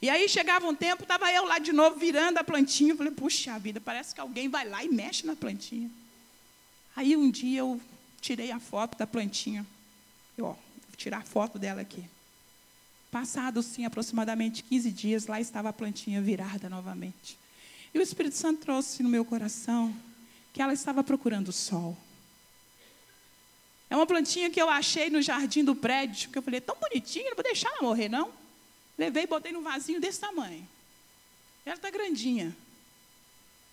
E 0.00 0.08
aí 0.08 0.28
chegava 0.28 0.68
um 0.68 0.74
tempo, 0.74 1.02
estava 1.02 1.32
eu 1.32 1.44
lá 1.44 1.58
de 1.58 1.72
novo 1.72 1.98
virando 1.98 2.38
a 2.38 2.44
plantinha. 2.44 2.92
Eu 2.92 2.96
falei, 2.96 3.12
puxa 3.12 3.58
vida, 3.58 3.80
parece 3.80 4.14
que 4.14 4.20
alguém 4.20 4.48
vai 4.48 4.68
lá 4.68 4.84
e 4.84 4.88
mexe 4.88 5.26
na 5.26 5.34
plantinha. 5.34 5.90
Aí 6.94 7.16
um 7.16 7.28
dia 7.28 7.58
eu 7.58 7.80
tirei 8.20 8.52
a 8.52 8.60
foto 8.60 8.96
da 8.96 9.04
plantinha. 9.04 9.66
Eu, 10.38 10.44
ó, 10.44 10.52
vou 10.52 10.96
tirar 10.96 11.18
a 11.18 11.22
foto 11.22 11.58
dela 11.58 11.80
aqui. 11.80 12.04
Passado, 13.10 13.60
sim, 13.64 13.84
aproximadamente 13.84 14.62
15 14.62 14.92
dias, 14.92 15.26
lá 15.26 15.40
estava 15.40 15.70
a 15.70 15.72
plantinha 15.72 16.22
virada 16.22 16.68
novamente. 16.68 17.36
E 17.92 17.98
o 17.98 18.02
Espírito 18.02 18.36
Santo 18.36 18.60
trouxe 18.60 19.02
no 19.02 19.08
meu 19.08 19.24
coração 19.24 19.92
que 20.52 20.62
ela 20.62 20.72
estava 20.72 21.02
procurando 21.02 21.48
o 21.48 21.52
sol. 21.52 21.96
É 23.88 23.96
uma 23.96 24.06
plantinha 24.06 24.50
que 24.50 24.60
eu 24.60 24.68
achei 24.68 25.08
no 25.10 25.22
jardim 25.22 25.62
do 25.62 25.74
prédio, 25.74 26.30
que 26.30 26.38
eu 26.38 26.42
falei, 26.42 26.60
tão 26.60 26.76
bonitinha, 26.76 27.28
não 27.28 27.36
vou 27.36 27.44
deixar 27.44 27.70
ela 27.70 27.82
morrer, 27.82 28.08
não. 28.08 28.32
Levei 28.98 29.24
e 29.24 29.26
botei 29.26 29.52
num 29.52 29.62
vasinho 29.62 30.00
desse 30.00 30.20
tamanho. 30.20 30.66
Ela 31.64 31.76
está 31.76 31.90
grandinha. 31.90 32.56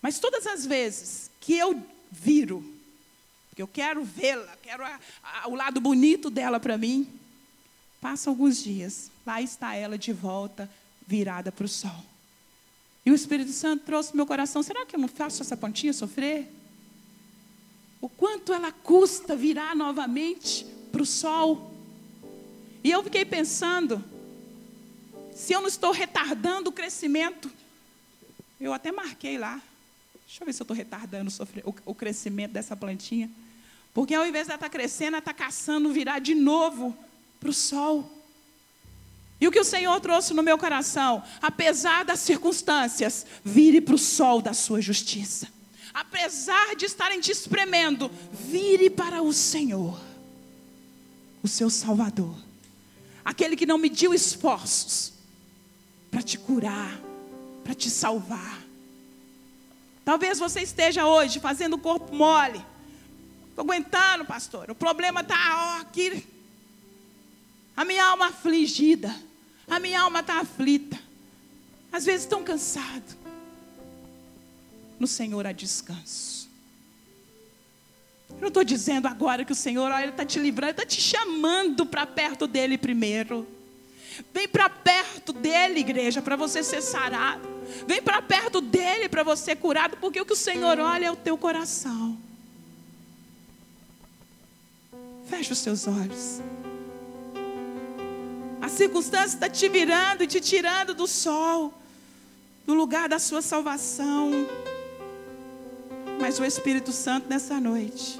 Mas 0.01 0.19
todas 0.19 0.45
as 0.45 0.65
vezes 0.65 1.31
que 1.39 1.53
eu 1.53 1.81
viro, 2.11 2.63
porque 3.49 3.61
eu 3.61 3.67
quero 3.67 4.03
vê-la, 4.03 4.57
quero 4.61 4.83
a, 4.83 4.99
a, 5.23 5.47
o 5.47 5.55
lado 5.55 5.79
bonito 5.79 6.29
dela 6.29 6.59
para 6.59 6.77
mim, 6.77 7.07
passa 8.01 8.29
alguns 8.29 8.61
dias, 8.61 9.09
lá 9.25 9.41
está 9.41 9.75
ela 9.75 9.97
de 9.97 10.11
volta, 10.11 10.69
virada 11.07 11.51
para 11.51 11.65
o 11.65 11.69
sol. 11.69 12.03
E 13.05 13.11
o 13.11 13.15
Espírito 13.15 13.51
Santo 13.51 13.85
trouxe 13.85 14.15
meu 14.15 14.25
coração: 14.25 14.61
será 14.61 14.85
que 14.85 14.95
eu 14.95 14.99
não 14.99 15.07
faço 15.07 15.41
essa 15.41 15.55
pontinha 15.55 15.93
sofrer? 15.93 16.47
O 18.03 18.09
quanto 18.09 18.51
ela 18.51 18.69
custa 18.69 19.33
virar 19.33 19.73
novamente 19.73 20.65
para 20.91 21.01
o 21.01 21.05
sol. 21.05 21.73
E 22.83 22.91
eu 22.91 23.01
fiquei 23.01 23.23
pensando, 23.23 24.03
se 25.33 25.53
eu 25.53 25.61
não 25.61 25.69
estou 25.69 25.91
retardando 25.91 26.69
o 26.69 26.73
crescimento, 26.73 27.49
eu 28.59 28.73
até 28.73 28.91
marquei 28.91 29.37
lá. 29.37 29.61
Deixa 30.27 30.43
eu 30.43 30.45
ver 30.45 30.51
se 30.51 30.61
eu 30.61 30.65
estou 30.65 30.75
retardando 30.75 31.31
o, 31.85 31.95
crescimento 31.95 32.51
dessa 32.51 32.75
plantinha. 32.75 33.31
Porque 33.93 34.13
ao 34.13 34.27
invés 34.27 34.47
de 34.47 34.51
ela 34.51 34.57
estar 34.57 34.69
tá 34.69 34.77
crescendo, 34.77 35.13
ela 35.15 35.19
está 35.19 35.33
caçando 35.33 35.93
virar 35.93 36.19
de 36.19 36.35
novo 36.35 36.93
para 37.39 37.51
o 37.51 37.53
sol. 37.53 38.11
E 39.39 39.47
o 39.47 39.51
que 39.51 39.61
o 39.61 39.63
Senhor 39.63 39.97
trouxe 40.01 40.33
no 40.33 40.43
meu 40.43 40.57
coração, 40.57 41.23
apesar 41.41 42.03
das 42.03 42.19
circunstâncias, 42.19 43.25
vire 43.45 43.79
para 43.79 43.95
o 43.95 43.97
sol 43.97 44.41
da 44.41 44.53
sua 44.53 44.81
justiça. 44.81 45.47
Apesar 45.93 46.75
de 46.75 46.85
estarem 46.85 47.19
te 47.19 47.31
espremendo, 47.31 48.09
vire 48.31 48.89
para 48.89 49.21
o 49.21 49.31
Senhor, 49.31 49.99
o 51.43 51.47
seu 51.47 51.69
Salvador, 51.69 52.35
aquele 53.23 53.55
que 53.55 53.65
não 53.65 53.77
mediu 53.77 54.13
esforços, 54.13 55.13
para 56.09 56.21
te 56.21 56.37
curar, 56.37 56.99
para 57.63 57.75
te 57.75 57.89
salvar. 57.89 58.61
Talvez 60.05 60.39
você 60.39 60.61
esteja 60.61 61.05
hoje 61.05 61.39
fazendo 61.39 61.75
o 61.75 61.79
corpo 61.79 62.13
mole. 62.13 62.63
Estou 63.49 63.63
aguentando, 63.63 64.25
pastor. 64.25 64.69
O 64.69 64.75
problema 64.75 65.21
está 65.21 65.79
aqui. 65.79 66.27
A 67.75 67.85
minha 67.85 68.05
alma 68.05 68.27
afligida. 68.27 69.15
A 69.67 69.79
minha 69.79 70.01
alma 70.01 70.19
está 70.19 70.39
aflita. 70.39 70.99
Às 71.91 72.05
vezes 72.05 72.25
tão 72.25 72.43
cansado. 72.43 73.22
No 75.03 75.07
Senhor 75.07 75.45
há 75.45 75.51
descanso. 75.51 76.49
Eu 78.29 78.39
não 78.39 78.47
estou 78.47 78.63
dizendo 78.63 79.05
agora 79.05 79.43
que 79.43 79.51
o 79.51 79.55
Senhor 79.55 79.91
está 80.01 80.25
te 80.25 80.39
livrando, 80.39 80.71
está 80.71 80.85
te 80.85 81.01
chamando 81.01 81.85
para 81.85 82.07
perto 82.07 82.47
dele 82.47 82.77
primeiro. 82.77 83.45
Vem 84.33 84.47
para 84.47 84.69
perto 84.69 85.33
dele, 85.33 85.81
igreja, 85.81 86.21
para 86.21 86.37
você 86.37 86.63
ser 86.63 86.81
sarado. 86.81 87.45
Vem 87.85 88.01
para 88.01 88.21
perto 88.21 88.61
dele 88.61 89.09
para 89.09 89.23
você 89.23 89.43
ser 89.43 89.55
curado, 89.57 89.97
porque 89.97 90.21
o 90.21 90.25
que 90.25 90.31
o 90.31 90.37
Senhor 90.37 90.79
olha 90.79 91.07
é 91.07 91.11
o 91.11 91.17
teu 91.17 91.37
coração. 91.37 92.17
Feche 95.27 95.51
os 95.51 95.59
seus 95.59 95.85
olhos. 95.85 96.39
A 98.61 98.69
circunstância 98.69 99.35
está 99.35 99.49
te 99.49 99.67
virando 99.67 100.23
e 100.23 100.27
te 100.27 100.39
tirando 100.39 100.93
do 100.93 101.07
sol, 101.07 101.73
do 102.65 102.73
lugar 102.73 103.09
da 103.09 103.19
sua 103.19 103.41
salvação. 103.41 104.47
Mas 106.23 106.39
o 106.39 106.45
Espírito 106.45 106.93
Santo 106.93 107.27
nessa 107.27 107.59
noite, 107.59 108.17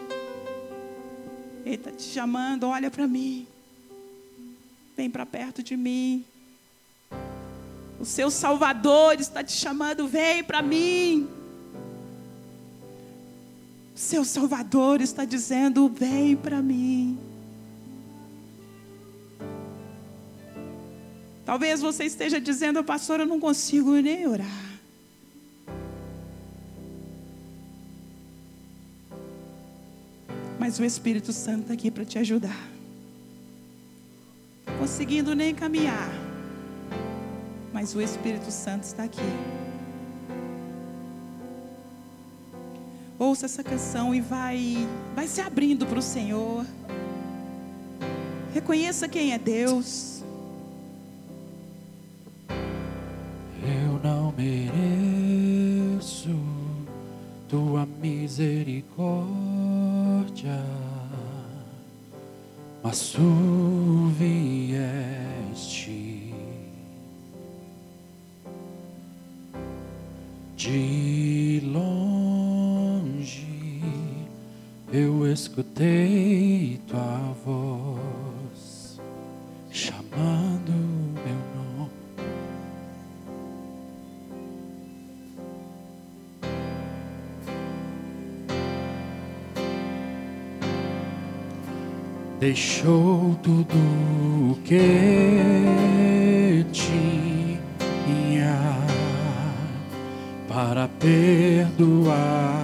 Ele 1.66 1.76
está 1.76 1.89
te 1.89 2.04
chamando, 2.04 2.68
olha 2.68 2.91
para 2.91 3.08
mim. 3.08 3.47
Vem 4.93 5.10
para 5.10 5.26
perto 5.26 5.64
de 5.64 5.78
mim. 5.78 6.26
O 7.97 8.04
seu 8.04 8.30
Salvador 8.30 9.22
está 9.22 9.41
te 9.41 9.54
chamando, 9.54 10.06
vem 10.06 10.43
para 10.43 10.62
mim. 10.62 11.30
O 13.95 13.97
seu 13.97 14.26
Salvador 14.26 14.99
está 14.99 15.24
dizendo, 15.24 15.88
vem 15.88 16.36
para 16.36 16.62
mim. 16.62 17.18
Talvez 21.45 21.80
você 21.80 22.04
esteja 22.04 22.41
dizendo, 22.41 22.84
pastor, 22.84 23.22
eu 23.22 23.26
não 23.26 23.39
consigo 23.39 23.93
nem 23.93 24.28
orar. 24.28 24.72
Mas 30.64 30.80
o 30.80 30.86
Espírito 30.86 31.34
Santo 31.34 31.64
está 31.64 31.74
aqui 31.74 31.91
para 31.91 32.05
te 32.05 32.18
ajudar 32.18 32.74
conseguindo 34.84 35.34
nem 35.36 35.53
caminhar, 35.53 36.09
mas 37.72 37.95
o 37.95 38.01
Espírito 38.01 38.51
Santo 38.51 38.84
está 38.84 39.03
aqui. 39.03 39.22
Ouça 43.20 43.45
essa 43.45 43.64
canção 43.64 44.14
e 44.14 44.22
vai, 44.22 44.88
vai 45.14 45.28
se 45.28 45.41
abrindo 45.41 45.86
para 45.86 45.99
o 45.99 46.01
Senhor. 46.01 46.66
Reconheça 48.53 49.07
quem 49.07 49.34
é 49.34 49.38
Deus. 49.38 50.24
Eu 52.49 53.99
não 54.01 54.34
mereço 54.34 56.30
tua 57.47 57.86
misericórdia, 60.34 60.63
mas 62.81 63.11
tu 63.11 64.09
vieste 64.17 65.13
de 70.57 71.61
longe. 71.65 73.43
Eu 74.91 75.31
escutei 75.31 76.79
tua 76.88 77.34
voz 77.45 77.62
Deixou 92.44 93.39
tudo 93.41 94.60
que 94.66 96.66
tinha 96.74 98.60
para 100.50 100.89
perdoar 101.00 102.62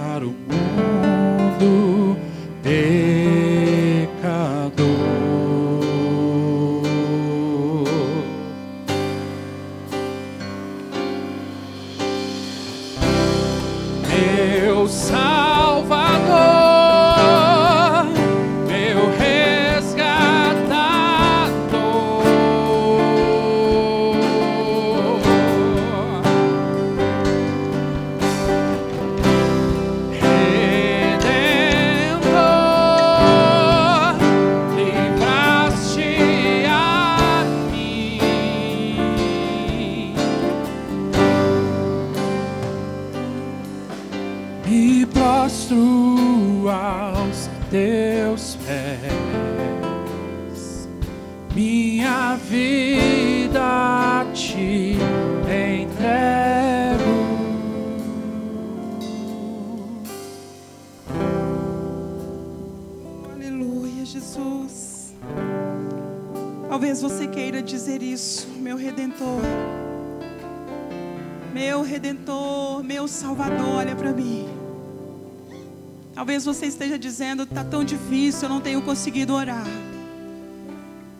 Talvez 76.40 76.58
você 76.58 76.66
esteja 76.66 76.98
dizendo, 76.98 77.44
tá 77.44 77.62
tão 77.62 77.84
difícil, 77.84 78.44
eu 78.44 78.48
não 78.48 78.62
tenho 78.62 78.80
conseguido 78.80 79.34
orar. 79.34 79.66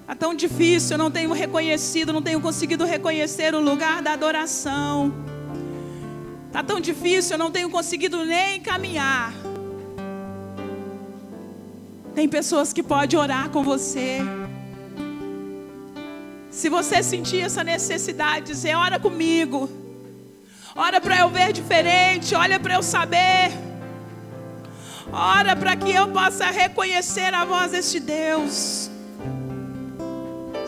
Tá 0.06 0.14
tão 0.14 0.34
difícil, 0.34 0.94
eu 0.94 0.98
não 0.98 1.10
tenho 1.10 1.30
reconhecido, 1.32 2.10
não 2.10 2.22
tenho 2.22 2.40
conseguido 2.40 2.86
reconhecer 2.86 3.54
o 3.54 3.60
lugar 3.60 4.00
da 4.00 4.12
adoração. 4.14 5.12
Tá 6.50 6.62
tão 6.62 6.80
difícil, 6.80 7.34
eu 7.34 7.38
não 7.38 7.50
tenho 7.50 7.68
conseguido 7.68 8.24
nem 8.24 8.60
caminhar. 8.60 9.34
Tem 12.14 12.26
pessoas 12.26 12.72
que 12.72 12.82
podem 12.82 13.18
orar 13.18 13.50
com 13.50 13.62
você. 13.62 14.20
Se 16.50 16.70
você 16.70 17.02
sentir 17.02 17.40
essa 17.40 17.62
necessidade, 17.62 18.46
dizer, 18.46 18.74
ora 18.74 18.98
comigo. 18.98 19.68
Ora 20.74 20.98
para 20.98 21.18
eu 21.18 21.28
ver 21.28 21.52
diferente, 21.52 22.34
olha 22.34 22.58
para 22.58 22.74
eu 22.74 22.82
saber. 22.82 23.69
Ora 25.12 25.56
para 25.56 25.74
que 25.76 25.90
eu 25.90 26.08
possa 26.08 26.46
reconhecer 26.46 27.34
a 27.34 27.44
voz 27.44 27.72
deste 27.72 27.98
Deus. 27.98 28.90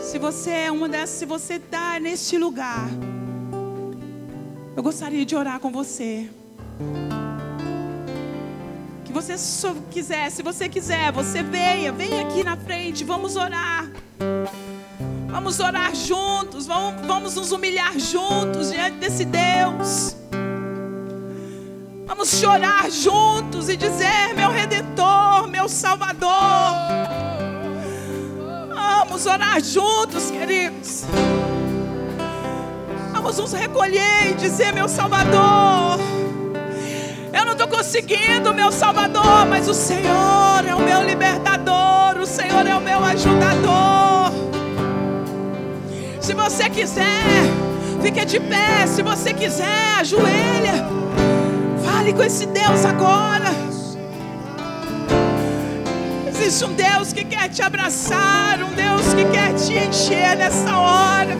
Se 0.01 0.19
você 0.19 0.51
é 0.51 0.71
uma 0.71 0.89
dessas, 0.89 1.17
se 1.17 1.25
você 1.25 1.55
está 1.55 1.99
neste 1.99 2.37
lugar, 2.37 2.89
eu 4.75 4.83
gostaria 4.83 5.25
de 5.25 5.35
orar 5.35 5.59
com 5.59 5.71
você. 5.71 6.29
Que 9.05 9.13
você 9.13 9.35
quiser, 9.89 10.29
se 10.29 10.43
você 10.43 10.67
quiser, 10.67 11.11
você 11.11 11.41
venha, 11.41 11.91
venha 11.91 12.21
aqui 12.21 12.43
na 12.43 12.57
frente, 12.57 13.03
vamos 13.03 13.37
orar. 13.37 13.89
Vamos 15.27 15.59
orar 15.59 15.95
juntos, 15.95 16.67
vamos, 16.67 17.05
vamos 17.07 17.35
nos 17.35 17.51
humilhar 17.51 17.97
juntos 17.97 18.71
diante 18.71 18.97
desse 18.97 19.25
Deus. 19.25 20.22
Vamos 22.15 22.29
chorar 22.29 22.91
juntos 22.91 23.69
e 23.69 23.75
dizer: 23.75 24.35
Meu 24.35 24.51
Redentor, 24.51 25.47
meu 25.47 25.67
Salvador. 25.67 26.29
Vamos 28.69 29.25
orar 29.25 29.59
juntos, 29.59 30.29
queridos. 30.29 31.05
Vamos 33.13 33.39
nos 33.39 33.51
recolher 33.53 34.29
e 34.29 34.33
dizer: 34.35 34.71
Meu 34.73 34.87
Salvador. 34.87 35.97
Eu 37.33 37.45
não 37.45 37.53
estou 37.53 37.67
conseguindo, 37.67 38.53
meu 38.53 38.71
Salvador, 38.71 39.47
mas 39.49 39.67
o 39.67 39.73
Senhor 39.73 40.63
é 40.67 40.75
o 40.75 40.81
meu 40.81 41.01
libertador, 41.01 42.21
o 42.21 42.27
Senhor 42.27 42.67
é 42.67 42.75
o 42.75 42.79
meu 42.79 43.03
ajudador. 43.03 44.31
Se 46.21 46.35
você 46.35 46.69
quiser, 46.69 47.25
fique 48.03 48.23
de 48.23 48.39
pé. 48.39 48.85
Se 48.85 49.01
você 49.01 49.33
quiser, 49.33 49.97
ajoelha. 49.99 51.02
Fale 52.03 52.15
com 52.15 52.23
esse 52.23 52.45
Deus 52.47 52.83
agora. 52.83 53.49
Existe 56.27 56.65
um 56.65 56.73
Deus 56.73 57.13
que 57.13 57.23
quer 57.23 57.47
te 57.47 57.61
abraçar, 57.61 58.61
um 58.61 58.73
Deus 58.73 59.13
que 59.13 59.23
quer 59.23 59.53
te 59.53 59.71
encher 59.71 60.35
nessa 60.35 60.77
hora. 60.77 61.33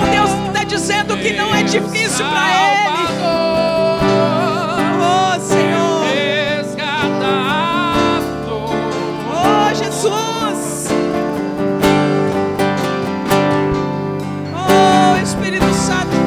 Um 0.00 0.10
Deus 0.10 0.30
que 0.30 0.48
está 0.48 0.64
dizendo 0.64 1.14
que 1.18 1.34
não 1.34 1.54
é 1.54 1.62
difícil 1.62 2.24
para 2.24 2.48
Ele. 2.48 2.88
Oh 5.04 5.40
Senhor, 5.42 6.06
oh 9.28 9.74
Jesus. 9.74 10.88
Oh 14.56 15.22
Espírito 15.22 15.74
Santo 15.74 16.21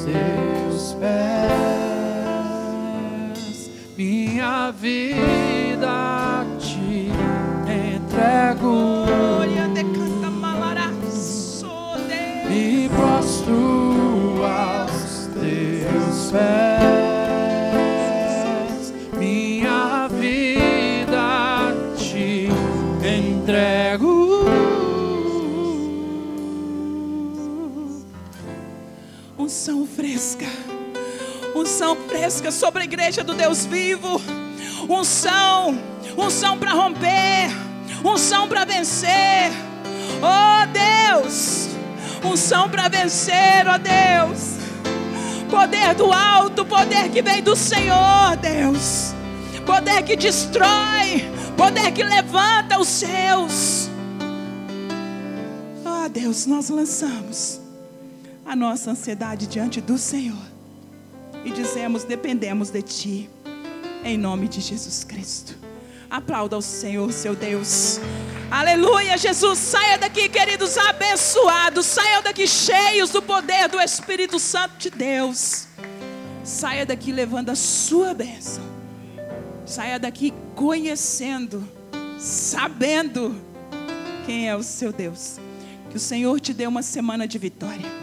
aos 0.00 0.04
teus 0.04 0.94
pés, 0.94 1.10
minha 3.96 4.70
vida 4.70 5.49
Unção 31.80 31.96
fresca 32.06 32.50
sobre 32.50 32.82
a 32.82 32.84
igreja 32.84 33.24
do 33.24 33.32
Deus 33.32 33.64
vivo. 33.64 34.20
Unção. 34.86 35.80
Unção 36.14 36.58
para 36.58 36.72
romper. 36.72 37.48
Unção 38.04 38.46
para 38.46 38.66
vencer. 38.66 39.50
Oh 40.20 40.66
Deus. 40.66 41.68
Unção 42.22 42.68
para 42.68 42.86
vencer, 42.88 43.66
ó 43.66 43.78
Deus. 43.78 44.58
Poder 45.48 45.94
do 45.94 46.12
alto, 46.12 46.66
poder 46.66 47.08
que 47.08 47.22
vem 47.22 47.42
do 47.42 47.56
Senhor, 47.56 48.36
Deus. 48.42 49.14
Poder 49.64 50.02
que 50.02 50.16
destrói, 50.16 51.24
poder 51.56 51.92
que 51.92 52.02
levanta 52.02 52.78
os 52.78 52.88
seus. 52.88 53.88
Oh, 55.82 56.06
Deus, 56.10 56.44
nós 56.44 56.68
lançamos 56.68 57.58
a 58.44 58.54
nossa 58.54 58.90
ansiedade 58.90 59.46
diante 59.46 59.80
do 59.80 59.96
Senhor 59.96 60.59
e 61.44 61.50
dizemos: 61.50 62.04
dependemos 62.04 62.70
de 62.70 62.82
Ti, 62.82 63.30
em 64.04 64.16
nome 64.16 64.48
de 64.48 64.60
Jesus 64.60 65.04
Cristo. 65.04 65.56
Aplauda 66.10 66.58
o 66.58 66.62
Senhor, 66.62 67.12
seu 67.12 67.36
Deus. 67.36 68.00
Aleluia, 68.50 69.16
Jesus. 69.16 69.58
Saia 69.58 69.96
daqui, 69.96 70.28
queridos, 70.28 70.76
abençoados. 70.76 71.86
Saia 71.86 72.20
daqui 72.20 72.48
cheios 72.48 73.10
do 73.10 73.22
poder 73.22 73.68
do 73.68 73.78
Espírito 73.80 74.40
Santo 74.40 74.76
de 74.76 74.90
Deus. 74.90 75.68
Saia 76.42 76.84
daqui 76.84 77.12
levando 77.12 77.50
a 77.50 77.54
sua 77.54 78.12
bênção. 78.12 78.64
Saia 79.64 80.00
daqui 80.00 80.34
conhecendo, 80.56 81.66
sabendo 82.18 83.40
quem 84.26 84.48
é 84.48 84.56
o 84.56 84.64
seu 84.64 84.92
Deus. 84.92 85.36
Que 85.90 85.96
o 85.96 86.00
Senhor 86.00 86.40
te 86.40 86.52
dê 86.52 86.66
uma 86.66 86.82
semana 86.82 87.28
de 87.28 87.38
vitória. 87.38 87.99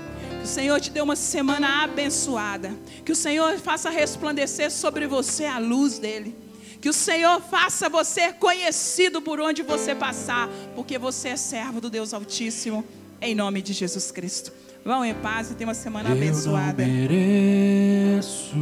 O 0.48 0.50
Senhor 0.50 0.80
te 0.80 0.90
dê 0.90 1.02
uma 1.02 1.18
semana 1.18 1.84
abençoada. 1.84 2.72
Que 3.04 3.12
o 3.12 3.16
Senhor 3.16 3.58
faça 3.58 3.90
resplandecer 3.90 4.72
sobre 4.72 5.06
você 5.06 5.44
a 5.44 5.60
luz 5.60 6.00
dele. 6.00 6.34
Que 6.80 6.88
o 6.88 6.94
Senhor 6.94 7.42
faça 7.42 7.90
você 7.90 8.32
conhecido 8.32 9.22
por 9.22 9.42
onde 9.42 9.62
você 9.62 9.94
passar, 9.94 10.48
porque 10.74 10.98
você 10.98 11.28
é 11.30 11.36
servo 11.36 11.82
do 11.82 11.90
Deus 11.90 12.14
Altíssimo, 12.14 12.86
em 13.22 13.36
nome 13.36 13.62
de 13.62 13.74
Jesus 13.74 14.10
Cristo. 14.10 14.54
Vão 14.86 15.04
em 15.04 15.14
paz 15.16 15.52
e 15.52 15.56
tenha 15.56 15.68
uma 15.68 15.74
semana 15.74 16.14
abençoada. 16.14 16.82
Eu 16.82 16.88
não 16.88 16.96
mereço 16.96 18.56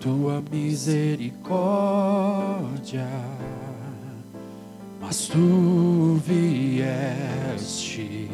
tua 0.00 0.44
misericórdia, 0.48 3.08
mas 5.00 5.26
tu 5.26 6.22
vieste. 6.24 8.30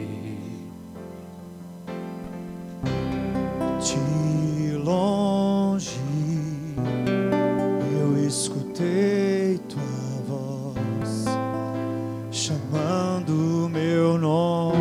De 3.80 4.76
longe 4.76 5.98
eu 7.98 8.26
escutei 8.26 9.58
tua 9.70 9.80
voz 10.28 11.24
chamando 12.30 13.70
meu 13.72 14.18
nome. 14.18 14.76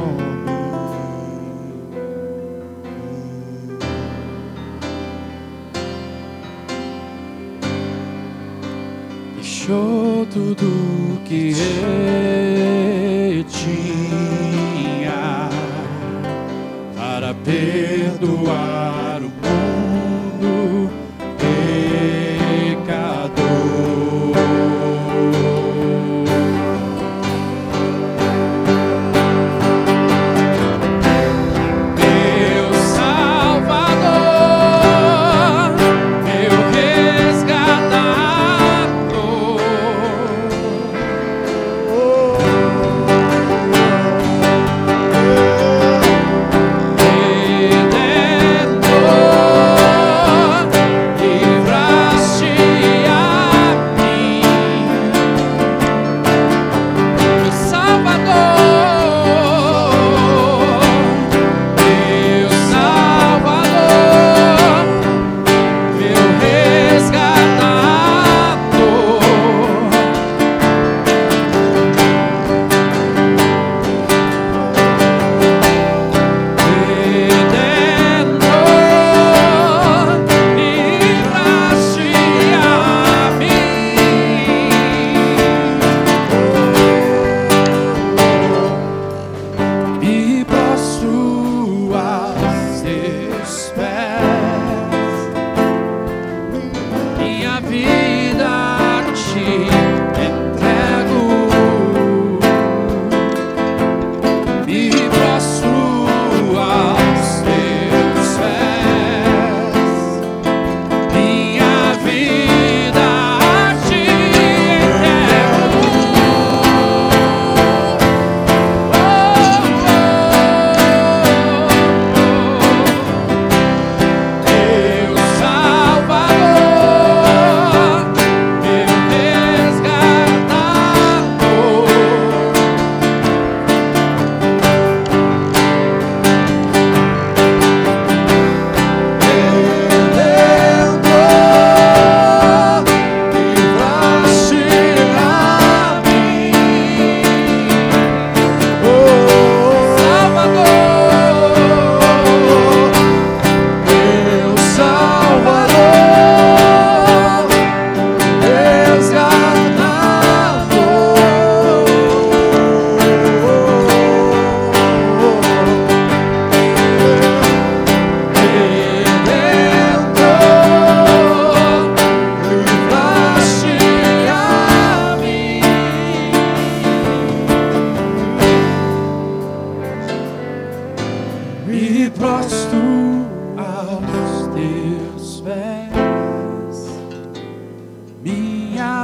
Deixou 9.36 10.26
tudo 10.26 11.22
que 11.24 11.54
eu 11.54 12.49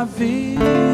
vida 0.06 0.85